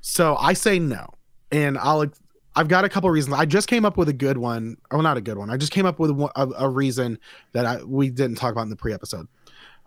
So 0.01 0.35
I 0.37 0.53
say 0.53 0.79
no. 0.79 1.07
And 1.51 1.77
I'll 1.77 2.05
I've 2.55 2.67
got 2.67 2.85
a 2.85 2.89
couple 2.89 3.09
reasons. 3.09 3.35
I 3.35 3.45
just 3.45 3.67
came 3.67 3.85
up 3.85 3.97
with 3.97 4.09
a 4.09 4.13
good 4.13 4.37
one. 4.37 4.77
Oh, 4.91 5.01
not 5.01 5.17
a 5.17 5.21
good 5.21 5.37
one. 5.37 5.49
I 5.49 5.57
just 5.57 5.71
came 5.71 5.85
up 5.85 5.99
with 5.99 6.11
a, 6.11 6.53
a 6.57 6.69
reason 6.69 7.19
that 7.53 7.65
I 7.65 7.83
we 7.83 8.09
didn't 8.09 8.37
talk 8.37 8.51
about 8.51 8.63
in 8.63 8.69
the 8.69 8.75
pre-episode. 8.75 9.27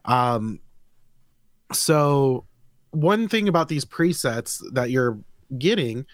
Um 0.04 0.60
so 1.72 2.46
one 2.92 3.28
thing 3.28 3.48
about 3.48 3.68
these 3.68 3.84
presets 3.84 4.60
that 4.72 4.90
you're 4.90 5.18
getting 5.58 6.06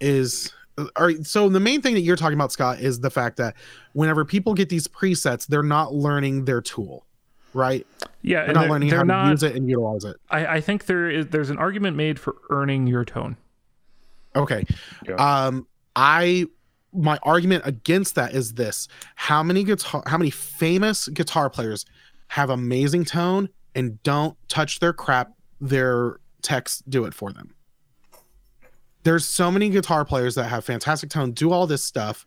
is 0.00 0.52
all 0.78 1.06
right 1.06 1.26
so 1.26 1.48
the 1.48 1.60
main 1.60 1.82
thing 1.82 1.94
that 1.94 2.00
you're 2.00 2.16
talking 2.16 2.34
about 2.34 2.52
Scott 2.52 2.80
is 2.80 3.00
the 3.00 3.10
fact 3.10 3.36
that 3.36 3.54
whenever 3.92 4.24
people 4.24 4.54
get 4.54 4.68
these 4.68 4.86
presets 4.86 5.46
they're 5.46 5.62
not 5.62 5.92
learning 5.94 6.44
their 6.44 6.60
tool, 6.60 7.06
right? 7.54 7.86
Yeah, 8.22 8.40
They're 8.40 8.46
and 8.46 8.54
not 8.54 8.60
they're, 8.62 8.70
learning 8.70 8.88
they're 8.90 8.98
how 8.98 9.04
not, 9.04 9.24
to 9.24 9.30
use 9.30 9.42
it 9.42 9.56
and 9.56 9.68
utilize 9.68 10.04
it. 10.04 10.16
I, 10.30 10.46
I 10.46 10.60
think 10.60 10.86
there 10.86 11.10
is 11.10 11.26
there's 11.28 11.50
an 11.50 11.58
argument 11.58 11.96
made 11.96 12.18
for 12.18 12.36
earning 12.50 12.86
your 12.86 13.04
tone. 13.04 13.36
Okay. 14.36 14.64
Yeah. 15.06 15.14
Um 15.14 15.66
I 15.96 16.46
my 16.92 17.18
argument 17.22 17.62
against 17.66 18.14
that 18.16 18.34
is 18.34 18.54
this. 18.54 18.88
How 19.14 19.42
many 19.42 19.64
guitar 19.64 20.02
how 20.06 20.18
many 20.18 20.30
famous 20.30 21.08
guitar 21.08 21.50
players 21.50 21.84
have 22.28 22.48
amazing 22.50 23.04
tone 23.04 23.48
and 23.74 24.00
don't 24.02 24.36
touch 24.48 24.80
their 24.80 24.92
crap 24.92 25.32
their 25.60 26.20
techs 26.42 26.82
do 26.88 27.04
it 27.04 27.14
for 27.14 27.32
them. 27.32 27.54
There's 29.02 29.24
so 29.24 29.50
many 29.50 29.70
guitar 29.70 30.04
players 30.04 30.34
that 30.34 30.44
have 30.44 30.64
fantastic 30.64 31.10
tone, 31.10 31.32
do 31.32 31.52
all 31.52 31.66
this 31.66 31.82
stuff 31.82 32.26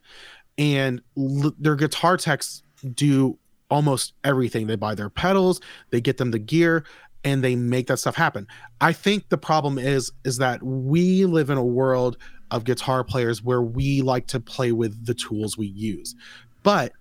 and 0.58 1.00
l- 1.16 1.54
their 1.58 1.76
guitar 1.76 2.16
techs 2.16 2.62
do 2.94 3.38
almost 3.70 4.14
everything. 4.24 4.66
They 4.66 4.76
buy 4.76 4.94
their 4.94 5.10
pedals, 5.10 5.60
they 5.90 6.00
get 6.00 6.16
them 6.16 6.30
the 6.30 6.38
gear 6.38 6.84
and 7.24 7.42
they 7.42 7.56
make 7.56 7.86
that 7.86 7.98
stuff 7.98 8.16
happen. 8.16 8.46
I 8.80 8.92
think 8.92 9.28
the 9.28 9.38
problem 9.38 9.78
is 9.78 10.12
is 10.24 10.38
that 10.38 10.62
we 10.62 11.24
live 11.24 11.50
in 11.50 11.58
a 11.58 11.64
world 11.64 12.18
of 12.50 12.64
guitar 12.64 13.02
players 13.02 13.42
where 13.42 13.62
we 13.62 14.02
like 14.02 14.26
to 14.28 14.40
play 14.40 14.72
with 14.72 15.06
the 15.06 15.14
tools 15.14 15.56
we 15.56 15.66
use. 15.66 16.14
But 16.62 16.92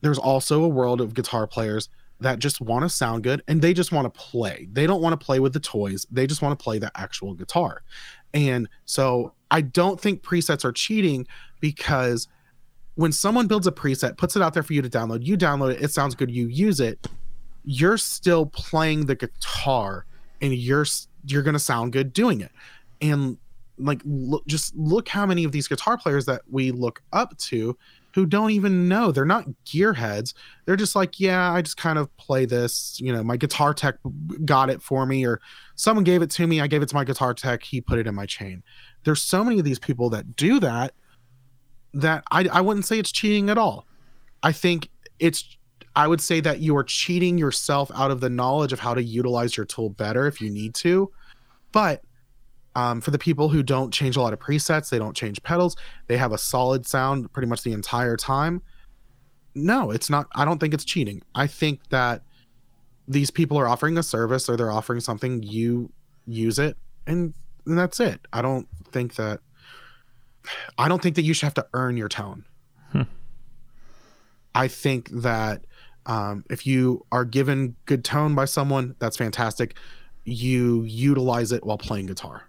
there's 0.00 0.18
also 0.18 0.64
a 0.64 0.68
world 0.68 1.00
of 1.00 1.14
guitar 1.14 1.46
players 1.46 1.88
that 2.20 2.38
just 2.38 2.60
want 2.60 2.82
to 2.82 2.88
sound 2.88 3.22
good 3.22 3.42
and 3.46 3.60
they 3.60 3.74
just 3.74 3.92
want 3.92 4.12
to 4.12 4.20
play. 4.20 4.68
They 4.72 4.86
don't 4.86 5.02
want 5.02 5.18
to 5.18 5.24
play 5.24 5.38
with 5.38 5.52
the 5.52 5.60
toys. 5.60 6.06
They 6.10 6.26
just 6.26 6.40
want 6.40 6.58
to 6.58 6.62
play 6.62 6.78
the 6.78 6.90
actual 6.96 7.34
guitar. 7.34 7.82
And 8.34 8.68
so 8.84 9.32
I 9.50 9.60
don't 9.60 10.00
think 10.00 10.22
presets 10.22 10.64
are 10.64 10.72
cheating 10.72 11.26
because 11.60 12.28
when 12.96 13.12
someone 13.12 13.46
builds 13.46 13.66
a 13.66 13.72
preset, 13.72 14.16
puts 14.16 14.36
it 14.36 14.42
out 14.42 14.54
there 14.54 14.62
for 14.62 14.72
you 14.72 14.82
to 14.82 14.88
download, 14.88 15.24
you 15.24 15.36
download 15.36 15.72
it, 15.74 15.82
it 15.82 15.92
sounds 15.92 16.14
good, 16.14 16.30
you 16.30 16.46
use 16.48 16.80
it, 16.80 17.06
you're 17.64 17.98
still 17.98 18.46
playing 18.46 19.06
the 19.06 19.14
guitar 19.14 20.06
and 20.40 20.54
you're 20.54 20.86
you're 21.26 21.42
going 21.42 21.54
to 21.54 21.60
sound 21.60 21.92
good 21.92 22.12
doing 22.12 22.40
it. 22.40 22.52
And 23.00 23.38
like 23.78 24.00
look, 24.04 24.46
just 24.46 24.74
look 24.76 25.08
how 25.08 25.26
many 25.26 25.44
of 25.44 25.52
these 25.52 25.68
guitar 25.68 25.98
players 25.98 26.24
that 26.26 26.42
we 26.50 26.70
look 26.70 27.02
up 27.12 27.36
to 27.38 27.76
who 28.16 28.24
don't 28.24 28.50
even 28.50 28.88
know. 28.88 29.12
They're 29.12 29.26
not 29.26 29.46
gearheads. 29.66 30.32
They're 30.64 30.74
just 30.74 30.96
like 30.96 31.20
yeah 31.20 31.52
i 31.52 31.60
just 31.60 31.76
kind 31.76 31.98
of 31.98 32.14
play 32.16 32.46
this 32.46 32.98
you 32.98 33.12
know 33.12 33.22
my 33.22 33.36
guitar 33.36 33.74
tech 33.74 33.96
got 34.46 34.70
it 34.70 34.80
for 34.80 35.04
me 35.04 35.26
or 35.26 35.38
someone 35.74 36.02
gave 36.02 36.22
it 36.22 36.30
to 36.30 36.46
me 36.46 36.60
i 36.60 36.66
gave 36.66 36.82
it 36.82 36.88
to 36.88 36.94
my 36.94 37.04
guitar 37.04 37.34
tech 37.34 37.62
he 37.62 37.80
put 37.80 37.98
it 37.98 38.06
in 38.06 38.14
my 38.14 38.24
chain. 38.24 38.62
There's 39.04 39.20
so 39.20 39.44
many 39.44 39.58
of 39.58 39.66
these 39.66 39.78
people 39.78 40.08
that 40.10 40.34
do 40.34 40.58
that 40.60 40.94
that 41.92 42.24
i, 42.30 42.48
I 42.50 42.62
wouldn't 42.62 42.86
say 42.86 42.98
it's 42.98 43.12
cheating 43.12 43.50
at 43.50 43.58
all. 43.58 43.86
I 44.42 44.52
think 44.52 44.88
it's 45.18 45.58
i 45.94 46.08
would 46.08 46.22
say 46.22 46.40
that 46.40 46.60
you 46.60 46.74
are 46.74 46.84
cheating 46.84 47.36
yourself 47.36 47.90
out 47.94 48.10
of 48.10 48.20
the 48.20 48.30
knowledge 48.30 48.72
of 48.72 48.80
how 48.80 48.94
to 48.94 49.02
utilize 49.02 49.58
your 49.58 49.66
tool 49.66 49.90
better 49.90 50.26
if 50.26 50.40
you 50.40 50.48
need 50.48 50.74
to. 50.76 51.12
But 51.70 52.02
um, 52.76 53.00
for 53.00 53.10
the 53.10 53.18
people 53.18 53.48
who 53.48 53.62
don't 53.62 53.90
change 53.90 54.16
a 54.16 54.20
lot 54.20 54.34
of 54.34 54.38
presets, 54.38 54.90
they 54.90 54.98
don't 54.98 55.16
change 55.16 55.42
pedals, 55.42 55.76
they 56.08 56.18
have 56.18 56.32
a 56.32 56.38
solid 56.38 56.86
sound 56.86 57.32
pretty 57.32 57.48
much 57.48 57.62
the 57.62 57.72
entire 57.72 58.18
time. 58.18 58.60
No, 59.54 59.90
it's 59.90 60.10
not. 60.10 60.26
I 60.34 60.44
don't 60.44 60.58
think 60.58 60.74
it's 60.74 60.84
cheating. 60.84 61.22
I 61.34 61.46
think 61.46 61.88
that 61.88 62.22
these 63.08 63.30
people 63.30 63.58
are 63.58 63.66
offering 63.66 63.96
a 63.96 64.02
service 64.02 64.46
or 64.50 64.58
they're 64.58 64.70
offering 64.70 65.00
something, 65.00 65.42
you 65.42 65.90
use 66.26 66.58
it, 66.58 66.76
and, 67.06 67.32
and 67.64 67.78
that's 67.78 67.98
it. 67.98 68.20
I 68.32 68.42
don't 68.42 68.68
think 68.92 69.14
that. 69.14 69.40
I 70.76 70.86
don't 70.86 71.02
think 71.02 71.16
that 71.16 71.22
you 71.22 71.32
should 71.32 71.46
have 71.46 71.54
to 71.54 71.66
earn 71.72 71.96
your 71.96 72.08
tone. 72.08 72.44
Hmm. 72.92 73.02
I 74.54 74.68
think 74.68 75.08
that 75.10 75.64
um, 76.04 76.44
if 76.50 76.66
you 76.66 77.04
are 77.10 77.24
given 77.24 77.74
good 77.86 78.04
tone 78.04 78.34
by 78.34 78.44
someone, 78.44 78.94
that's 78.98 79.16
fantastic. 79.16 79.76
You 80.24 80.82
utilize 80.82 81.52
it 81.52 81.64
while 81.64 81.78
playing 81.78 82.06
guitar 82.06 82.42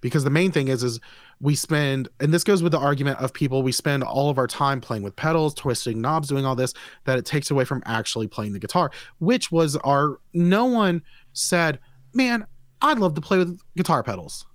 because 0.00 0.24
the 0.24 0.30
main 0.30 0.52
thing 0.52 0.68
is 0.68 0.82
is 0.82 1.00
we 1.40 1.54
spend 1.54 2.08
and 2.20 2.32
this 2.32 2.44
goes 2.44 2.62
with 2.62 2.72
the 2.72 2.78
argument 2.78 3.18
of 3.20 3.32
people 3.32 3.62
we 3.62 3.72
spend 3.72 4.02
all 4.02 4.30
of 4.30 4.38
our 4.38 4.46
time 4.46 4.80
playing 4.80 5.02
with 5.02 5.14
pedals 5.16 5.54
twisting 5.54 6.00
knobs 6.00 6.28
doing 6.28 6.46
all 6.46 6.54
this 6.54 6.74
that 7.04 7.18
it 7.18 7.24
takes 7.24 7.50
away 7.50 7.64
from 7.64 7.82
actually 7.86 8.26
playing 8.26 8.52
the 8.52 8.58
guitar 8.58 8.90
which 9.18 9.50
was 9.50 9.76
our 9.76 10.18
no 10.32 10.64
one 10.64 11.02
said 11.32 11.78
man 12.12 12.46
i'd 12.82 12.98
love 12.98 13.14
to 13.14 13.20
play 13.20 13.38
with 13.38 13.58
guitar 13.76 14.02
pedals. 14.02 14.46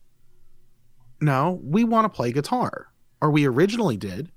No 1.22 1.60
we 1.64 1.84
want 1.84 2.06
to 2.06 2.10
play 2.10 2.32
guitar 2.32 2.88
or 3.22 3.32
we 3.32 3.46
originally 3.46 3.98
did 3.98 4.32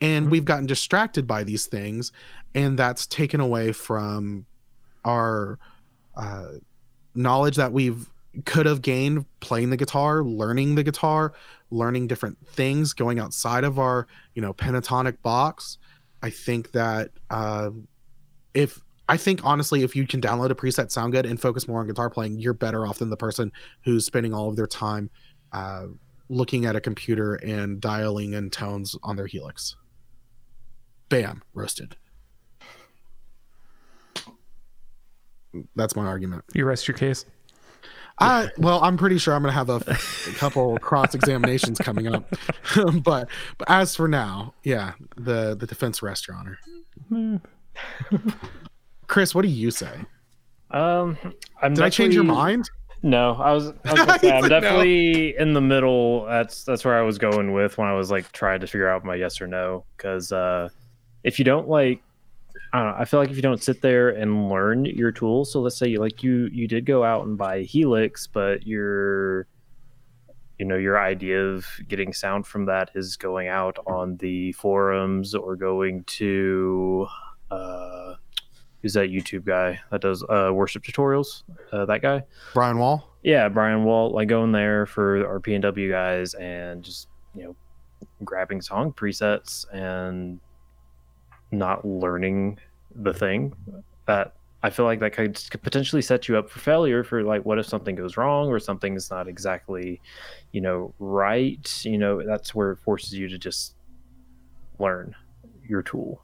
and 0.00 0.30
we've 0.30 0.44
gotten 0.44 0.66
distracted 0.66 1.26
by 1.26 1.42
these 1.42 1.66
things 1.66 2.12
and 2.54 2.78
that's 2.78 3.06
taken 3.06 3.40
away 3.40 3.72
from 3.72 4.46
our 5.04 5.58
uh, 6.16 6.52
knowledge 7.14 7.56
that 7.56 7.72
we've 7.72 8.08
could 8.44 8.66
have 8.66 8.82
gained 8.82 9.24
playing 9.40 9.70
the 9.70 9.76
guitar, 9.76 10.22
learning 10.22 10.74
the 10.74 10.82
guitar, 10.82 11.32
learning 11.70 12.06
different 12.06 12.38
things, 12.46 12.92
going 12.92 13.18
outside 13.18 13.64
of 13.64 13.78
our, 13.78 14.06
you 14.34 14.42
know, 14.42 14.52
pentatonic 14.52 15.20
box. 15.22 15.78
I 16.22 16.30
think 16.30 16.72
that 16.72 17.10
uh, 17.30 17.70
if 18.54 18.80
I 19.08 19.16
think 19.16 19.44
honestly, 19.44 19.82
if 19.82 19.96
you 19.96 20.06
can 20.06 20.20
download 20.20 20.50
a 20.50 20.54
preset, 20.54 20.90
sound 20.90 21.12
good, 21.12 21.26
and 21.26 21.40
focus 21.40 21.66
more 21.66 21.80
on 21.80 21.86
guitar 21.86 22.10
playing, 22.10 22.38
you're 22.38 22.54
better 22.54 22.86
off 22.86 22.98
than 22.98 23.10
the 23.10 23.16
person 23.16 23.52
who's 23.84 24.04
spending 24.04 24.34
all 24.34 24.48
of 24.48 24.56
their 24.56 24.66
time 24.66 25.10
uh, 25.52 25.86
looking 26.28 26.66
at 26.66 26.76
a 26.76 26.80
computer 26.80 27.36
and 27.36 27.80
dialing 27.80 28.34
in 28.34 28.50
tones 28.50 28.96
on 29.02 29.16
their 29.16 29.26
Helix. 29.26 29.76
Bam, 31.08 31.42
roasted. 31.54 31.96
That's 35.74 35.96
my 35.96 36.04
argument. 36.04 36.44
You 36.52 36.66
rest 36.66 36.86
your 36.86 36.96
case. 36.96 37.24
I 38.20 38.48
well, 38.58 38.82
I'm 38.82 38.96
pretty 38.96 39.18
sure 39.18 39.34
I'm 39.34 39.42
gonna 39.42 39.52
have 39.52 39.70
a, 39.70 39.76
a 39.76 40.32
couple 40.34 40.78
cross 40.80 41.14
examinations 41.14 41.78
coming 41.78 42.08
up, 42.08 42.28
but 43.02 43.28
but 43.58 43.70
as 43.70 43.94
for 43.94 44.08
now, 44.08 44.54
yeah, 44.64 44.92
the 45.16 45.54
the 45.54 45.66
defense 45.66 46.02
rests 46.02 46.26
your 46.26 46.36
honor. 46.36 46.58
Chris, 49.06 49.34
what 49.34 49.42
do 49.42 49.48
you 49.48 49.70
say? 49.70 50.00
Um, 50.70 51.16
I'm 51.62 51.74
Did 51.74 51.84
I 51.84 51.90
change 51.90 52.14
your 52.14 52.24
mind? 52.24 52.68
No, 53.02 53.34
I 53.34 53.52
was. 53.52 53.72
I 53.84 53.92
was 53.92 54.04
gonna 54.04 54.18
say, 54.18 54.30
I'm 54.32 54.42
said 54.42 54.50
no. 54.50 54.60
definitely 54.60 55.36
in 55.38 55.54
the 55.54 55.60
middle. 55.60 56.26
That's 56.26 56.64
that's 56.64 56.84
where 56.84 56.98
I 56.98 57.02
was 57.02 57.18
going 57.18 57.52
with 57.52 57.78
when 57.78 57.86
I 57.86 57.94
was 57.94 58.10
like 58.10 58.30
trying 58.32 58.60
to 58.60 58.66
figure 58.66 58.88
out 58.88 59.04
my 59.04 59.14
yes 59.14 59.40
or 59.40 59.46
no. 59.46 59.84
Because 59.96 60.32
uh, 60.32 60.68
if 61.22 61.38
you 61.38 61.44
don't 61.44 61.68
like, 61.68 62.02
I 62.72 62.82
don't 62.82 62.92
know. 62.92 62.96
I 62.98 63.04
feel 63.04 63.20
like 63.20 63.30
if 63.30 63.36
you 63.36 63.42
don't 63.42 63.62
sit 63.62 63.80
there 63.80 64.10
and 64.10 64.48
learn 64.50 64.84
your 64.84 65.10
tools. 65.10 65.52
So 65.52 65.60
let's 65.60 65.78
say 65.78 65.88
you 65.88 66.00
like 66.00 66.22
you 66.22 66.48
you 66.52 66.68
did 66.68 66.84
go 66.84 67.02
out 67.04 67.26
and 67.26 67.38
buy 67.38 67.62
Helix, 67.62 68.26
but 68.26 68.66
you're 68.66 69.46
you 70.58 70.66
know 70.66 70.76
your 70.76 71.00
idea 71.00 71.40
of 71.40 71.66
getting 71.88 72.12
sound 72.12 72.46
from 72.46 72.66
that 72.66 72.90
is 72.94 73.16
going 73.16 73.48
out 73.48 73.78
on 73.86 74.16
the 74.16 74.52
forums 74.52 75.34
or 75.34 75.56
going 75.56 76.02
to 76.04 77.06
uh 77.50 78.14
who's 78.82 78.92
that 78.92 79.08
youtube 79.10 79.44
guy 79.44 79.78
that 79.90 80.00
does 80.00 80.22
uh 80.24 80.50
worship 80.52 80.82
tutorials 80.82 81.44
uh, 81.72 81.84
that 81.86 82.02
guy 82.02 82.22
Brian 82.54 82.78
Wahl. 82.78 83.08
yeah 83.22 83.48
brian 83.48 83.84
Wahl. 83.84 84.10
like 84.10 84.28
going 84.28 84.52
there 84.52 84.84
for 84.86 85.26
our 85.26 85.40
pnw 85.40 85.90
guys 85.90 86.34
and 86.34 86.82
just 86.82 87.08
you 87.34 87.44
know 87.44 87.56
grabbing 88.24 88.60
song 88.60 88.92
presets 88.92 89.64
and 89.72 90.40
not 91.50 91.84
learning 91.84 92.58
the 92.94 93.12
thing 93.12 93.54
that 94.06 94.34
i 94.62 94.70
feel 94.70 94.84
like 94.84 95.00
that 95.00 95.12
could 95.12 95.34
potentially 95.62 96.02
set 96.02 96.28
you 96.28 96.36
up 96.36 96.50
for 96.50 96.58
failure 96.58 97.04
for 97.04 97.22
like 97.22 97.44
what 97.44 97.58
if 97.58 97.66
something 97.66 97.94
goes 97.94 98.16
wrong 98.16 98.48
or 98.48 98.58
something's 98.58 99.10
not 99.10 99.28
exactly 99.28 100.00
you 100.52 100.60
know 100.60 100.92
right 100.98 101.84
you 101.84 101.98
know 101.98 102.22
that's 102.24 102.54
where 102.54 102.72
it 102.72 102.78
forces 102.78 103.14
you 103.14 103.28
to 103.28 103.38
just 103.38 103.74
learn 104.78 105.14
your 105.68 105.82
tool. 105.82 106.22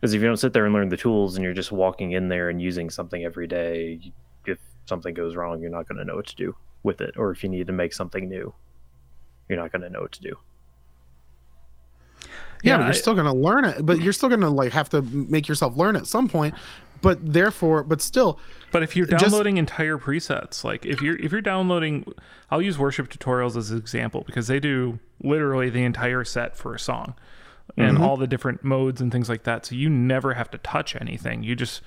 Because 0.00 0.14
if 0.14 0.22
you 0.22 0.26
don't 0.26 0.38
sit 0.38 0.52
there 0.52 0.64
and 0.64 0.72
learn 0.72 0.88
the 0.88 0.96
tools 0.96 1.36
and 1.36 1.44
you're 1.44 1.52
just 1.52 1.72
walking 1.72 2.12
in 2.12 2.28
there 2.28 2.48
and 2.48 2.62
using 2.62 2.88
something 2.88 3.22
every 3.22 3.46
day 3.46 4.00
if 4.46 4.58
something 4.86 5.12
goes 5.12 5.36
wrong 5.36 5.60
you're 5.60 5.70
not 5.70 5.86
going 5.86 5.98
to 5.98 6.04
know 6.04 6.16
what 6.16 6.26
to 6.26 6.34
do 6.36 6.56
with 6.82 7.02
it 7.02 7.14
or 7.18 7.30
if 7.30 7.42
you 7.42 7.50
need 7.50 7.66
to 7.66 7.72
make 7.72 7.92
something 7.92 8.26
new 8.28 8.52
you're 9.48 9.58
not 9.58 9.70
going 9.70 9.82
to 9.82 9.90
know 9.90 10.00
what 10.00 10.12
to 10.12 10.22
do 10.22 10.34
Yeah, 12.62 12.74
Yeah, 12.76 12.78
you're 12.80 12.88
I- 12.88 12.92
still 12.92 13.14
gonna 13.14 13.34
learn 13.34 13.64
it, 13.64 13.84
but 13.86 14.00
you're 14.00 14.12
still 14.12 14.28
gonna 14.28 14.50
like 14.50 14.72
have 14.72 14.88
to 14.90 15.02
make 15.02 15.48
yourself 15.48 15.76
learn 15.76 15.96
at 15.96 16.06
some 16.06 16.28
point. 16.28 16.54
But 17.02 17.32
therefore, 17.32 17.82
but 17.82 18.02
still, 18.02 18.38
But 18.72 18.82
if 18.82 18.94
you're 18.94 19.06
Just- 19.06 19.24
downloading 19.24 19.56
entire 19.56 19.96
presets, 19.98 20.62
like 20.64 20.84
if 20.84 21.00
you're 21.00 21.16
if 21.16 21.32
you're 21.32 21.40
downloading, 21.40 22.04
I'll 22.50 22.60
use 22.62 22.78
worship 22.78 23.08
tutorials 23.08 23.56
as 23.56 23.70
an 23.70 23.78
example 23.78 24.22
because 24.26 24.46
they 24.48 24.60
do 24.60 24.98
literally 25.22 25.70
the 25.70 25.82
entire 25.82 26.24
set 26.24 26.56
for 26.56 26.74
a 26.74 26.78
song 26.78 27.14
and 27.76 27.96
all 27.98 28.16
the 28.16 28.26
different 28.26 28.62
modes 28.64 29.00
and 29.00 29.10
things 29.10 29.28
like 29.28 29.44
that. 29.44 29.64
So 29.64 29.74
you 29.74 29.88
never 29.88 30.34
have 30.34 30.50
to 30.50 30.58
touch 30.58 30.94
anything. 31.00 31.42
You 31.42 31.56
just 31.56 31.80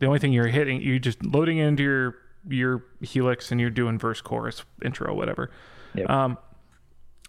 the 0.00 0.06
only 0.06 0.18
thing 0.18 0.32
you're 0.32 0.46
hitting, 0.48 0.80
you're 0.82 0.98
just 0.98 1.24
loading 1.24 1.58
into 1.58 1.82
your 1.84 2.14
your 2.48 2.82
helix 3.00 3.52
and 3.52 3.60
you're 3.60 3.70
doing 3.70 3.98
verse, 3.98 4.20
chorus, 4.20 4.64
intro, 4.84 5.14
whatever. 5.14 5.50
Yep. 5.94 6.10
Um, 6.10 6.38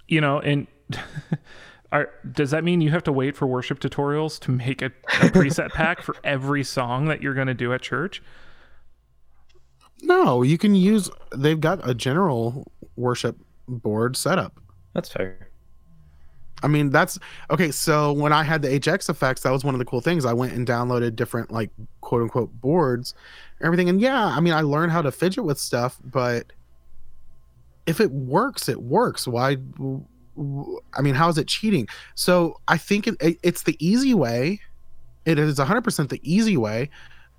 you 0.08 0.20
know, 0.22 0.40
and 0.40 0.66
are, 1.92 2.10
does 2.32 2.52
that 2.52 2.64
mean 2.64 2.82
you 2.82 2.92
have 2.92 3.04
to 3.04 3.12
wait 3.12 3.36
for 3.36 3.48
worship 3.48 3.80
tutorials 3.80 4.40
to 4.42 4.52
make 4.52 4.82
a, 4.82 4.88
a 4.88 5.30
preset 5.30 5.70
pack 5.70 6.02
for 6.02 6.16
every 6.24 6.64
song 6.64 7.06
that 7.06 7.22
you're 7.22 7.34
going 7.34 7.48
to 7.48 7.54
do 7.54 7.74
at 7.74 7.82
church? 7.82 8.22
no, 10.02 10.44
you 10.44 10.58
can 10.58 10.76
use. 10.76 11.10
They've 11.36 11.60
got 11.60 11.88
a 11.88 11.94
general 11.94 12.72
worship 12.96 13.38
board 13.68 14.18
setup. 14.18 14.60
that's 14.94 15.10
fair 15.10 15.50
I 16.62 16.68
mean, 16.68 16.90
that's 16.90 17.18
okay. 17.50 17.72
So 17.72 18.12
when 18.12 18.34
I 18.34 18.44
had 18.44 18.62
the 18.62 18.68
HX 18.68 19.10
effects, 19.10 19.44
that 19.44 19.52
was 19.52 19.64
one 19.64 19.76
of 19.76 19.80
the 19.80 19.86
cool 19.86 20.02
things. 20.02 20.26
I 20.26 20.34
went 20.34 20.52
and 20.52 20.68
downloaded 20.68 21.16
different 21.16 21.52
like 21.52 21.70
quote 22.02 22.22
unquote 22.22 22.52
boards, 22.60 23.14
and 23.60 23.66
everything. 23.66 23.88
And 23.88 24.02
yeah, 24.02 24.26
I 24.26 24.42
mean, 24.42 24.54
I 24.54 24.62
learned 24.62 24.92
how 24.92 25.02
to 25.02 25.12
fidget 25.12 25.46
with 25.46 25.58
stuff, 25.58 25.98
but 26.04 26.52
if 27.86 28.02
it 28.02 28.12
works, 28.12 28.68
it 28.68 28.82
works. 28.82 29.26
Why? 29.26 29.56
I 30.98 31.02
mean, 31.02 31.16
how 31.16 31.30
is 31.30 31.38
it 31.38 31.48
cheating? 31.48 31.88
So 32.16 32.60
I 32.68 32.78
think 32.78 33.08
it, 33.08 33.16
it, 33.20 33.38
it's 33.44 33.64
the 33.64 33.76
easy 33.80 34.14
way. 34.14 34.62
It 35.26 35.38
is 35.38 35.58
100% 35.60 36.10
the 36.10 36.20
easy 36.24 36.58
way, 36.58 36.90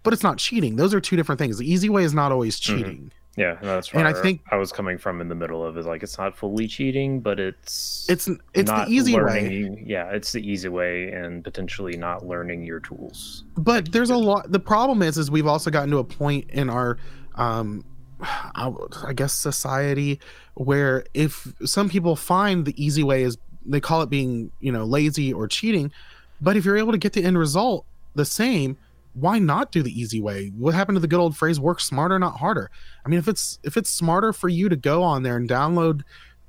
but 0.03 0.13
it's 0.13 0.23
not 0.23 0.39
cheating. 0.39 0.77
Those 0.77 0.93
are 0.95 1.01
two 1.01 1.17
different 1.17 1.39
things. 1.39 1.59
The 1.59 1.71
easy 1.71 1.89
way 1.89 2.05
is 2.05 2.15
not 2.15 2.31
always 2.31 2.61
cheating. 2.61 3.11
yeah 3.37 3.57
that's 3.63 3.95
right. 3.95 4.05
And 4.07 4.09
I 4.17 4.21
think- 4.21 4.43
i 4.51 4.57
was 4.57 4.71
coming 4.73 4.99
from 4.99 5.21
in 5.21 5.29
the 5.29 5.35
middle 5.35 5.65
of 5.65 5.79
is 5.79 5.87
like 5.87 6.03
it's 6.03 6.19
not 6.19 6.37
fully 6.37 6.67
cheating 6.67 7.21
but 7.21 7.39
it's 7.41 8.07
It's 8.09 8.29
it's 8.55 8.71
the 8.71 8.77
not 8.77 8.89
easy 8.89 9.15
way. 9.19 9.83
Yeah, 9.87 10.11
it's 10.11 10.33
the 10.33 10.43
easy 10.47 10.69
way 10.69 11.11
and 11.13 11.43
potentially 11.45 11.97
not 11.97 12.27
learning 12.27 12.65
your 12.65 12.81
tools. 12.81 13.45
but 13.57 13.93
there's 13.93 14.11
a 14.11 14.17
lot 14.17 14.51
the 14.51 14.59
problem 14.61 15.01
is 15.03 15.17
is 15.17 15.31
we've 15.31 15.47
also 15.47 15.71
gotten 15.71 15.91
to 15.93 15.99
a 15.99 16.05
point 16.05 16.51
in 16.51 16.69
our 16.69 16.99
um 17.37 17.85
I, 18.23 18.73
I 19.07 19.13
guess 19.13 19.33
society 19.33 20.21
where 20.55 21.05
if 21.15 21.53
some 21.65 21.89
people 21.89 22.17
find 22.17 22.65
the 22.65 22.83
easy 22.83 23.03
way 23.03 23.23
is 23.23 23.39
they 23.65 23.81
call 23.81 24.03
it 24.03 24.11
being 24.11 24.51
you 24.61 24.73
know 24.73 24.85
lazy 24.85 25.33
or 25.33 25.47
cheating 25.47 25.93
but 26.41 26.57
if 26.57 26.65
you're 26.65 26.77
able 26.77 26.93
to 26.93 26.99
get 26.99 27.13
the 27.13 27.23
end 27.23 27.39
result 27.39 27.85
the 28.15 28.25
same 28.25 28.77
why 29.15 29.39
not 29.39 29.73
do 29.73 29.83
the 29.83 29.99
easy 29.99 30.21
way 30.21 30.53
what 30.57 30.75
happened 30.75 30.97
to 30.97 31.01
the 31.01 31.09
good 31.09 31.21
old 31.21 31.37
phrase 31.37 31.59
work 31.59 31.81
smarter 31.81 32.19
not 32.19 32.39
harder 32.39 32.71
i 33.05 33.09
mean 33.09 33.19
if 33.19 33.29
it's 33.29 33.59
if 33.63 33.77
it's 33.77 33.91
smarter 33.91 34.33
for 34.33 34.49
you 34.49 34.69
to 34.69 34.77
go 34.77 35.03
on 35.03 35.23
there 35.23 35.37
and 35.37 35.49
download 35.49 36.03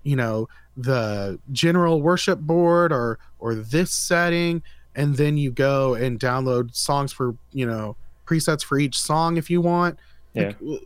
you 0.03 0.15
know 0.15 0.47
the 0.77 1.39
general 1.51 2.01
worship 2.01 2.39
board 2.39 2.91
or 2.91 3.19
or 3.39 3.55
this 3.55 3.91
setting 3.91 4.61
and 4.95 5.15
then 5.15 5.37
you 5.37 5.51
go 5.51 5.93
and 5.95 6.19
download 6.19 6.73
songs 6.75 7.11
for 7.11 7.35
you 7.51 7.65
know 7.65 7.95
presets 8.25 8.63
for 8.63 8.79
each 8.79 8.99
song 8.99 9.37
if 9.37 9.49
you 9.49 9.59
want 9.59 9.97
Yeah. 10.33 10.53
Like, 10.61 10.81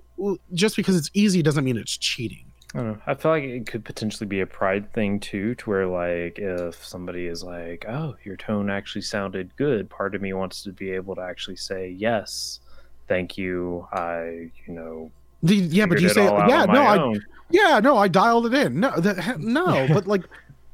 just 0.53 0.75
because 0.75 0.95
it's 0.95 1.09
easy 1.13 1.41
doesn't 1.41 1.63
mean 1.63 1.77
it's 1.77 1.97
cheating 1.97 2.51
I 2.73 2.79
don't 2.79 2.87
know. 2.87 2.97
I 3.07 3.13
feel 3.13 3.31
like 3.31 3.43
it 3.43 3.67
could 3.67 3.85
potentially 3.85 4.27
be 4.27 4.41
a 4.41 4.45
pride 4.45 4.91
thing 4.91 5.21
too, 5.21 5.55
to 5.55 5.69
where 5.69 5.87
like 5.87 6.39
if 6.39 6.83
somebody 6.83 7.27
is 7.27 7.41
like, 7.41 7.85
"Oh, 7.87 8.17
your 8.25 8.35
tone 8.35 8.69
actually 8.69 9.03
sounded 9.03 9.55
good," 9.55 9.89
part 9.89 10.13
of 10.13 10.21
me 10.21 10.33
wants 10.33 10.61
to 10.63 10.73
be 10.73 10.91
able 10.91 11.15
to 11.15 11.21
actually 11.21 11.55
say, 11.55 11.87
"Yes, 11.87 12.59
thank 13.07 13.37
you." 13.37 13.87
I, 13.93 14.51
you 14.67 14.73
know, 14.73 15.09
the, 15.45 15.55
yeah 15.55 15.85
but 15.85 16.01
you 16.01 16.09
say 16.09 16.23
yeah 16.23 16.65
no 16.65 16.81
i 16.81 16.97
own." 16.97 17.21
yeah 17.51 17.79
no 17.79 17.97
i 17.97 18.07
dialed 18.07 18.47
it 18.47 18.53
in 18.53 18.79
no 18.79 18.91
that, 18.97 19.39
no 19.39 19.87
but 19.93 20.07
like 20.07 20.23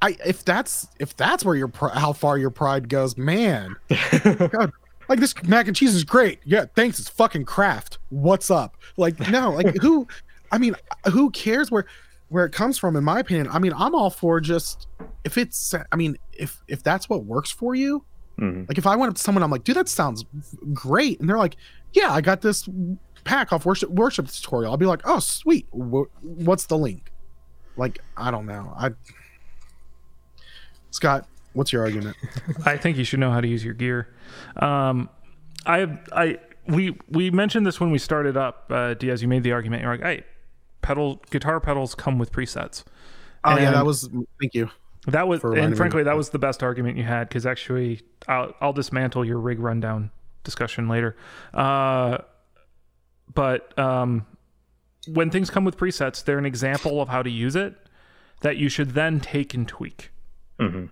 i 0.01 0.15
if 0.25 0.45
that's 0.45 0.87
if 0.99 1.15
that's 1.15 1.43
where 1.43 1.55
your 1.55 1.71
how 1.93 2.13
far 2.13 2.37
your 2.37 2.49
pride 2.49 2.87
goes 2.87 3.17
man 3.17 3.75
God, 4.23 4.71
like 5.11 5.19
this 5.19 5.33
mac 5.43 5.67
and 5.67 5.75
cheese 5.75 5.93
is 5.95 6.03
great. 6.03 6.39
Yeah 6.45 6.65
thanks. 6.75 6.99
It's 6.99 7.09
fucking 7.09 7.45
Kraft 7.45 7.99
what's 8.09 8.49
up? 8.49 8.77
Like 8.97 9.19
no 9.29 9.51
like 9.51 9.75
who 9.81 10.07
i 10.51 10.57
mean 10.57 10.75
who 11.11 11.29
cares 11.31 11.69
where 11.71 11.85
where 12.29 12.45
it 12.45 12.51
comes 12.51 12.77
from 12.77 12.95
in 12.95 13.03
my 13.03 13.19
opinion? 13.19 13.47
I 13.51 13.59
mean 13.59 13.73
i'm 13.75 13.93
all 13.95 14.09
for 14.09 14.39
just 14.39 14.87
if 15.23 15.37
it's 15.37 15.73
i 15.91 15.95
mean 15.95 16.17
if 16.33 16.61
if 16.67 16.81
that's 16.83 17.07
what 17.09 17.25
works 17.25 17.51
for 17.51 17.75
you 17.75 18.03
Mhm. 18.39 18.67
like 18.67 18.77
if 18.77 18.87
i 18.87 18.95
went 18.95 19.09
up 19.09 19.15
to 19.17 19.21
someone 19.21 19.43
i'm 19.43 19.51
like 19.51 19.63
dude 19.65 19.75
that 19.75 19.89
sounds 19.89 20.23
great. 20.73 21.19
And 21.19 21.29
they're 21.29 21.37
like 21.37 21.57
yeah 21.93 22.11
i 22.11 22.21
got 22.21 22.41
this 22.41 22.67
pack 23.25 23.51
off 23.53 23.65
worship 23.65 23.89
worship 23.91 24.27
tutorial. 24.27 24.71
I'll 24.71 24.77
be 24.77 24.85
like 24.85 25.01
oh 25.05 25.19
sweet. 25.19 25.67
Wh- 25.71 26.09
what's 26.23 26.65
the 26.65 26.77
link? 26.77 27.11
Like 27.77 27.99
i 28.17 28.31
don't 28.31 28.45
know. 28.45 28.73
I 28.77 28.91
scott 30.91 31.27
what's 31.53 31.73
your 31.73 31.81
argument 31.83 32.15
I 32.65 32.77
think 32.77 32.97
you 32.97 33.03
should 33.03 33.19
know 33.19 33.31
how 33.31 33.41
to 33.41 33.47
use 33.47 33.63
your 33.63 33.73
gear. 33.73 34.07
Um, 34.57 35.09
I, 35.65 35.99
I, 36.11 36.39
we, 36.67 36.97
we 37.09 37.29
mentioned 37.31 37.65
this 37.65 37.79
when 37.79 37.91
we 37.91 37.97
started 37.97 38.37
up. 38.37 38.65
Uh, 38.69 38.93
Diaz, 38.93 39.21
you 39.21 39.27
made 39.27 39.43
the 39.43 39.51
argument. 39.51 39.83
You're 39.83 39.91
like, 39.91 40.01
"Hey, 40.03 40.23
pedal 40.81 41.21
guitar 41.29 41.59
pedals 41.59 41.95
come 41.95 42.17
with 42.17 42.31
presets." 42.31 42.83
oh 43.43 43.57
yeah 43.57 43.71
that 43.71 43.85
was 43.85 44.07
thank 44.39 44.53
you 44.53 44.69
That 45.07 45.27
was, 45.27 45.43
and 45.43 45.75
frankly, 45.75 46.03
that 46.03 46.15
was 46.15 46.29
the 46.29 46.37
best 46.37 46.61
argument 46.61 46.95
you 46.97 47.03
had 47.03 47.27
because 47.27 47.45
actually, 47.47 48.01
I'll, 48.27 48.53
I'll 48.61 48.73
dismantle 48.73 49.25
your 49.25 49.39
rig 49.39 49.59
rundown 49.59 50.11
discussion 50.43 50.87
later. 50.87 51.15
Uh, 51.53 52.19
but 53.33 53.77
um, 53.79 54.27
when 55.07 55.31
things 55.31 55.49
come 55.49 55.65
with 55.65 55.75
presets, 55.75 56.23
they're 56.23 56.37
an 56.37 56.45
example 56.45 57.01
of 57.01 57.09
how 57.09 57.23
to 57.23 57.31
use 57.31 57.55
it 57.55 57.75
that 58.41 58.57
you 58.57 58.69
should 58.69 58.91
then 58.91 59.19
take 59.19 59.55
and 59.55 59.67
tweak. 59.67 60.11
Mhm. 60.59 60.89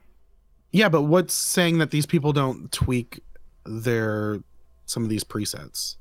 Yeah 0.71 0.89
but 0.89 1.03
what's 1.03 1.33
saying 1.33 1.77
that 1.77 1.91
these 1.91 2.05
people 2.05 2.33
don't 2.33 2.71
tweak 2.71 3.19
their 3.65 4.39
some 4.85 5.03
of 5.03 5.09
these 5.09 5.23
presets 5.23 5.95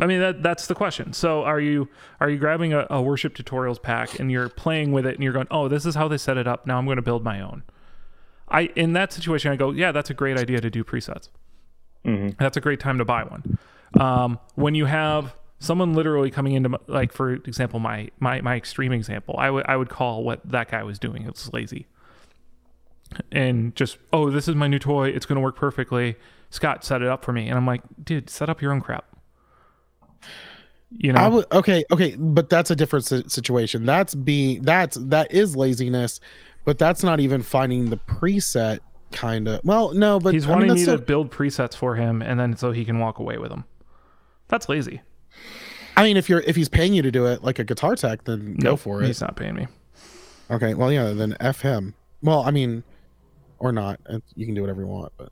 I 0.00 0.06
mean 0.06 0.20
that 0.20 0.42
that's 0.42 0.66
the 0.66 0.74
question. 0.74 1.12
So 1.12 1.42
are 1.42 1.60
you 1.60 1.88
are 2.20 2.30
you 2.30 2.38
grabbing 2.38 2.72
a, 2.72 2.86
a 2.88 3.02
worship 3.02 3.34
tutorials 3.34 3.82
pack 3.82 4.18
and 4.18 4.30
you're 4.30 4.48
playing 4.48 4.92
with 4.92 5.04
it 5.06 5.14
and 5.14 5.22
you're 5.22 5.32
going, 5.32 5.48
oh, 5.50 5.68
this 5.68 5.84
is 5.84 5.94
how 5.94 6.08
they 6.08 6.16
set 6.16 6.38
it 6.38 6.46
up. 6.46 6.66
Now 6.66 6.78
I'm 6.78 6.86
going 6.86 6.96
to 6.96 7.02
build 7.02 7.22
my 7.22 7.40
own. 7.40 7.64
I 8.48 8.62
in 8.76 8.94
that 8.94 9.12
situation 9.12 9.52
I 9.52 9.56
go, 9.56 9.72
yeah, 9.72 9.92
that's 9.92 10.08
a 10.08 10.14
great 10.14 10.38
idea 10.38 10.60
to 10.60 10.70
do 10.70 10.84
presets. 10.84 11.28
Mhm. 12.06 12.36
That's 12.38 12.56
a 12.56 12.60
great 12.60 12.80
time 12.80 12.96
to 12.98 13.04
buy 13.04 13.24
one. 13.24 13.58
Um, 13.98 14.38
when 14.54 14.74
you 14.74 14.86
have 14.86 15.34
someone 15.58 15.92
literally 15.92 16.30
coming 16.30 16.54
into 16.54 16.70
my, 16.70 16.78
like 16.86 17.12
for 17.12 17.32
example 17.32 17.78
my 17.78 18.08
my 18.20 18.40
my 18.40 18.56
extreme 18.56 18.92
example, 18.92 19.34
I 19.38 19.50
would 19.50 19.66
I 19.66 19.76
would 19.76 19.90
call 19.90 20.24
what 20.24 20.40
that 20.50 20.70
guy 20.70 20.82
was 20.82 20.98
doing. 20.98 21.24
It 21.24 21.32
was 21.32 21.52
lazy. 21.52 21.86
And 23.32 23.74
just 23.74 23.98
oh, 24.12 24.30
this 24.30 24.46
is 24.48 24.54
my 24.54 24.68
new 24.68 24.78
toy. 24.78 25.08
It's 25.08 25.26
going 25.26 25.36
to 25.36 25.42
work 25.42 25.56
perfectly. 25.56 26.16
Scott 26.50 26.84
set 26.84 27.02
it 27.02 27.08
up 27.08 27.24
for 27.24 27.32
me, 27.32 27.48
and 27.48 27.56
I'm 27.56 27.66
like, 27.66 27.82
dude, 28.02 28.28
set 28.30 28.48
up 28.48 28.60
your 28.62 28.72
own 28.72 28.80
crap. 28.80 29.04
You 30.96 31.12
know, 31.12 31.44
I 31.52 31.56
okay, 31.58 31.84
okay, 31.92 32.16
but 32.18 32.50
that's 32.50 32.70
a 32.70 32.76
different 32.76 33.04
si- 33.06 33.28
situation. 33.28 33.86
That's 33.86 34.14
being 34.14 34.62
that's 34.62 34.96
that 35.00 35.32
is 35.32 35.54
laziness, 35.54 36.18
but 36.64 36.78
that's 36.78 37.04
not 37.04 37.20
even 37.20 37.42
finding 37.42 37.90
the 37.90 37.96
preset 37.96 38.80
kind 39.12 39.46
of. 39.46 39.60
Well, 39.64 39.94
no, 39.94 40.18
but 40.18 40.34
he's 40.34 40.46
I 40.48 40.50
wanting 40.50 40.68
that's 40.68 40.78
me 40.80 40.84
still- 40.84 40.98
to 40.98 41.02
build 41.04 41.30
presets 41.30 41.76
for 41.76 41.94
him, 41.94 42.22
and 42.22 42.40
then 42.40 42.56
so 42.56 42.72
he 42.72 42.84
can 42.84 42.98
walk 42.98 43.20
away 43.20 43.38
with 43.38 43.50
them. 43.50 43.64
That's 44.48 44.68
lazy. 44.68 45.00
I 45.96 46.02
mean, 46.02 46.16
if 46.16 46.28
you're 46.28 46.40
if 46.40 46.56
he's 46.56 46.68
paying 46.68 46.92
you 46.92 47.02
to 47.02 47.10
do 47.12 47.26
it 47.26 47.44
like 47.44 47.60
a 47.60 47.64
guitar 47.64 47.94
tech, 47.94 48.24
then 48.24 48.56
go 48.56 48.74
for 48.76 49.00
it. 49.02 49.06
He's 49.06 49.20
not 49.20 49.36
paying 49.36 49.54
me. 49.54 49.68
Okay, 50.50 50.74
well, 50.74 50.90
yeah, 50.92 51.12
then 51.12 51.36
f 51.38 51.60
him. 51.60 51.94
Well, 52.20 52.42
I 52.42 52.50
mean, 52.50 52.82
or 53.60 53.70
not. 53.72 54.00
You 54.34 54.46
can 54.46 54.54
do 54.54 54.60
whatever 54.62 54.80
you 54.82 54.88
want, 54.88 55.12
but 55.16 55.30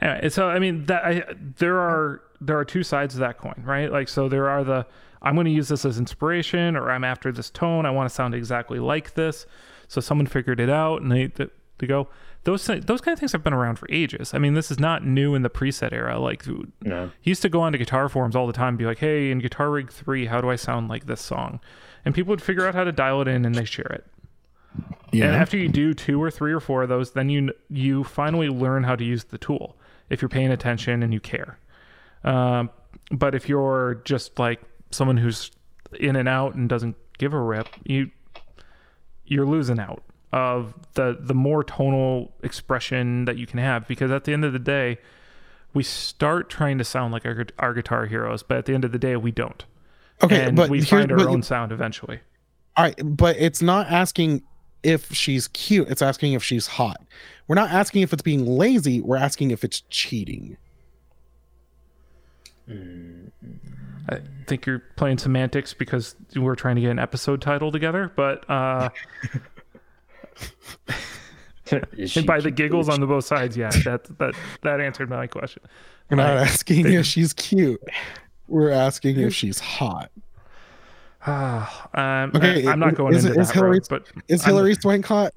Anyway, 0.00 0.28
so 0.28 0.48
I 0.48 0.58
mean 0.58 0.84
that 0.86 1.04
I 1.04 1.24
there 1.58 1.78
are 1.78 2.20
there 2.40 2.58
are 2.58 2.64
two 2.64 2.82
sides 2.82 3.14
of 3.14 3.20
that 3.20 3.38
coin, 3.38 3.62
right? 3.64 3.90
Like 3.90 4.08
so 4.08 4.28
there 4.28 4.48
are 4.48 4.62
the 4.62 4.86
I'm 5.22 5.34
going 5.34 5.46
to 5.46 5.50
use 5.50 5.68
this 5.68 5.84
as 5.84 5.98
inspiration 5.98 6.76
or 6.76 6.90
I'm 6.90 7.02
after 7.02 7.32
this 7.32 7.48
tone, 7.50 7.86
I 7.86 7.90
want 7.90 8.08
to 8.08 8.14
sound 8.14 8.34
exactly 8.34 8.78
like 8.78 9.14
this. 9.14 9.46
So 9.88 10.00
someone 10.00 10.26
figured 10.26 10.60
it 10.60 10.68
out 10.68 11.00
and 11.00 11.10
they 11.10 11.26
they, 11.28 11.46
they 11.78 11.86
go 11.86 12.08
those 12.44 12.66
those 12.66 13.00
kind 13.00 13.14
of 13.14 13.18
things 13.18 13.32
have 13.32 13.42
been 13.42 13.54
around 13.54 13.76
for 13.78 13.88
ages. 13.90 14.34
I 14.34 14.38
mean, 14.38 14.52
this 14.52 14.70
is 14.70 14.78
not 14.78 15.04
new 15.04 15.34
in 15.34 15.42
the 15.42 15.50
preset 15.50 15.92
era. 15.94 16.18
Like 16.20 16.44
No. 16.82 17.10
he 17.22 17.30
used 17.30 17.42
to 17.42 17.48
go 17.48 17.62
onto 17.62 17.78
guitar 17.78 18.08
forums 18.10 18.36
all 18.36 18.46
the 18.46 18.52
time 18.52 18.68
and 18.68 18.78
be 18.78 18.84
like, 18.84 18.98
"Hey, 18.98 19.30
in 19.30 19.38
Guitar 19.40 19.70
Rig 19.70 19.90
3, 19.90 20.26
how 20.26 20.40
do 20.42 20.50
I 20.50 20.56
sound 20.56 20.88
like 20.88 21.06
this 21.06 21.20
song?" 21.22 21.58
And 22.04 22.14
people 22.14 22.30
would 22.30 22.42
figure 22.42 22.66
out 22.68 22.74
how 22.74 22.84
to 22.84 22.92
dial 22.92 23.20
it 23.22 23.26
in 23.28 23.44
and 23.46 23.54
they 23.54 23.64
share 23.64 23.90
it. 23.90 24.06
And 25.12 25.34
after 25.34 25.56
you 25.56 25.68
do 25.68 25.94
two 25.94 26.22
or 26.22 26.30
three 26.30 26.52
or 26.52 26.60
four 26.60 26.82
of 26.82 26.88
those, 26.88 27.12
then 27.12 27.28
you 27.28 27.52
you 27.70 28.04
finally 28.04 28.48
learn 28.48 28.84
how 28.84 28.96
to 28.96 29.04
use 29.04 29.24
the 29.24 29.38
tool 29.38 29.76
if 30.10 30.20
you're 30.20 30.28
paying 30.28 30.50
attention 30.50 31.02
and 31.02 31.12
you 31.12 31.20
care. 31.20 31.58
Um, 32.24 32.70
but 33.10 33.34
if 33.34 33.48
you're 33.48 34.02
just 34.04 34.38
like 34.38 34.60
someone 34.90 35.16
who's 35.16 35.50
in 35.98 36.16
and 36.16 36.28
out 36.28 36.54
and 36.54 36.68
doesn't 36.68 36.96
give 37.18 37.32
a 37.32 37.40
rip, 37.40 37.68
you 37.84 38.10
you're 39.24 39.46
losing 39.46 39.78
out 39.78 40.02
of 40.32 40.74
the 40.94 41.16
the 41.20 41.34
more 41.34 41.64
tonal 41.64 42.32
expression 42.42 43.24
that 43.24 43.36
you 43.36 43.46
can 43.46 43.58
have 43.58 43.86
because 43.86 44.10
at 44.10 44.24
the 44.24 44.32
end 44.32 44.44
of 44.44 44.52
the 44.52 44.58
day, 44.58 44.98
we 45.72 45.82
start 45.82 46.50
trying 46.50 46.78
to 46.78 46.84
sound 46.84 47.12
like 47.12 47.24
our, 47.24 47.46
our 47.58 47.74
guitar 47.74 48.06
heroes, 48.06 48.42
but 48.42 48.58
at 48.58 48.66
the 48.66 48.74
end 48.74 48.84
of 48.84 48.92
the 48.92 48.98
day, 48.98 49.16
we 49.16 49.30
don't. 49.30 49.64
okay, 50.22 50.46
and 50.46 50.56
but 50.56 50.68
we 50.68 50.80
find 50.82 51.12
our 51.12 51.28
own 51.28 51.42
sound 51.42 51.72
eventually. 51.72 52.20
All 52.76 52.84
right, 52.84 52.98
but 53.02 53.36
it's 53.38 53.62
not 53.62 53.86
asking 53.86 54.42
if 54.86 55.12
she's 55.12 55.48
cute. 55.48 55.88
It's 55.88 56.02
asking 56.02 56.34
if 56.34 56.44
she's 56.44 56.66
hot. 56.66 57.02
We're 57.48 57.56
not 57.56 57.70
asking 57.70 58.02
if 58.02 58.12
it's 58.12 58.22
being 58.22 58.46
lazy. 58.46 59.00
We're 59.00 59.16
asking 59.16 59.50
if 59.50 59.64
it's 59.64 59.82
cheating. 59.90 60.56
I 62.68 64.20
think 64.46 64.66
you're 64.66 64.82
playing 64.96 65.18
semantics 65.18 65.74
because 65.74 66.14
we're 66.34 66.54
trying 66.54 66.76
to 66.76 66.80
get 66.80 66.90
an 66.90 66.98
episode 66.98 67.40
title 67.40 67.72
together, 67.72 68.12
but 68.16 68.48
uh, 68.48 68.88
and 71.70 72.26
by 72.26 72.38
the 72.38 72.44
cute? 72.44 72.56
giggles 72.56 72.88
on 72.88 73.00
the 73.00 73.06
both 73.06 73.24
sides, 73.24 73.56
yeah, 73.56 73.70
that 73.84 74.04
that 74.18 74.34
that 74.62 74.80
answered 74.80 75.10
my 75.10 75.26
question. 75.26 75.62
We're 76.10 76.18
not 76.18 76.36
asking 76.36 76.92
if 76.92 77.06
she's 77.06 77.32
cute. 77.32 77.82
We're 78.48 78.70
asking 78.70 79.18
if 79.20 79.34
she's 79.40 79.58
hot. 79.58 80.10
um, 81.94 82.30
Okay, 82.34 82.66
I, 82.66 82.72
am 82.72 82.78
not 82.78 82.94
going 82.94 83.14
is- 83.14 83.24
into 83.24 83.40
is 83.40 83.48
that 83.48 83.54
Hillary- 83.54 83.70
road, 83.78 83.86
but 83.90 84.06
Is 84.28 84.42
I'm- 84.42 84.50
Hilary 84.54 84.74
Swank 84.74 85.04
hot? 85.06 85.32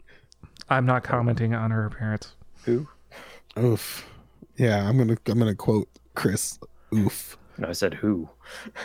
I'm 0.69 0.85
not 0.85 1.03
commenting 1.03 1.55
on 1.55 1.71
her 1.71 1.85
appearance. 1.85 2.35
Who? 2.65 2.87
Oof. 3.57 4.05
Yeah, 4.57 4.87
I'm 4.87 4.97
gonna 4.97 5.17
I'm 5.27 5.39
gonna 5.39 5.55
quote 5.55 5.87
Chris. 6.15 6.59
Oof. 6.93 7.37
No, 7.57 7.69
I 7.69 7.71
said 7.71 7.93
who. 7.95 8.29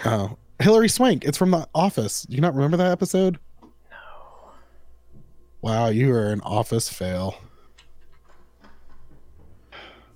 Oh, 0.06 0.38
Hilary 0.60 0.88
Swank. 0.88 1.24
It's 1.24 1.36
from 1.36 1.50
The 1.50 1.68
Office. 1.74 2.22
Do 2.22 2.34
you 2.34 2.40
not 2.40 2.54
remember 2.54 2.76
that 2.78 2.90
episode? 2.90 3.38
No. 3.62 3.68
Wow, 5.60 5.88
you 5.88 6.10
are 6.14 6.28
an 6.28 6.40
Office 6.40 6.88
fail. 6.88 7.36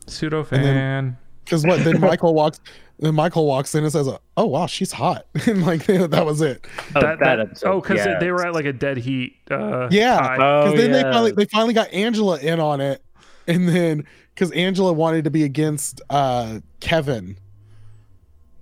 Pseudo 0.07 0.43
fan. 0.45 1.19
Because 1.45 1.67
what? 1.67 1.85
Then 1.85 2.01
Michael 2.01 2.35
walks. 2.35 2.61
Then 3.01 3.15
Michael 3.15 3.47
walks 3.47 3.75
in 3.77 3.85
and 3.85 3.93
says, 3.93 4.09
"Oh 4.37 4.47
wow, 4.47 4.67
she's 4.67 4.91
hot," 4.93 5.27
and 5.47 5.65
like 5.65 5.87
that 5.87 6.27
was 6.27 6.41
it. 6.41 6.67
Oh, 6.97 7.01
that, 7.01 7.21
that, 7.21 7.39
episode. 7.41 7.69
oh, 7.71 7.81
because 7.81 8.05
yeah. 8.05 8.19
they 8.19 8.31
were 8.33 8.45
at 8.45 8.53
like 8.55 8.65
a 8.65 8.73
dead 8.73 8.97
heat. 8.97 9.37
Uh, 9.51 9.89
Yeah. 9.91 10.19
tie. 10.19 10.37
Oh, 10.41 10.65
Because 10.73 10.81
then 10.81 10.93
they 10.93 11.03
finally 11.03 11.31
they 11.33 11.45
finally 11.45 11.75
got 11.75 11.93
Angela 11.93 12.39
in 12.41 12.59
on 12.59 12.81
it, 12.81 13.03
and 13.47 13.69
then 13.69 14.05
because 14.35 14.51
Angela 14.53 14.93
wanted 14.93 15.25
to 15.25 15.31
be 15.31 15.45
against 15.45 16.01
uh 16.11 16.59
Kevin, 16.81 17.37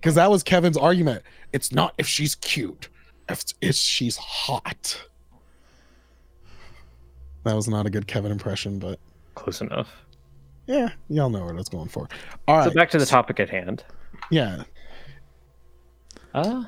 because 0.01 0.17
that 0.17 0.31
was 0.31 0.43
Kevin's 0.43 0.77
argument. 0.77 1.23
It's 1.55 1.73
not 1.73 1.95
if 1.97 2.07
she's 2.07 2.35
cute, 2.35 2.91
if 3.31 3.43
it's 3.63 3.79
she's 3.79 4.19
hot. 4.19 5.03
That 7.45 7.55
was 7.55 7.69
not 7.69 7.87
a 7.87 7.91
good 7.91 8.07
Kevin 8.07 8.33
impression, 8.33 8.79
but 8.79 8.99
Close 9.35 9.61
enough. 9.61 9.89
yeah, 10.67 10.91
y'all 11.09 11.31
know 11.31 11.45
what 11.45 11.55
I 11.55 11.59
was 11.59 11.69
going 11.69 11.89
for. 11.89 12.09
All 12.49 12.59
right, 12.59 12.69
So 12.69 12.75
back 12.75 12.91
to 12.91 12.99
the 12.99 13.07
topic 13.07 13.39
at 13.41 13.49
hand. 13.49 13.85
Yeah. 14.31 14.65
Uh, 16.35 16.65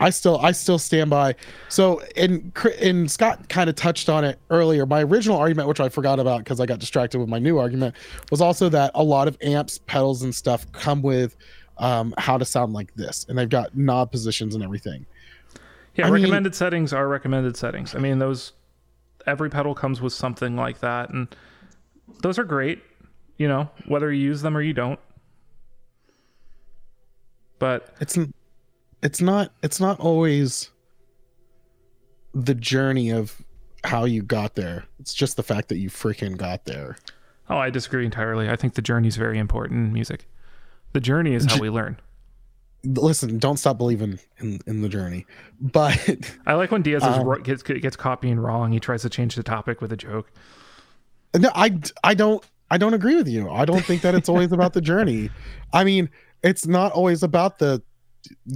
I 0.00 0.10
still 0.10 0.38
I 0.38 0.52
still 0.52 0.78
stand 0.78 1.08
by. 1.08 1.34
So 1.68 2.02
and 2.16 2.52
Cr- 2.52 2.68
and 2.80 3.10
Scott 3.10 3.48
kind 3.48 3.70
of 3.70 3.76
touched 3.76 4.10
on 4.10 4.22
it 4.22 4.38
earlier. 4.50 4.84
My 4.84 5.02
original 5.02 5.38
argument, 5.38 5.66
which 5.66 5.80
I 5.80 5.88
forgot 5.88 6.20
about 6.20 6.40
because 6.40 6.60
I 6.60 6.66
got 6.66 6.78
distracted 6.78 7.18
with 7.18 7.28
my 7.28 7.38
new 7.38 7.56
argument, 7.58 7.94
was 8.30 8.42
also 8.42 8.68
that 8.68 8.90
a 8.94 9.02
lot 9.02 9.28
of 9.28 9.38
amps, 9.40 9.78
pedals, 9.78 10.22
and 10.24 10.34
stuff 10.34 10.70
come 10.72 11.00
with 11.00 11.36
um, 11.78 12.12
how 12.18 12.36
to 12.36 12.44
sound 12.44 12.74
like 12.74 12.94
this, 12.96 13.24
and 13.30 13.38
they've 13.38 13.48
got 13.48 13.74
knob 13.74 14.12
positions 14.12 14.54
and 14.54 14.62
everything. 14.62 15.06
Yeah, 15.94 16.06
I 16.06 16.10
mean- 16.10 16.22
recommended 16.22 16.54
settings 16.54 16.92
are 16.92 17.08
recommended 17.08 17.56
settings. 17.56 17.94
I 17.94 17.98
mean, 17.98 18.18
those 18.18 18.52
every 19.26 19.48
pedal 19.48 19.74
comes 19.74 20.02
with 20.02 20.12
something 20.12 20.54
like 20.54 20.80
that, 20.80 21.08
and 21.10 21.34
those 22.20 22.38
are 22.38 22.44
great. 22.44 22.82
You 23.38 23.48
know, 23.48 23.70
whether 23.86 24.12
you 24.12 24.22
use 24.22 24.42
them 24.42 24.54
or 24.54 24.60
you 24.60 24.74
don't. 24.74 25.00
But 27.62 27.94
It's 28.00 28.18
it's 29.04 29.20
not 29.20 29.52
it's 29.62 29.78
not 29.78 30.00
always 30.00 30.72
the 32.34 32.56
journey 32.56 33.10
of 33.10 33.40
how 33.84 34.04
you 34.04 34.20
got 34.20 34.56
there. 34.56 34.86
It's 34.98 35.14
just 35.14 35.36
the 35.36 35.44
fact 35.44 35.68
that 35.68 35.76
you 35.76 35.88
freaking 35.88 36.36
got 36.36 36.64
there. 36.64 36.96
oh, 37.48 37.58
I 37.58 37.70
disagree 37.70 38.04
entirely. 38.04 38.50
I 38.50 38.56
think 38.56 38.74
the 38.74 38.82
journey 38.82 39.06
is 39.06 39.16
very 39.16 39.38
important 39.38 39.78
in 39.78 39.92
music. 39.92 40.26
The 40.92 40.98
journey 40.98 41.34
is 41.34 41.44
how 41.44 41.60
we 41.60 41.70
learn. 41.70 42.00
Listen, 42.82 43.38
don't 43.38 43.58
stop 43.58 43.78
believing 43.78 44.18
in 44.38 44.58
in 44.66 44.82
the 44.82 44.88
journey, 44.88 45.24
but. 45.60 45.96
I 46.48 46.54
like 46.54 46.72
when 46.72 46.82
Diaz 46.82 47.04
is 47.04 47.16
Um, 47.16 47.42
gets 47.44 47.62
gets 47.62 47.96
being 48.20 48.40
wrong. 48.40 48.72
He 48.72 48.80
tries 48.80 49.02
to 49.02 49.08
change 49.08 49.36
the 49.36 49.44
topic 49.44 49.80
with 49.80 49.92
a 49.92 49.96
joke. 49.96 50.32
No, 51.38 51.48
I 51.54 51.78
I 52.02 52.14
don't 52.14 52.44
I 52.72 52.76
don't 52.76 52.94
agree 52.94 53.14
with 53.14 53.28
you. 53.28 53.48
I 53.48 53.66
don't 53.66 53.84
think 53.84 54.02
that 54.02 54.16
it's 54.16 54.28
always 54.28 54.50
about 54.50 54.72
the 54.72 54.80
journey. 54.80 55.30
I 55.72 55.84
mean, 55.84 56.10
it's 56.42 56.66
not 56.66 56.92
always 56.92 57.22
about 57.22 57.58
the 57.58 57.82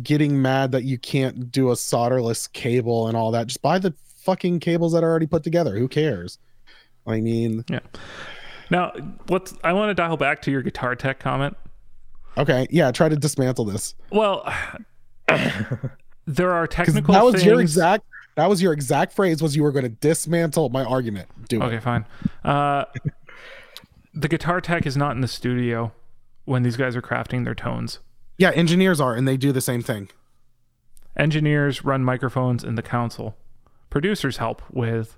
getting 0.03 0.41
mad 0.41 0.73
that 0.73 0.85
you 0.85 0.97
can't 0.99 1.51
do 1.51 1.71
a 1.71 1.75
solderless 1.75 2.51
cable 2.53 3.09
and 3.09 3.17
all 3.17 3.31
that. 3.33 3.47
Just 3.49 3.63
buy 3.63 3.79
the 3.79 3.95
fucking 4.23 4.61
cables 4.61 4.93
that 4.93 5.03
are 5.05 5.11
already 5.11 5.27
put 5.27 5.43
together. 5.43 5.77
Who 5.79 5.89
cares? 5.89 6.39
I 7.07 7.21
mean, 7.21 7.65
Yeah. 7.69 7.81
Now, 8.71 8.93
let's. 9.29 9.55
I 9.63 9.73
want 9.73 9.91
to 9.91 9.95
dial 9.95 10.17
back 10.17 10.43
to 10.43 10.51
your 10.51 10.63
guitar 10.63 10.97
tech 10.97 11.21
comment. 11.21 11.57
okay, 12.37 12.67
yeah, 12.71 12.91
try 12.91 13.09
to 13.09 13.15
dismantle 13.17 13.65
this. 13.65 13.95
Well, 14.11 14.43
there 16.27 16.53
are 16.53 16.67
technical 16.67 17.15
that 17.15 17.25
was 17.25 17.35
things. 17.37 17.45
your 17.47 17.61
exact 17.61 18.05
that 18.35 18.49
was 18.49 18.61
your 18.61 18.73
exact 18.73 19.13
phrase 19.15 19.41
was 19.41 19.57
you 19.57 19.63
were 19.63 19.73
going 19.73 19.85
to 19.85 19.89
dismantle 19.89 20.69
my 20.71 20.85
argument. 20.85 21.29
Do 21.49 21.63
Okay, 21.63 21.77
it. 21.77 21.83
fine. 21.83 22.05
Uh, 22.45 22.85
the 24.15 24.29
guitar 24.29 24.61
tech 24.61 24.85
is 24.87 24.97
not 24.97 25.13
in 25.15 25.21
the 25.23 25.29
studio 25.29 25.93
when 26.47 26.63
these 26.63 26.77
guys 26.77 26.97
are 26.97 27.03
crafting 27.03 27.45
their 27.45 27.55
tones. 27.55 27.99
Yeah, 28.39 28.51
engineers 28.51 29.01
are 29.01 29.15
and 29.15 29.29
they 29.29 29.37
do 29.37 29.53
the 29.53 29.61
same 29.61 29.83
thing. 29.83 30.09
Engineers 31.17 31.85
run 31.85 32.03
microphones 32.05 32.65
in 32.65 32.75
the 32.75 32.83
console. 32.83 33.37
Producers 33.91 34.39
help 34.39 34.63
with 34.71 35.17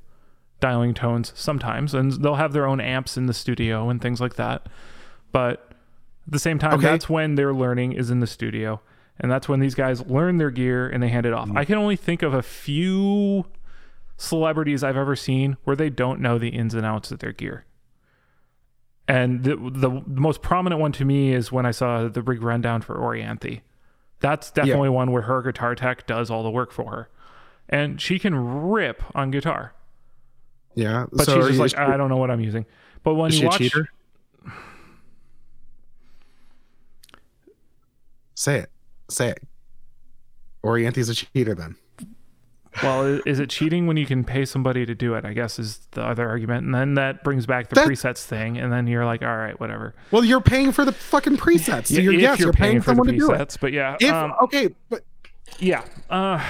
dialing 0.60 0.94
tones 0.94 1.32
sometimes, 1.36 1.94
and 1.94 2.12
they'll 2.12 2.34
have 2.36 2.52
their 2.52 2.66
own 2.66 2.80
amps 2.80 3.16
in 3.16 3.26
the 3.26 3.34
studio 3.34 3.88
and 3.88 4.00
things 4.00 4.20
like 4.20 4.34
that. 4.34 4.68
But 5.32 5.72
at 6.26 6.32
the 6.32 6.38
same 6.38 6.58
time, 6.58 6.74
Okay. 6.74 6.82
that's 6.86 7.08
when 7.08 7.34
their 7.36 7.52
learning 7.54 7.92
is 7.92 8.10
in 8.10 8.20
the 8.20 8.26
studio. 8.26 8.80
And 9.20 9.32
that's 9.32 9.48
when 9.48 9.58
these 9.58 9.74
guys 9.74 10.06
learn 10.06 10.38
their 10.38 10.50
gear 10.50 10.88
and 10.88 11.02
they 11.02 11.08
hand 11.08 11.26
it 11.26 11.32
off. 11.32 11.48
Mm-hmm. 11.48 11.58
I 11.58 11.64
can 11.64 11.74
only 11.76 11.96
think 11.96 12.22
of 12.22 12.34
a 12.34 12.42
few 12.42 13.46
celebrities 14.16 14.84
I've 14.84 14.96
ever 14.96 15.16
seen 15.16 15.56
where 15.64 15.74
they 15.74 15.90
don't 15.90 16.20
know 16.20 16.38
the 16.38 16.48
ins 16.50 16.74
and 16.74 16.86
outs 16.86 17.10
of 17.10 17.18
their 17.18 17.32
gear. 17.32 17.64
And 19.08 19.42
the, 19.42 19.56
the 19.56 20.20
most 20.20 20.42
prominent 20.42 20.80
one 20.80 20.92
to 20.92 21.04
me 21.04 21.32
is 21.32 21.50
when 21.50 21.64
I 21.64 21.70
saw 21.70 22.08
the 22.08 22.20
rig 22.22 22.42
rundown 22.42 22.82
for 22.82 22.94
Orianthi. 22.94 23.62
That's 24.20 24.50
definitely 24.50 24.90
one 24.90 25.10
where 25.12 25.22
her 25.22 25.40
guitar 25.42 25.74
tech 25.74 26.06
does 26.06 26.30
all 26.30 26.42
the 26.42 26.50
work 26.50 26.70
for 26.72 26.90
her. 26.90 27.08
And 27.70 28.00
she 28.00 28.18
can 28.18 28.34
rip 28.34 29.02
on 29.14 29.30
guitar. 29.30 29.72
Yeah, 30.74 31.06
But 31.10 31.24
so 31.26 31.40
she's 31.40 31.58
just 31.58 31.76
like, 31.76 31.88
I 31.88 31.96
don't 31.96 32.08
know 32.10 32.18
what 32.18 32.30
I'm 32.30 32.40
using. 32.40 32.66
But 33.02 33.14
when 33.14 33.32
you 33.32 33.46
watch? 33.46 33.72
Say 38.34 38.58
it. 38.58 38.70
Say 39.08 39.30
it. 39.30 39.42
Orianthi's 40.62 41.08
a 41.08 41.14
cheater 41.14 41.54
then. 41.54 41.76
Well, 42.82 43.20
is 43.26 43.38
it 43.40 43.50
cheating 43.50 43.86
when 43.86 43.96
you 43.96 44.06
can 44.06 44.24
pay 44.24 44.44
somebody 44.44 44.86
to 44.86 44.94
do 44.94 45.14
it? 45.14 45.24
I 45.24 45.32
guess 45.32 45.58
is 45.58 45.78
the 45.92 46.02
other 46.02 46.28
argument, 46.28 46.64
and 46.66 46.74
then 46.74 46.94
that 46.94 47.24
brings 47.24 47.46
back 47.46 47.68
the 47.68 47.74
That- 47.76 47.88
presets 47.88 48.24
thing, 48.24 48.58
and 48.58 48.72
then 48.72 48.86
you're 48.86 49.04
like, 49.04 49.22
all 49.22 49.36
right, 49.36 49.58
whatever. 49.58 49.94
Well, 50.10 50.24
you're 50.24 50.40
paying 50.40 50.72
for 50.72 50.84
the 50.84 50.92
fucking 50.92 51.36
presets. 51.36 51.86
So 51.88 52.00
you're, 52.00 52.12
yes, 52.12 52.38
you're 52.38 52.52
paying, 52.52 52.80
for 52.80 52.90
the 52.90 52.96
someone 52.96 53.06
to 53.08 53.16
do 53.18 53.30
it. 53.32 53.38
presets, 53.38 53.58
but 53.60 53.72
yeah, 53.72 53.96
If 54.00 54.12
um, 54.12 54.32
okay, 54.42 54.74
but 54.88 55.04
yeah. 55.58 55.84
Uh, 56.10 56.42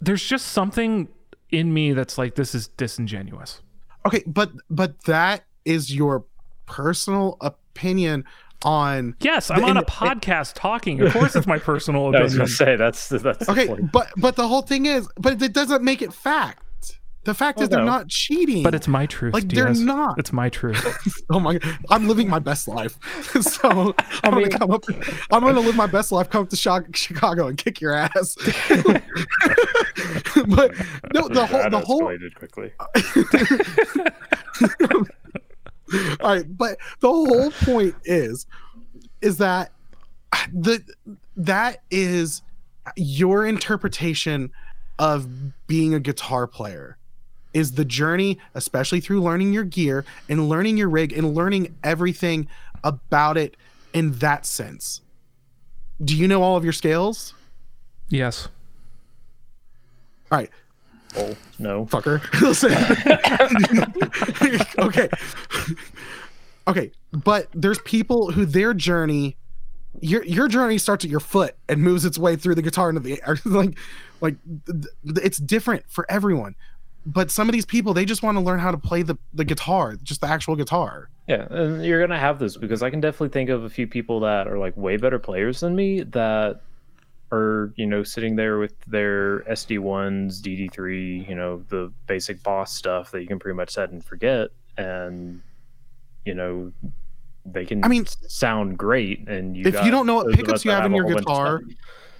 there's 0.00 0.24
just 0.24 0.48
something 0.48 1.08
in 1.50 1.72
me 1.74 1.92
that's 1.92 2.16
like 2.16 2.34
this 2.34 2.54
is 2.54 2.68
disingenuous. 2.68 3.60
Okay, 4.06 4.22
but 4.26 4.50
but 4.70 5.04
that 5.04 5.44
is 5.64 5.94
your 5.94 6.24
personal 6.66 7.36
opinion 7.40 8.24
on 8.64 9.14
Yes, 9.20 9.50
I'm 9.50 9.60
The- 9.60 9.66
on 9.68 9.76
a 9.76 9.80
and- 9.80 9.86
podcast 9.88 10.52
talking. 10.54 11.00
Of 11.00 11.12
course, 11.12 11.34
it's 11.36 11.46
my 11.46 11.58
personal 11.70 12.14
I 12.14 12.22
was 12.22 12.34
gonna 12.34 12.48
say 12.48 12.76
that's 12.76 13.08
that's 13.08 13.46
the 13.46 13.50
Okay, 13.52 13.66
point. 13.68 13.92
but 13.92 14.08
but 14.16 14.36
the 14.36 14.46
whole 14.48 14.62
thing 14.62 14.86
is, 14.86 15.08
but 15.18 15.40
it 15.42 15.52
doesn't 15.52 15.82
make 15.82 16.02
it 16.02 16.12
fact. 16.12 16.62
The 17.24 17.34
fact 17.34 17.58
Well, 17.58 17.64
is 17.64 17.68
they're 17.68 17.80
no. 17.80 17.84
not 17.84 18.08
cheating. 18.08 18.62
But 18.62 18.74
it's 18.74 18.88
my 18.88 19.04
truth. 19.04 19.34
Like, 19.34 19.46
they're 19.46 19.74
not. 19.74 20.18
It's 20.18 20.32
my 20.32 20.48
truth. 20.48 20.82
oh 21.30 21.38
my 21.38 21.58
god, 21.58 21.78
I'm 21.90 22.08
living 22.08 22.30
my 22.30 22.38
best 22.38 22.66
life. 22.66 22.98
so 23.42 23.94
I'm 24.24 24.34
mean- 24.36 24.48
gonna 24.48 24.58
come 24.58 24.70
up. 24.70 24.84
I'm 25.30 25.42
gonna 25.42 25.60
live 25.60 25.76
my 25.76 25.86
best 25.86 26.12
life. 26.12 26.30
Come 26.30 26.44
up 26.44 26.48
to 26.48 26.56
Chicago 26.56 27.48
and 27.48 27.58
kick 27.58 27.78
your 27.78 27.92
ass. 27.92 28.36
but 30.46 30.72
no, 31.12 31.28
the 31.28 31.46
whole 31.46 31.70
the 31.70 31.80
whole 31.84 32.00
escalated 32.02 32.34
quickly. 32.36 32.72
all 36.20 36.34
right 36.34 36.56
but 36.56 36.78
the 37.00 37.08
whole 37.08 37.50
point 37.50 37.94
is 38.04 38.46
is 39.20 39.38
that 39.38 39.72
the 40.52 40.82
that 41.36 41.82
is 41.90 42.42
your 42.96 43.46
interpretation 43.46 44.50
of 44.98 45.28
being 45.66 45.94
a 45.94 46.00
guitar 46.00 46.46
player 46.46 46.96
is 47.52 47.72
the 47.72 47.84
journey 47.84 48.38
especially 48.54 49.00
through 49.00 49.20
learning 49.20 49.52
your 49.52 49.64
gear 49.64 50.04
and 50.28 50.48
learning 50.48 50.76
your 50.76 50.88
rig 50.88 51.12
and 51.12 51.34
learning 51.34 51.74
everything 51.82 52.46
about 52.84 53.36
it 53.36 53.56
in 53.92 54.12
that 54.18 54.46
sense. 54.46 55.00
Do 56.02 56.16
you 56.16 56.28
know 56.28 56.42
all 56.42 56.56
of 56.56 56.64
your 56.64 56.72
scales? 56.72 57.34
Yes. 58.08 58.48
all 60.30 60.38
right 60.38 60.50
Oh 61.16 61.36
no. 61.58 61.86
fucker. 61.86 62.20
Okay. 64.78 65.08
Okay, 66.68 66.92
but 67.12 67.48
there's 67.52 67.78
people 67.80 68.30
who 68.30 68.44
their 68.44 68.74
journey 68.74 69.36
your 70.00 70.24
your 70.24 70.48
journey 70.48 70.78
starts 70.78 71.04
at 71.04 71.10
your 71.10 71.20
foot 71.20 71.56
and 71.68 71.82
moves 71.82 72.04
its 72.04 72.18
way 72.18 72.36
through 72.36 72.54
the 72.54 72.62
guitar 72.62 72.88
into 72.88 73.00
the 73.00 73.20
air. 73.26 73.38
like 73.44 73.76
like 74.20 74.36
th- 74.66 74.84
th- 75.04 75.18
it's 75.24 75.38
different 75.38 75.84
for 75.88 76.06
everyone. 76.08 76.54
But 77.06 77.30
some 77.30 77.48
of 77.48 77.52
these 77.52 77.66
people 77.66 77.94
they 77.94 78.04
just 78.04 78.22
want 78.22 78.36
to 78.36 78.44
learn 78.44 78.60
how 78.60 78.70
to 78.70 78.78
play 78.78 79.02
the 79.02 79.16
the 79.34 79.44
guitar, 79.44 79.96
just 80.02 80.20
the 80.20 80.28
actual 80.28 80.54
guitar. 80.54 81.08
Yeah, 81.26 81.46
and 81.50 81.84
you're 81.84 82.00
gonna 82.00 82.18
have 82.18 82.38
this 82.38 82.56
because 82.56 82.82
I 82.82 82.90
can 82.90 83.00
definitely 83.00 83.30
think 83.30 83.50
of 83.50 83.64
a 83.64 83.70
few 83.70 83.86
people 83.86 84.20
that 84.20 84.46
are 84.46 84.58
like 84.58 84.76
way 84.76 84.96
better 84.96 85.18
players 85.18 85.60
than 85.60 85.74
me 85.74 86.02
that 86.02 86.60
are 87.32 87.72
you 87.76 87.86
know 87.86 88.02
sitting 88.02 88.36
there 88.36 88.58
with 88.58 88.74
their 88.86 89.40
SD 89.40 89.78
ones, 89.78 90.42
DD 90.42 90.72
three, 90.72 91.24
you 91.28 91.34
know 91.34 91.64
the 91.68 91.92
basic 92.06 92.42
boss 92.42 92.74
stuff 92.74 93.10
that 93.12 93.20
you 93.22 93.28
can 93.28 93.38
pretty 93.38 93.56
much 93.56 93.70
set 93.70 93.90
and 93.90 94.04
forget, 94.04 94.48
and 94.76 95.42
you 96.24 96.34
know 96.34 96.72
they 97.46 97.64
can 97.64 97.84
I 97.84 97.88
mean, 97.88 98.06
sound 98.06 98.78
great. 98.78 99.28
And 99.28 99.56
you 99.56 99.64
if 99.66 99.74
got 99.74 99.84
you 99.84 99.90
don't 99.90 100.06
know 100.06 100.16
what 100.16 100.34
pickups 100.34 100.64
you 100.64 100.70
that 100.70 100.82
have 100.82 100.86
in 100.86 100.94
your 100.94 101.04
whole 101.04 101.14
bunch 101.14 101.26
of 101.26 101.26
guitar. 101.26 101.60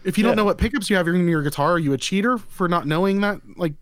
If 0.03 0.17
you 0.17 0.25
don't 0.25 0.35
know 0.37 0.47
what 0.47 0.57
pickups 0.57 0.89
you 0.89 0.97
have 0.97 1.07
in 1.09 1.29
your 1.29 1.43
guitar, 1.43 1.73
are 1.73 1.79
you 1.79 1.93
a 1.93 1.99
cheater 1.99 2.39
for 2.39 2.69
not 2.69 2.87
knowing 2.87 3.21
that? 3.21 3.41
Like 3.57 3.75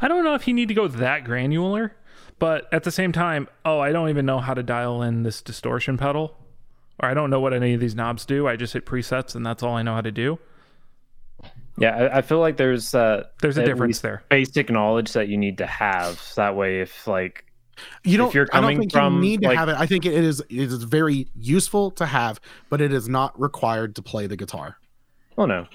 I 0.00 0.08
don't 0.08 0.24
know 0.24 0.34
if 0.34 0.46
you 0.46 0.54
need 0.54 0.68
to 0.68 0.74
go 0.74 0.88
that 0.88 1.24
granular, 1.24 1.94
but 2.38 2.72
at 2.72 2.84
the 2.84 2.90
same 2.90 3.12
time, 3.12 3.48
oh, 3.64 3.80
I 3.80 3.92
don't 3.92 4.08
even 4.10 4.26
know 4.26 4.38
how 4.38 4.54
to 4.54 4.62
dial 4.62 5.02
in 5.02 5.22
this 5.22 5.42
distortion 5.42 5.98
pedal, 5.98 6.36
or 7.02 7.08
I 7.08 7.14
don't 7.14 7.30
know 7.30 7.40
what 7.40 7.52
any 7.52 7.74
of 7.74 7.80
these 7.80 7.94
knobs 7.94 8.24
do. 8.24 8.46
I 8.46 8.56
just 8.56 8.72
hit 8.72 8.86
presets 8.86 9.34
and 9.34 9.44
that's 9.44 9.62
all 9.62 9.74
I 9.74 9.82
know 9.82 9.94
how 9.94 10.00
to 10.00 10.12
do. 10.12 10.38
Yeah, 11.76 11.96
I, 11.96 12.18
I 12.18 12.22
feel 12.22 12.38
like 12.38 12.56
there's 12.56 12.94
uh, 12.94 13.24
There's 13.40 13.58
a 13.58 13.64
difference 13.64 14.00
there. 14.00 14.22
basic 14.28 14.70
knowledge 14.70 15.12
that 15.14 15.26
you 15.28 15.36
need 15.36 15.58
to 15.58 15.66
have. 15.66 16.20
So 16.20 16.40
that 16.40 16.54
way, 16.54 16.80
if 16.80 17.06
like 17.08 17.44
you 18.04 18.16
don't 18.16 18.32
you're 18.32 18.46
coming 18.46 18.56
I 18.56 18.60
don't 18.60 18.74
coming 18.76 18.80
think 18.80 18.92
from, 18.92 19.14
you 19.16 19.20
need 19.20 19.40
to 19.42 19.48
like- 19.48 19.58
have 19.58 19.68
it. 19.68 19.76
I 19.76 19.86
think 19.86 20.06
it 20.06 20.14
is 20.14 20.38
it 20.48 20.56
is 20.56 20.84
very 20.84 21.26
useful 21.34 21.90
to 21.92 22.06
have, 22.06 22.40
but 22.70 22.80
it 22.80 22.92
is 22.92 23.08
not 23.08 23.38
required 23.40 23.96
to 23.96 24.02
play 24.02 24.28
the 24.28 24.36
guitar. 24.36 24.76
Oh 25.36 25.46
no. 25.46 25.66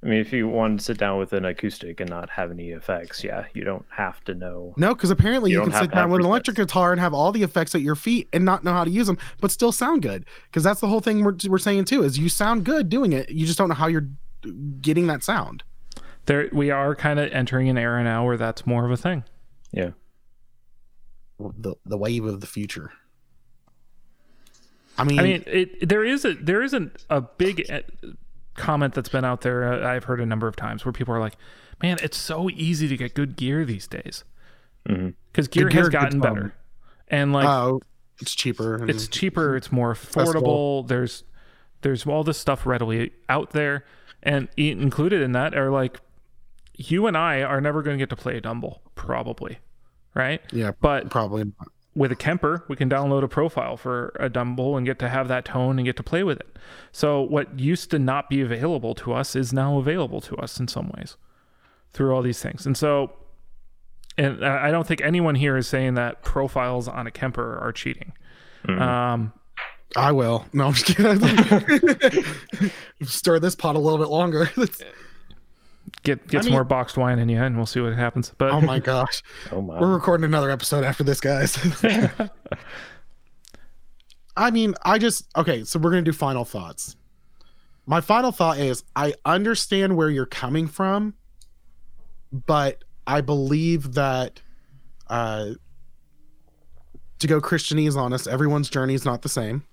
I 0.00 0.06
mean, 0.06 0.20
if 0.20 0.32
you 0.32 0.46
want 0.46 0.78
to 0.78 0.84
sit 0.84 0.98
down 0.98 1.18
with 1.18 1.32
an 1.32 1.44
acoustic 1.44 1.98
and 1.98 2.08
not 2.08 2.30
have 2.30 2.52
any 2.52 2.70
effects, 2.70 3.24
yeah, 3.24 3.46
you 3.52 3.64
don't 3.64 3.84
have 3.90 4.22
to 4.24 4.34
know. 4.34 4.72
No, 4.76 4.94
because 4.94 5.10
apparently 5.10 5.50
You 5.50 5.58
you, 5.58 5.64
can 5.64 5.72
sit 5.72 5.90
down 5.90 6.10
with 6.10 6.20
an 6.20 6.26
electric 6.26 6.56
guitar 6.56 6.92
and 6.92 7.00
have 7.00 7.12
all 7.12 7.32
the 7.32 7.42
effects 7.42 7.74
at 7.74 7.80
your 7.80 7.96
feet 7.96 8.28
and 8.32 8.44
not 8.44 8.62
know 8.62 8.72
how 8.72 8.84
to 8.84 8.90
use 8.90 9.08
them, 9.08 9.18
but 9.40 9.50
still 9.50 9.72
sound 9.72 10.02
good. 10.02 10.24
Because 10.44 10.62
that's 10.62 10.80
the 10.80 10.86
whole 10.86 11.00
thing 11.00 11.24
we're, 11.24 11.34
we're 11.48 11.58
saying 11.58 11.86
too 11.86 12.04
is 12.04 12.16
you 12.16 12.28
sound 12.28 12.64
good 12.64 12.88
doing 12.88 13.12
it. 13.12 13.28
You 13.28 13.44
just 13.44 13.58
don't 13.58 13.68
know 13.68 13.74
how 13.74 13.88
you're 13.88 14.08
getting 14.80 15.08
that 15.08 15.24
sound. 15.24 15.64
There, 16.26 16.48
we 16.52 16.70
are 16.70 16.94
kind 16.94 17.18
of 17.18 17.32
entering 17.32 17.68
an 17.68 17.76
era 17.76 18.04
now 18.04 18.24
where 18.24 18.36
that's 18.36 18.66
more 18.66 18.84
of 18.84 18.92
a 18.92 18.96
thing. 18.96 19.24
Yeah. 19.72 19.90
The 21.40 21.74
the 21.84 21.98
wave 21.98 22.24
of 22.24 22.40
the 22.40 22.46
future. 22.46 22.92
I 24.96 25.04
mean, 25.04 25.18
I 25.18 25.22
mean, 25.22 25.44
it 25.46 25.88
there 25.88 26.04
is 26.04 26.24
a 26.24 26.34
there 26.34 26.62
isn't 26.62 27.04
a 27.08 27.20
big 27.20 27.64
uh, 27.70 27.80
comment 28.58 28.92
that's 28.94 29.08
been 29.08 29.24
out 29.24 29.40
there. 29.40 29.64
Uh, 29.72 29.88
I've 29.88 30.04
heard 30.04 30.20
a 30.20 30.26
number 30.26 30.46
of 30.46 30.56
times 30.56 30.84
where 30.84 30.92
people 30.92 31.14
are 31.14 31.20
like, 31.20 31.36
"Man, 31.82 31.96
it's 32.02 32.18
so 32.18 32.50
easy 32.50 32.88
to 32.88 32.96
get 32.96 33.14
good 33.14 33.36
gear 33.36 33.64
these 33.64 33.86
days 33.86 34.24
Mhm. 34.86 35.14
because 35.32 35.48
gear, 35.48 35.68
gear 35.68 35.80
has 35.82 35.88
gotten 35.88 36.20
bum. 36.20 36.34
better, 36.34 36.54
and 37.08 37.32
like 37.32 37.46
oh, 37.48 37.80
it's 38.20 38.34
cheaper. 38.34 38.84
it's 38.88 39.08
cheaper, 39.08 39.56
it's 39.56 39.72
more 39.72 39.92
Accessible. 39.92 40.42
affordable. 40.84 40.88
There's 40.88 41.24
there's 41.82 42.04
all 42.06 42.24
this 42.24 42.36
stuff 42.38 42.66
readily 42.66 43.12
out 43.28 43.50
there, 43.50 43.84
and 44.22 44.48
included 44.56 45.22
in 45.22 45.32
that 45.32 45.54
are 45.56 45.70
like 45.70 46.00
you 46.76 47.06
and 47.06 47.16
I 47.16 47.42
are 47.42 47.60
never 47.60 47.82
going 47.82 47.96
to 47.98 48.02
get 48.02 48.10
to 48.10 48.16
play 48.16 48.36
a 48.36 48.40
Dumble, 48.40 48.82
probably, 48.94 49.58
right? 50.14 50.40
yeah, 50.52 50.70
But 50.80 51.10
probably. 51.10 51.44
Not. 51.44 51.68
With 51.98 52.12
a 52.12 52.16
Kemper, 52.16 52.64
we 52.68 52.76
can 52.76 52.88
download 52.88 53.24
a 53.24 53.28
profile 53.28 53.76
for 53.76 54.14
a 54.20 54.28
Dumble 54.28 54.76
and 54.76 54.86
get 54.86 55.00
to 55.00 55.08
have 55.08 55.26
that 55.28 55.44
tone 55.44 55.80
and 55.80 55.84
get 55.84 55.96
to 55.96 56.02
play 56.04 56.22
with 56.22 56.38
it. 56.38 56.56
So 56.92 57.20
what 57.20 57.58
used 57.58 57.90
to 57.90 57.98
not 57.98 58.30
be 58.30 58.40
available 58.40 58.94
to 58.94 59.12
us 59.12 59.34
is 59.34 59.52
now 59.52 59.78
available 59.78 60.20
to 60.22 60.36
us 60.36 60.60
in 60.60 60.68
some 60.68 60.92
ways 60.96 61.16
through 61.92 62.14
all 62.14 62.22
these 62.22 62.40
things. 62.40 62.66
And 62.66 62.76
so, 62.76 63.12
and 64.16 64.44
I 64.44 64.68
I 64.68 64.70
don't 64.70 64.86
think 64.86 65.00
anyone 65.00 65.34
here 65.34 65.56
is 65.56 65.66
saying 65.66 65.94
that 65.94 66.22
profiles 66.22 66.86
on 66.86 67.08
a 67.08 67.10
Kemper 67.10 67.58
are 67.58 67.72
cheating. 67.72 68.12
Um, 68.68 69.32
I 69.96 70.12
will. 70.12 70.44
No, 70.52 70.66
I'm 70.66 70.74
just 70.74 70.86
kidding. 70.86 72.70
Stir 73.02 73.38
this 73.40 73.56
pot 73.56 73.74
a 73.74 73.78
little 73.78 73.98
bit 73.98 74.08
longer. 74.08 74.50
That's- 75.90 76.02
get 76.02 76.28
get 76.28 76.42
some 76.42 76.46
mean- 76.50 76.54
more 76.54 76.64
boxed 76.64 76.96
wine 76.96 77.18
in 77.18 77.28
you, 77.28 77.38
and 77.42 77.56
we'll 77.56 77.66
see 77.66 77.80
what 77.80 77.94
happens. 77.94 78.32
But 78.38 78.50
oh 78.50 78.60
my 78.60 78.78
gosh. 78.78 79.22
Oh 79.52 79.62
my. 79.62 79.80
We're 79.80 79.92
recording 79.92 80.24
another 80.24 80.50
episode 80.50 80.84
after 80.84 81.04
this, 81.04 81.20
guys. 81.20 81.58
I 84.36 84.50
mean, 84.50 84.74
I 84.84 84.98
just 84.98 85.26
okay, 85.36 85.64
so 85.64 85.78
we're 85.78 85.90
gonna 85.90 86.02
do 86.02 86.12
final 86.12 86.44
thoughts. 86.44 86.96
My 87.86 88.00
final 88.00 88.32
thought 88.32 88.58
is 88.58 88.84
I 88.94 89.14
understand 89.24 89.96
where 89.96 90.10
you're 90.10 90.26
coming 90.26 90.68
from, 90.68 91.14
but 92.32 92.84
I 93.06 93.20
believe 93.20 93.94
that 93.94 94.40
uh 95.08 95.50
to 97.18 97.26
go 97.26 97.40
Christianese 97.40 97.96
honest, 97.96 98.28
everyone's 98.28 98.70
journey 98.70 98.94
is 98.94 99.04
not 99.04 99.22
the 99.22 99.28
same. 99.28 99.64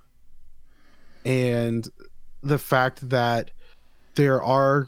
And 1.26 1.88
the 2.42 2.58
fact 2.58 3.08
that 3.10 3.52
there 4.16 4.42
are 4.42 4.88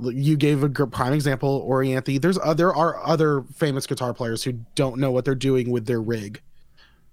you 0.00 0.36
gave 0.36 0.62
a 0.62 0.68
prime 0.68 1.12
example, 1.12 1.66
Orianthi. 1.68 2.20
There's 2.20 2.38
uh, 2.38 2.54
there 2.54 2.74
are 2.74 3.04
other 3.06 3.42
famous 3.54 3.86
guitar 3.86 4.12
players 4.12 4.42
who 4.42 4.52
don't 4.74 4.98
know 4.98 5.10
what 5.10 5.24
they're 5.24 5.34
doing 5.34 5.70
with 5.70 5.86
their 5.86 6.02
rig, 6.02 6.42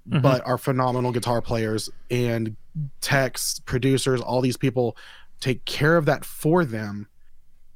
Mhm. 0.10 0.22
but 0.22 0.46
are 0.46 0.58
phenomenal 0.58 1.12
guitar 1.12 1.42
players 1.42 1.90
and 2.10 2.56
techs, 3.02 3.60
producers. 3.60 4.20
All 4.22 4.42
these 4.42 4.58
people 4.58 4.98
take 5.40 5.64
care 5.66 5.96
of 5.98 6.06
that 6.06 6.26
for 6.26 6.66
them. 6.66 7.08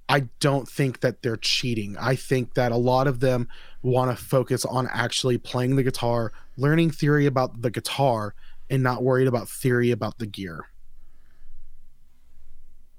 I 0.07 0.21
don't 0.39 0.67
think 0.69 0.99
that 0.99 1.21
they're 1.23 1.35
cheating. 1.37 1.97
I 1.99 2.15
think 2.15 2.53
that 2.53 2.71
a 2.71 2.77
lot 2.77 3.07
of 3.07 3.19
them 3.21 3.47
want 3.81 4.15
to 4.15 4.23
focus 4.23 4.63
on 4.65 4.87
actually 4.91 5.37
playing 5.39 5.75
the 5.75 5.83
guitar, 5.83 6.31
learning 6.57 6.91
theory 6.91 7.25
about 7.25 7.61
the 7.63 7.71
guitar, 7.71 8.35
and 8.69 8.83
not 8.83 9.03
worried 9.03 9.27
about 9.27 9.49
theory 9.49 9.89
about 9.91 10.17
the 10.19 10.27
gear. 10.27 10.65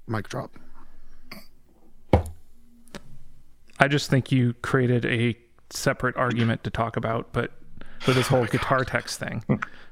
Mic 0.07 0.27
drop. 0.29 0.57
I 3.79 3.87
just 3.87 4.09
think 4.09 4.31
you 4.31 4.53
created 4.61 5.05
a 5.05 5.37
separate 5.69 6.15
argument 6.17 6.63
to 6.63 6.69
talk 6.69 6.97
about, 6.97 7.31
but 7.33 7.51
for 7.99 8.11
this 8.13 8.27
whole 8.29 8.45
guitar 8.45 8.83
text 8.85 9.19
thing. 9.19 9.43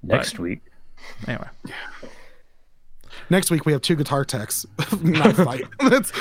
Next 0.04 0.40
week. 0.40 0.62
Anyway, 1.28 1.48
Next 3.30 3.50
week 3.50 3.66
we 3.66 3.72
have 3.72 3.82
two 3.82 3.96
guitar 3.96 4.24
techs, 4.26 4.66
not 5.02 5.36
fight. 5.38 5.64
It's, 5.82 6.12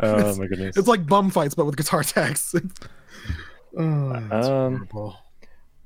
Oh 0.00 0.36
my 0.36 0.46
goodness. 0.46 0.76
it's 0.76 0.88
like 0.88 1.06
bum 1.06 1.30
fights, 1.30 1.54
but 1.54 1.64
with 1.66 1.76
guitar 1.76 2.02
techs. 2.02 2.54
oh, 2.54 2.60
that's 4.28 4.46
Um, 4.46 4.76
horrible. 4.76 5.16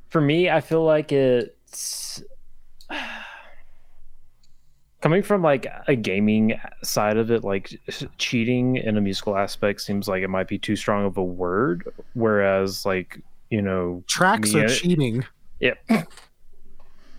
For 0.09 0.21
me, 0.21 0.49
I 0.51 0.61
feel 0.61 0.85
like 0.85 1.13
it's 1.13 2.23
coming 5.05 5.23
from 5.23 5.43
like 5.43 5.67
a 5.87 5.95
gaming 5.95 6.59
side 6.83 7.19
of 7.19 7.31
it, 7.31 7.45
like 7.45 7.79
cheating 8.17 8.77
in 8.77 8.97
a 8.97 9.01
musical 9.03 9.37
aspect 9.37 9.83
seems 9.83 10.09
like 10.09 10.23
it 10.23 10.29
might 10.29 10.49
be 10.49 10.59
too 10.59 10.75
strong 10.77 11.05
of 11.05 11.19
a 11.19 11.23
word. 11.23 11.87
Whereas, 12.15 12.87
like 12.87 13.21
you 13.51 13.61
know, 13.61 14.03
Tracks 14.07 14.55
me- 14.55 14.63
are 14.63 14.69
cheating. 14.69 15.23
yeah, 15.61 15.75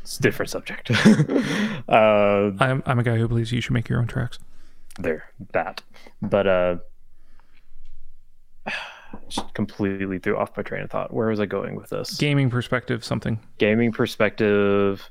it's 0.02 0.18
a 0.18 0.22
different 0.24 0.50
subject. 0.50 0.90
uh, 1.88 2.52
I'm 2.60 2.82
I'm 2.88 2.98
a 3.00 3.04
guy 3.04 3.18
who 3.18 3.28
believes 3.28 3.52
you 3.52 3.62
should 3.62 3.74
make 3.74 3.88
your 3.88 4.00
own 4.00 4.08
tracks. 4.08 4.40
there 4.98 5.26
that 5.54 5.84
but 6.22 6.48
uh 6.48 6.78
just 9.30 9.54
completely 9.54 10.18
threw 10.20 10.38
off 10.38 10.56
my 10.58 10.64
train 10.64 10.82
of 10.84 10.90
thought 10.90 11.14
where 11.14 11.28
was 11.28 11.40
i 11.40 11.46
going 11.46 11.76
with 11.76 11.90
this 11.90 12.16
Gaming 12.18 12.50
perspective, 12.50 13.04
something. 13.04 13.40
gaming 13.60 13.92
perspective 13.92 15.10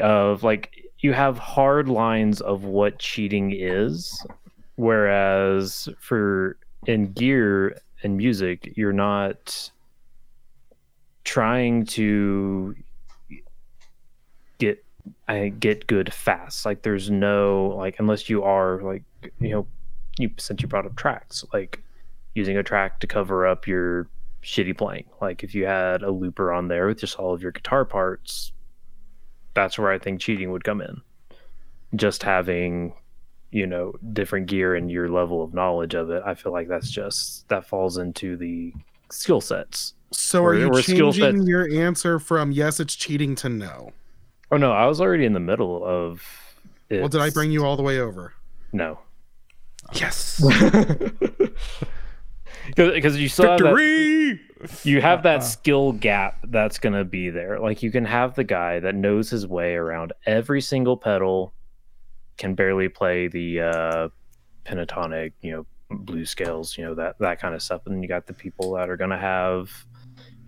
of 0.00 0.42
like 0.42 0.89
you 1.00 1.12
have 1.12 1.38
hard 1.38 1.88
lines 1.88 2.40
of 2.40 2.64
what 2.64 2.98
cheating 2.98 3.52
is 3.52 4.24
whereas 4.76 5.88
for 5.98 6.56
in 6.86 7.12
gear 7.12 7.78
and 8.02 8.16
music 8.16 8.72
you're 8.76 8.92
not 8.92 9.70
trying 11.24 11.84
to 11.84 12.74
get 14.58 14.84
I 15.28 15.48
get 15.48 15.86
good 15.86 16.12
fast. 16.12 16.64
Like 16.66 16.82
there's 16.82 17.10
no 17.10 17.74
like 17.76 17.96
unless 17.98 18.28
you 18.28 18.42
are 18.42 18.80
like 18.82 19.02
you 19.40 19.50
know 19.50 19.66
you 20.18 20.30
since 20.38 20.62
you 20.62 20.68
brought 20.68 20.86
up 20.86 20.96
tracks 20.96 21.44
like 21.52 21.82
using 22.34 22.56
a 22.56 22.62
track 22.62 23.00
to 23.00 23.06
cover 23.06 23.46
up 23.46 23.66
your 23.66 24.08
shitty 24.42 24.76
playing. 24.76 25.06
Like 25.20 25.42
if 25.42 25.54
you 25.54 25.66
had 25.66 26.02
a 26.02 26.10
looper 26.10 26.52
on 26.52 26.68
there 26.68 26.86
with 26.86 26.98
just 26.98 27.18
all 27.18 27.34
of 27.34 27.42
your 27.42 27.52
guitar 27.52 27.84
parts, 27.84 28.52
that's 29.54 29.78
where 29.78 29.90
I 29.90 29.98
think 29.98 30.20
cheating 30.20 30.50
would 30.52 30.64
come 30.64 30.80
in. 30.80 31.00
Just 31.96 32.22
having 32.22 32.92
you 33.52 33.66
know 33.66 33.92
different 34.12 34.46
gear 34.46 34.76
and 34.76 34.90
your 34.90 35.08
level 35.08 35.42
of 35.42 35.52
knowledge 35.54 35.94
of 35.94 36.10
it, 36.10 36.22
I 36.24 36.34
feel 36.34 36.52
like 36.52 36.68
that's 36.68 36.90
just 36.90 37.48
that 37.48 37.66
falls 37.66 37.98
into 37.98 38.36
the 38.36 38.72
skill 39.10 39.40
sets. 39.40 39.94
So 40.12 40.44
are 40.44 40.50
Or- 40.50 40.54
you 40.56 40.68
or 40.68 40.82
changing 40.82 41.42
your 41.42 41.68
answer 41.70 42.18
from 42.18 42.52
yes, 42.52 42.80
it's 42.80 42.94
cheating 42.96 43.34
to 43.36 43.48
no? 43.48 43.92
Oh 44.52 44.56
no, 44.56 44.72
I 44.72 44.86
was 44.86 45.00
already 45.00 45.24
in 45.24 45.32
the 45.32 45.40
middle 45.40 45.84
of. 45.84 46.22
Well, 46.90 47.08
did 47.08 47.20
I 47.20 47.30
bring 47.30 47.52
you 47.52 47.64
all 47.64 47.76
the 47.76 47.82
way 47.84 47.98
over? 48.00 48.34
No, 48.72 48.98
Yes. 49.94 50.42
because 52.76 53.18
you 53.18 53.28
still 53.28 53.50
have 53.50 53.60
that, 53.60 54.38
you 54.84 55.00
have 55.00 55.22
that 55.22 55.42
skill 55.44 55.92
gap 55.92 56.38
that's 56.48 56.78
going 56.78 56.92
to 56.92 57.04
be 57.04 57.30
there. 57.30 57.58
Like 57.58 57.82
you 57.82 57.90
can 57.90 58.04
have 58.04 58.34
the 58.34 58.44
guy 58.44 58.80
that 58.80 58.94
knows 58.94 59.30
his 59.30 59.46
way 59.46 59.74
around 59.74 60.12
every 60.26 60.60
single 60.60 60.96
pedal 60.96 61.54
can 62.36 62.54
barely 62.54 62.88
play 62.88 63.28
the 63.28 63.60
uh 63.60 64.08
pentatonic 64.64 65.32
you 65.42 65.52
know 65.52 65.66
blue 65.90 66.24
scales 66.24 66.78
you 66.78 66.84
know 66.84 66.94
that 66.94 67.18
that 67.18 67.40
kind 67.40 67.54
of 67.54 67.62
stuff 67.62 67.82
and 67.86 68.02
you 68.02 68.08
got 68.08 68.26
the 68.26 68.32
people 68.32 68.72
that 68.72 68.88
are 68.88 68.96
going 68.96 69.10
to 69.10 69.18
have 69.18 69.70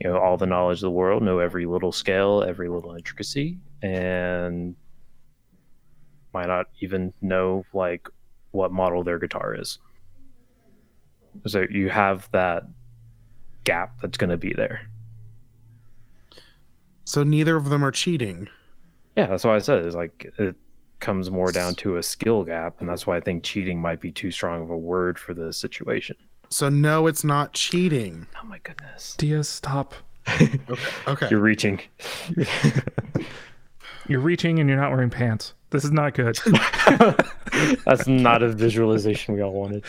you 0.00 0.08
know 0.08 0.16
all 0.16 0.36
the 0.36 0.46
knowledge 0.46 0.78
of 0.78 0.82
the 0.82 0.90
world 0.90 1.22
know 1.22 1.38
every 1.38 1.66
little 1.66 1.92
scale 1.92 2.44
every 2.46 2.68
little 2.68 2.94
intricacy 2.94 3.58
and 3.82 4.74
might 6.32 6.46
not 6.46 6.66
even 6.80 7.12
know 7.20 7.64
like 7.74 8.08
what 8.52 8.72
model 8.72 9.02
their 9.02 9.18
guitar 9.18 9.54
is 9.54 9.78
so 11.46 11.64
you 11.70 11.88
have 11.88 12.28
that 12.32 12.64
gap 13.64 14.00
that's 14.00 14.18
going 14.18 14.30
to 14.30 14.36
be 14.36 14.52
there. 14.52 14.82
So 17.04 17.22
neither 17.22 17.56
of 17.56 17.68
them 17.68 17.84
are 17.84 17.90
cheating. 17.90 18.48
Yeah, 19.16 19.26
that's 19.26 19.44
why 19.44 19.56
I 19.56 19.58
said 19.58 19.84
it's 19.84 19.96
like 19.96 20.32
it 20.38 20.56
comes 21.00 21.30
more 21.30 21.52
down 21.52 21.74
to 21.76 21.96
a 21.96 22.02
skill 22.02 22.44
gap, 22.44 22.80
and 22.80 22.88
that's 22.88 23.06
why 23.06 23.16
I 23.16 23.20
think 23.20 23.42
cheating 23.42 23.80
might 23.80 24.00
be 24.00 24.10
too 24.10 24.30
strong 24.30 24.62
of 24.62 24.70
a 24.70 24.78
word 24.78 25.18
for 25.18 25.34
the 25.34 25.52
situation. 25.52 26.16
So 26.48 26.68
no, 26.68 27.06
it's 27.06 27.24
not 27.24 27.52
cheating. 27.52 28.26
Oh 28.42 28.46
my 28.46 28.58
goodness, 28.58 29.14
Diaz, 29.18 29.48
stop. 29.48 29.94
Okay. 31.08 31.28
you're 31.30 31.40
reaching. 31.40 31.80
You're 34.08 34.20
reaching 34.20 34.58
and 34.58 34.68
you're 34.68 34.78
not 34.78 34.90
wearing 34.90 35.10
pants. 35.10 35.54
This 35.70 35.84
is 35.84 35.92
not 35.92 36.14
good. 36.14 36.38
That's 37.86 38.06
not 38.06 38.42
a 38.42 38.48
visualization 38.48 39.34
we 39.34 39.42
all 39.42 39.52
wanted. 39.52 39.84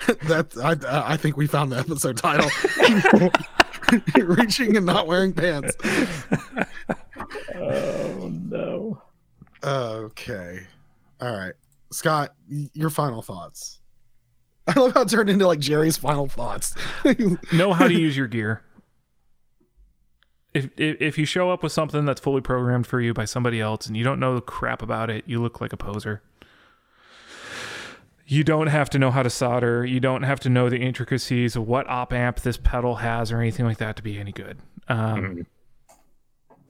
that 0.24 0.56
I 0.62 1.12
I 1.14 1.16
think 1.16 1.36
we 1.36 1.46
found 1.46 1.72
the 1.72 1.78
episode 1.78 2.16
title. 2.16 2.50
Reaching 4.16 4.76
and 4.76 4.86
not 4.86 5.06
wearing 5.06 5.32
pants. 5.32 5.76
Oh 7.54 8.30
no. 8.32 9.02
Okay. 9.64 10.60
All 11.20 11.36
right. 11.36 11.54
Scott, 11.92 12.34
your 12.48 12.90
final 12.90 13.22
thoughts. 13.22 13.80
I 14.66 14.78
love 14.78 14.92
how 14.94 15.02
it 15.02 15.08
turned 15.08 15.30
into 15.30 15.46
like 15.46 15.60
Jerry's 15.60 15.96
final 15.96 16.26
thoughts. 16.26 16.74
know 17.52 17.72
how 17.72 17.86
to 17.86 17.94
use 17.94 18.16
your 18.16 18.26
gear. 18.28 18.62
If, 20.54 20.70
if 20.76 21.00
if 21.00 21.18
you 21.18 21.24
show 21.26 21.50
up 21.50 21.62
with 21.62 21.72
something 21.72 22.04
that's 22.04 22.20
fully 22.20 22.40
programmed 22.40 22.86
for 22.86 23.00
you 23.00 23.14
by 23.14 23.24
somebody 23.26 23.60
else 23.60 23.86
and 23.86 23.96
you 23.96 24.04
don't 24.04 24.18
know 24.18 24.34
the 24.34 24.40
crap 24.40 24.82
about 24.82 25.10
it, 25.10 25.24
you 25.26 25.40
look 25.40 25.60
like 25.60 25.72
a 25.72 25.76
poser. 25.76 26.22
You 28.28 28.42
don't 28.42 28.66
have 28.66 28.90
to 28.90 28.98
know 28.98 29.10
how 29.12 29.22
to 29.22 29.30
solder. 29.30 29.86
You 29.86 30.00
don't 30.00 30.24
have 30.24 30.40
to 30.40 30.48
know 30.48 30.68
the 30.68 30.78
intricacies 30.78 31.54
of 31.54 31.66
what 31.66 31.88
op 31.88 32.12
amp 32.12 32.40
this 32.40 32.56
pedal 32.56 32.96
has 32.96 33.30
or 33.30 33.40
anything 33.40 33.64
like 33.64 33.78
that 33.78 33.94
to 33.96 34.02
be 34.02 34.18
any 34.18 34.32
good. 34.32 34.58
Um, 34.88 35.46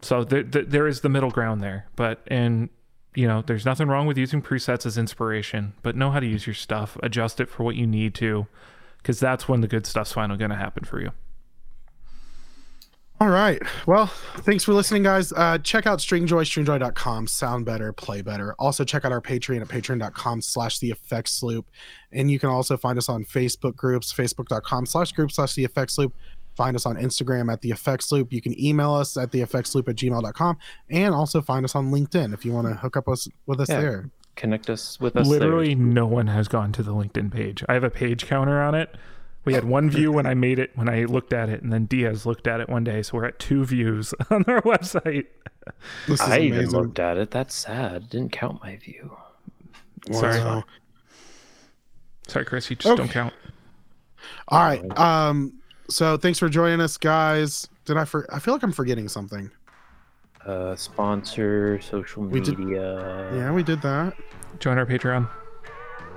So 0.02 0.22
th- 0.24 0.50
th- 0.50 0.66
there 0.68 0.86
is 0.86 1.00
the 1.00 1.08
middle 1.08 1.30
ground 1.30 1.62
there, 1.62 1.86
but 1.96 2.20
and 2.26 2.68
you 3.14 3.26
know 3.26 3.42
there's 3.42 3.64
nothing 3.64 3.88
wrong 3.88 4.06
with 4.06 4.18
using 4.18 4.42
presets 4.42 4.84
as 4.84 4.98
inspiration, 4.98 5.72
but 5.82 5.96
know 5.96 6.10
how 6.10 6.20
to 6.20 6.26
use 6.26 6.46
your 6.46 6.54
stuff, 6.54 6.98
adjust 7.02 7.40
it 7.40 7.48
for 7.48 7.64
what 7.64 7.74
you 7.74 7.86
need 7.86 8.14
to, 8.16 8.46
because 8.98 9.18
that's 9.18 9.48
when 9.48 9.62
the 9.62 9.68
good 9.68 9.86
stuff's 9.86 10.12
finally 10.12 10.38
going 10.38 10.50
to 10.50 10.56
happen 10.56 10.84
for 10.84 11.00
you. 11.00 11.12
All 13.18 13.30
right. 13.30 13.62
Well, 13.86 14.06
thanks 14.08 14.62
for 14.64 14.74
listening, 14.74 15.02
guys. 15.02 15.32
Uh, 15.32 15.56
check 15.58 15.86
out 15.86 16.00
Stringjoy, 16.00 16.28
stringjoy.com. 16.44 17.26
Sound 17.26 17.64
better, 17.64 17.90
play 17.92 18.20
better. 18.20 18.54
Also, 18.58 18.84
check 18.84 19.06
out 19.06 19.12
our 19.12 19.22
Patreon 19.22 19.62
at 19.62 19.68
patreon.com 19.68 20.42
slash 20.42 20.78
the 20.80 20.90
effects 20.90 21.42
loop. 21.42 21.66
And 22.12 22.30
you 22.30 22.38
can 22.38 22.50
also 22.50 22.76
find 22.76 22.98
us 22.98 23.08
on 23.08 23.24
Facebook 23.24 23.74
groups, 23.74 24.12
facebook.com 24.12 24.84
slash 24.84 25.12
group 25.12 25.32
slash 25.32 25.54
the 25.54 25.64
effects 25.64 25.96
loop. 25.96 26.12
Find 26.56 26.76
us 26.76 26.84
on 26.84 26.96
Instagram 26.96 27.50
at 27.50 27.62
the 27.62 27.70
effects 27.70 28.12
loop. 28.12 28.32
You 28.34 28.42
can 28.42 28.58
email 28.62 28.92
us 28.92 29.16
at 29.16 29.30
the 29.30 29.40
effects 29.40 29.74
loop 29.74 29.88
at 29.88 29.96
gmail.com 29.96 30.58
and 30.90 31.14
also 31.14 31.40
find 31.40 31.64
us 31.64 31.74
on 31.74 31.90
LinkedIn 31.90 32.34
if 32.34 32.44
you 32.44 32.52
want 32.52 32.66
to 32.68 32.74
hook 32.74 32.96
up 32.98 33.08
us 33.08 33.28
with 33.46 33.60
us 33.60 33.70
Yeah. 33.70 33.80
there. 33.80 34.10
Connect 34.36 34.68
us 34.68 35.00
with 35.00 35.16
us. 35.16 35.26
there. 35.26 35.38
Literally, 35.40 35.74
no 35.74 36.06
one 36.06 36.26
has 36.26 36.48
gone 36.48 36.70
to 36.72 36.82
the 36.82 36.92
LinkedIn 36.92 37.32
page. 37.32 37.64
I 37.66 37.72
have 37.74 37.84
a 37.84 37.88
page 37.90 38.26
counter 38.26 38.60
on 38.60 38.74
it. 38.74 38.94
We 39.46 39.54
had 39.54 39.64
one 39.64 39.88
view 39.88 40.12
when 40.12 40.26
I 40.26 40.34
made 40.34 40.58
it, 40.58 40.72
when 40.74 40.88
I 40.88 41.04
looked 41.04 41.32
at 41.32 41.48
it, 41.48 41.62
and 41.62 41.72
then 41.72 41.86
Diaz 41.86 42.26
looked 42.26 42.46
at 42.46 42.60
it 42.60 42.68
one 42.68 42.84
day. 42.84 43.00
So 43.02 43.16
we're 43.16 43.24
at 43.26 43.38
two 43.38 43.64
views 43.64 44.12
on 44.30 44.44
our 44.48 44.60
website. 44.62 45.26
This 46.06 46.20
is 46.20 46.28
I 46.28 46.40
even 46.40 46.68
looked 46.70 46.98
at 46.98 47.16
it. 47.16 47.30
That's 47.30 47.54
sad. 47.54 48.10
Didn't 48.10 48.32
count 48.32 48.60
my 48.62 48.76
view. 48.76 49.16
Sorry. 50.12 50.38
Wow. 50.40 50.64
Sorry, 52.28 52.44
Chris, 52.44 52.68
you 52.70 52.76
just 52.76 52.86
Okay. 52.88 52.96
don't 53.02 53.08
count. 53.10 53.34
All 54.48 54.60
right. 54.60 54.98
Um. 54.98 55.54
So 55.88 56.16
thanks 56.16 56.38
for 56.40 56.48
joining 56.48 56.80
us, 56.80 56.96
guys. 56.96 57.68
Did 57.84 57.96
I 57.96 58.04
for? 58.04 58.26
I 58.34 58.40
feel 58.40 58.52
like 58.54 58.64
I'm 58.64 58.72
forgetting 58.72 59.08
something. 59.08 59.50
Uh, 60.44 60.74
sponsor, 60.76 61.80
social 61.80 62.24
We 62.24 62.40
did- 62.40 62.58
media. 62.58 63.30
Yeah, 63.34 63.52
we 63.52 63.62
did 63.62 63.82
that. 63.82 64.14
Join 64.58 64.78
our 64.78 64.86
Patreon. 64.86 65.28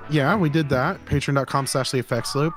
Yeah, 0.08 0.36
we 0.36 0.48
did 0.48 0.68
that. 0.70 1.04
Patreon.com 1.04 1.66
slash 1.68 1.90
the 1.92 1.98
effects 1.98 2.34
loop. 2.34 2.54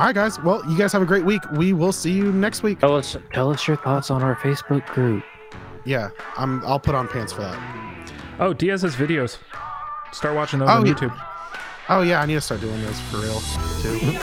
All 0.00 0.06
right, 0.06 0.14
guys. 0.14 0.40
Well, 0.40 0.62
you 0.66 0.78
guys 0.78 0.94
have 0.94 1.02
a 1.02 1.04
great 1.04 1.26
week. 1.26 1.42
We 1.52 1.74
will 1.74 1.92
see 1.92 2.10
you 2.10 2.32
next 2.32 2.62
week. 2.62 2.78
Tell 2.78 2.96
us, 2.96 3.18
tell 3.34 3.50
us 3.50 3.68
your 3.68 3.76
thoughts 3.76 4.10
on 4.10 4.22
our 4.22 4.34
Facebook 4.36 4.86
group. 4.86 5.22
Yeah, 5.84 6.08
I'm. 6.38 6.64
I'll 6.64 6.80
put 6.80 6.94
on 6.94 7.06
pants 7.06 7.34
for 7.34 7.42
that. 7.42 8.10
Oh, 8.38 8.54
Diaz 8.54 8.80
has 8.80 8.96
videos. 8.96 9.36
Start 10.12 10.34
watching 10.36 10.58
those 10.58 10.70
Oh, 10.70 10.78
on 10.78 10.86
yeah. 10.86 10.94
YouTube. 10.94 11.26
Oh 11.90 12.00
yeah, 12.00 12.22
I 12.22 12.24
need 12.24 12.32
to 12.32 12.40
start 12.40 12.62
doing 12.62 12.80
those 12.80 12.98
for 12.98 13.18
real 13.18 13.40
too. 13.82 14.16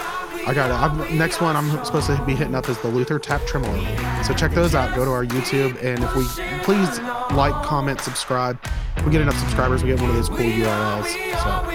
I 0.48 0.54
got 0.56 0.72
it. 0.72 0.74
I'm, 0.74 1.16
next 1.16 1.42
one 1.42 1.56
I'm 1.56 1.70
supposed 1.86 2.08
to 2.08 2.20
be 2.26 2.34
hitting 2.34 2.56
up 2.56 2.68
is 2.70 2.80
the 2.80 2.88
Luther 2.88 3.20
Tap 3.20 3.46
Tremolo. 3.46 3.78
So 4.24 4.34
check 4.34 4.54
those 4.54 4.74
out. 4.74 4.96
Go 4.96 5.06
to 5.06 5.12
our 5.12 5.26
YouTube, 5.26 5.80
and 5.84 6.04
if 6.04 6.16
we 6.16 6.24
please 6.64 7.00
like, 7.38 7.54
comment, 7.64 8.02
subscribe. 8.02 8.58
If 8.96 9.06
we 9.06 9.12
get 9.12 9.22
enough 9.22 9.38
subscribers, 9.38 9.84
we 9.84 9.90
get 9.90 10.02
one 10.02 10.10
of 10.10 10.16
those 10.16 10.30
cool 10.30 10.40
URLs. 10.40 11.06
So, 11.44 11.50
all 11.50 11.66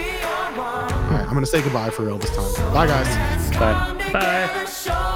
right, 1.13 1.27
I'm 1.27 1.35
gonna 1.35 1.47
say 1.47 1.63
goodbye 1.63 1.91
for 1.91 2.05
real 2.05 2.19
this 2.19 2.31
time. 2.31 2.73
Bye, 2.73 2.87
guys. 2.87 3.51
Bye. 3.57 4.13
Bye. 4.13 5.09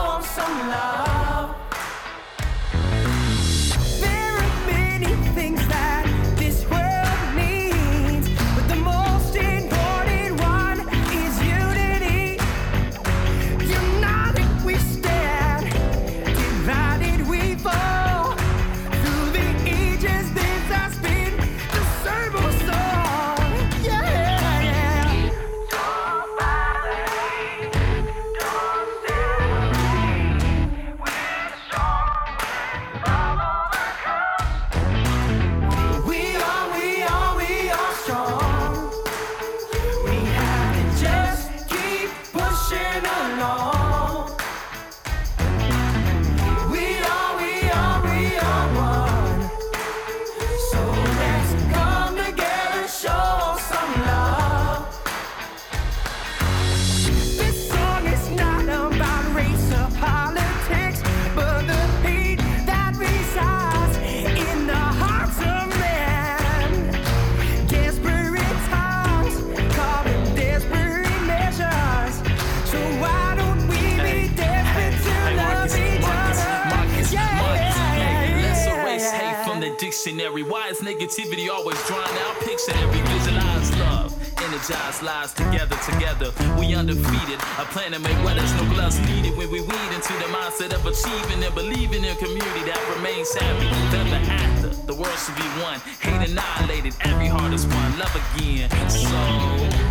Negativity 81.07 81.49
always 81.49 81.81
drawn 81.87 82.03
out. 82.03 82.41
Picture 82.41 82.73
every 82.77 83.01
visualized 83.01 83.79
love. 83.79 84.13
Energized 84.43 85.03
lives 85.03 85.33
together, 85.33 85.77
together. 85.85 86.33
We 86.59 86.75
undefeated. 86.75 87.39
A 87.59 87.65
plan 87.71 87.93
to 87.93 87.99
make 87.99 88.17
weathers, 88.25 88.53
no 88.55 88.65
gloves 88.75 88.99
needed. 89.01 89.37
When 89.37 89.51
we 89.51 89.61
weed 89.61 89.91
into 89.95 90.13
the 90.15 90.29
mindset 90.35 90.73
of 90.75 90.85
achieving 90.85 91.43
and 91.45 91.55
believing 91.55 92.05
in 92.05 92.11
a 92.11 92.17
community 92.17 92.63
that 92.71 92.81
remains 92.97 93.33
happy. 93.35 93.67
Never 93.97 94.33
after. 94.33 94.69
The 94.87 94.95
world 94.95 95.19
should 95.19 95.37
be 95.37 95.49
one. 95.63 95.81
Hate 96.01 96.31
annihilated. 96.31 96.95
Every 97.01 97.29
heart 97.29 97.53
is 97.53 97.67
one. 97.67 97.99
Love 97.99 98.15
again. 98.37 98.69
So. 98.91 99.87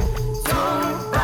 Don't 0.45 1.14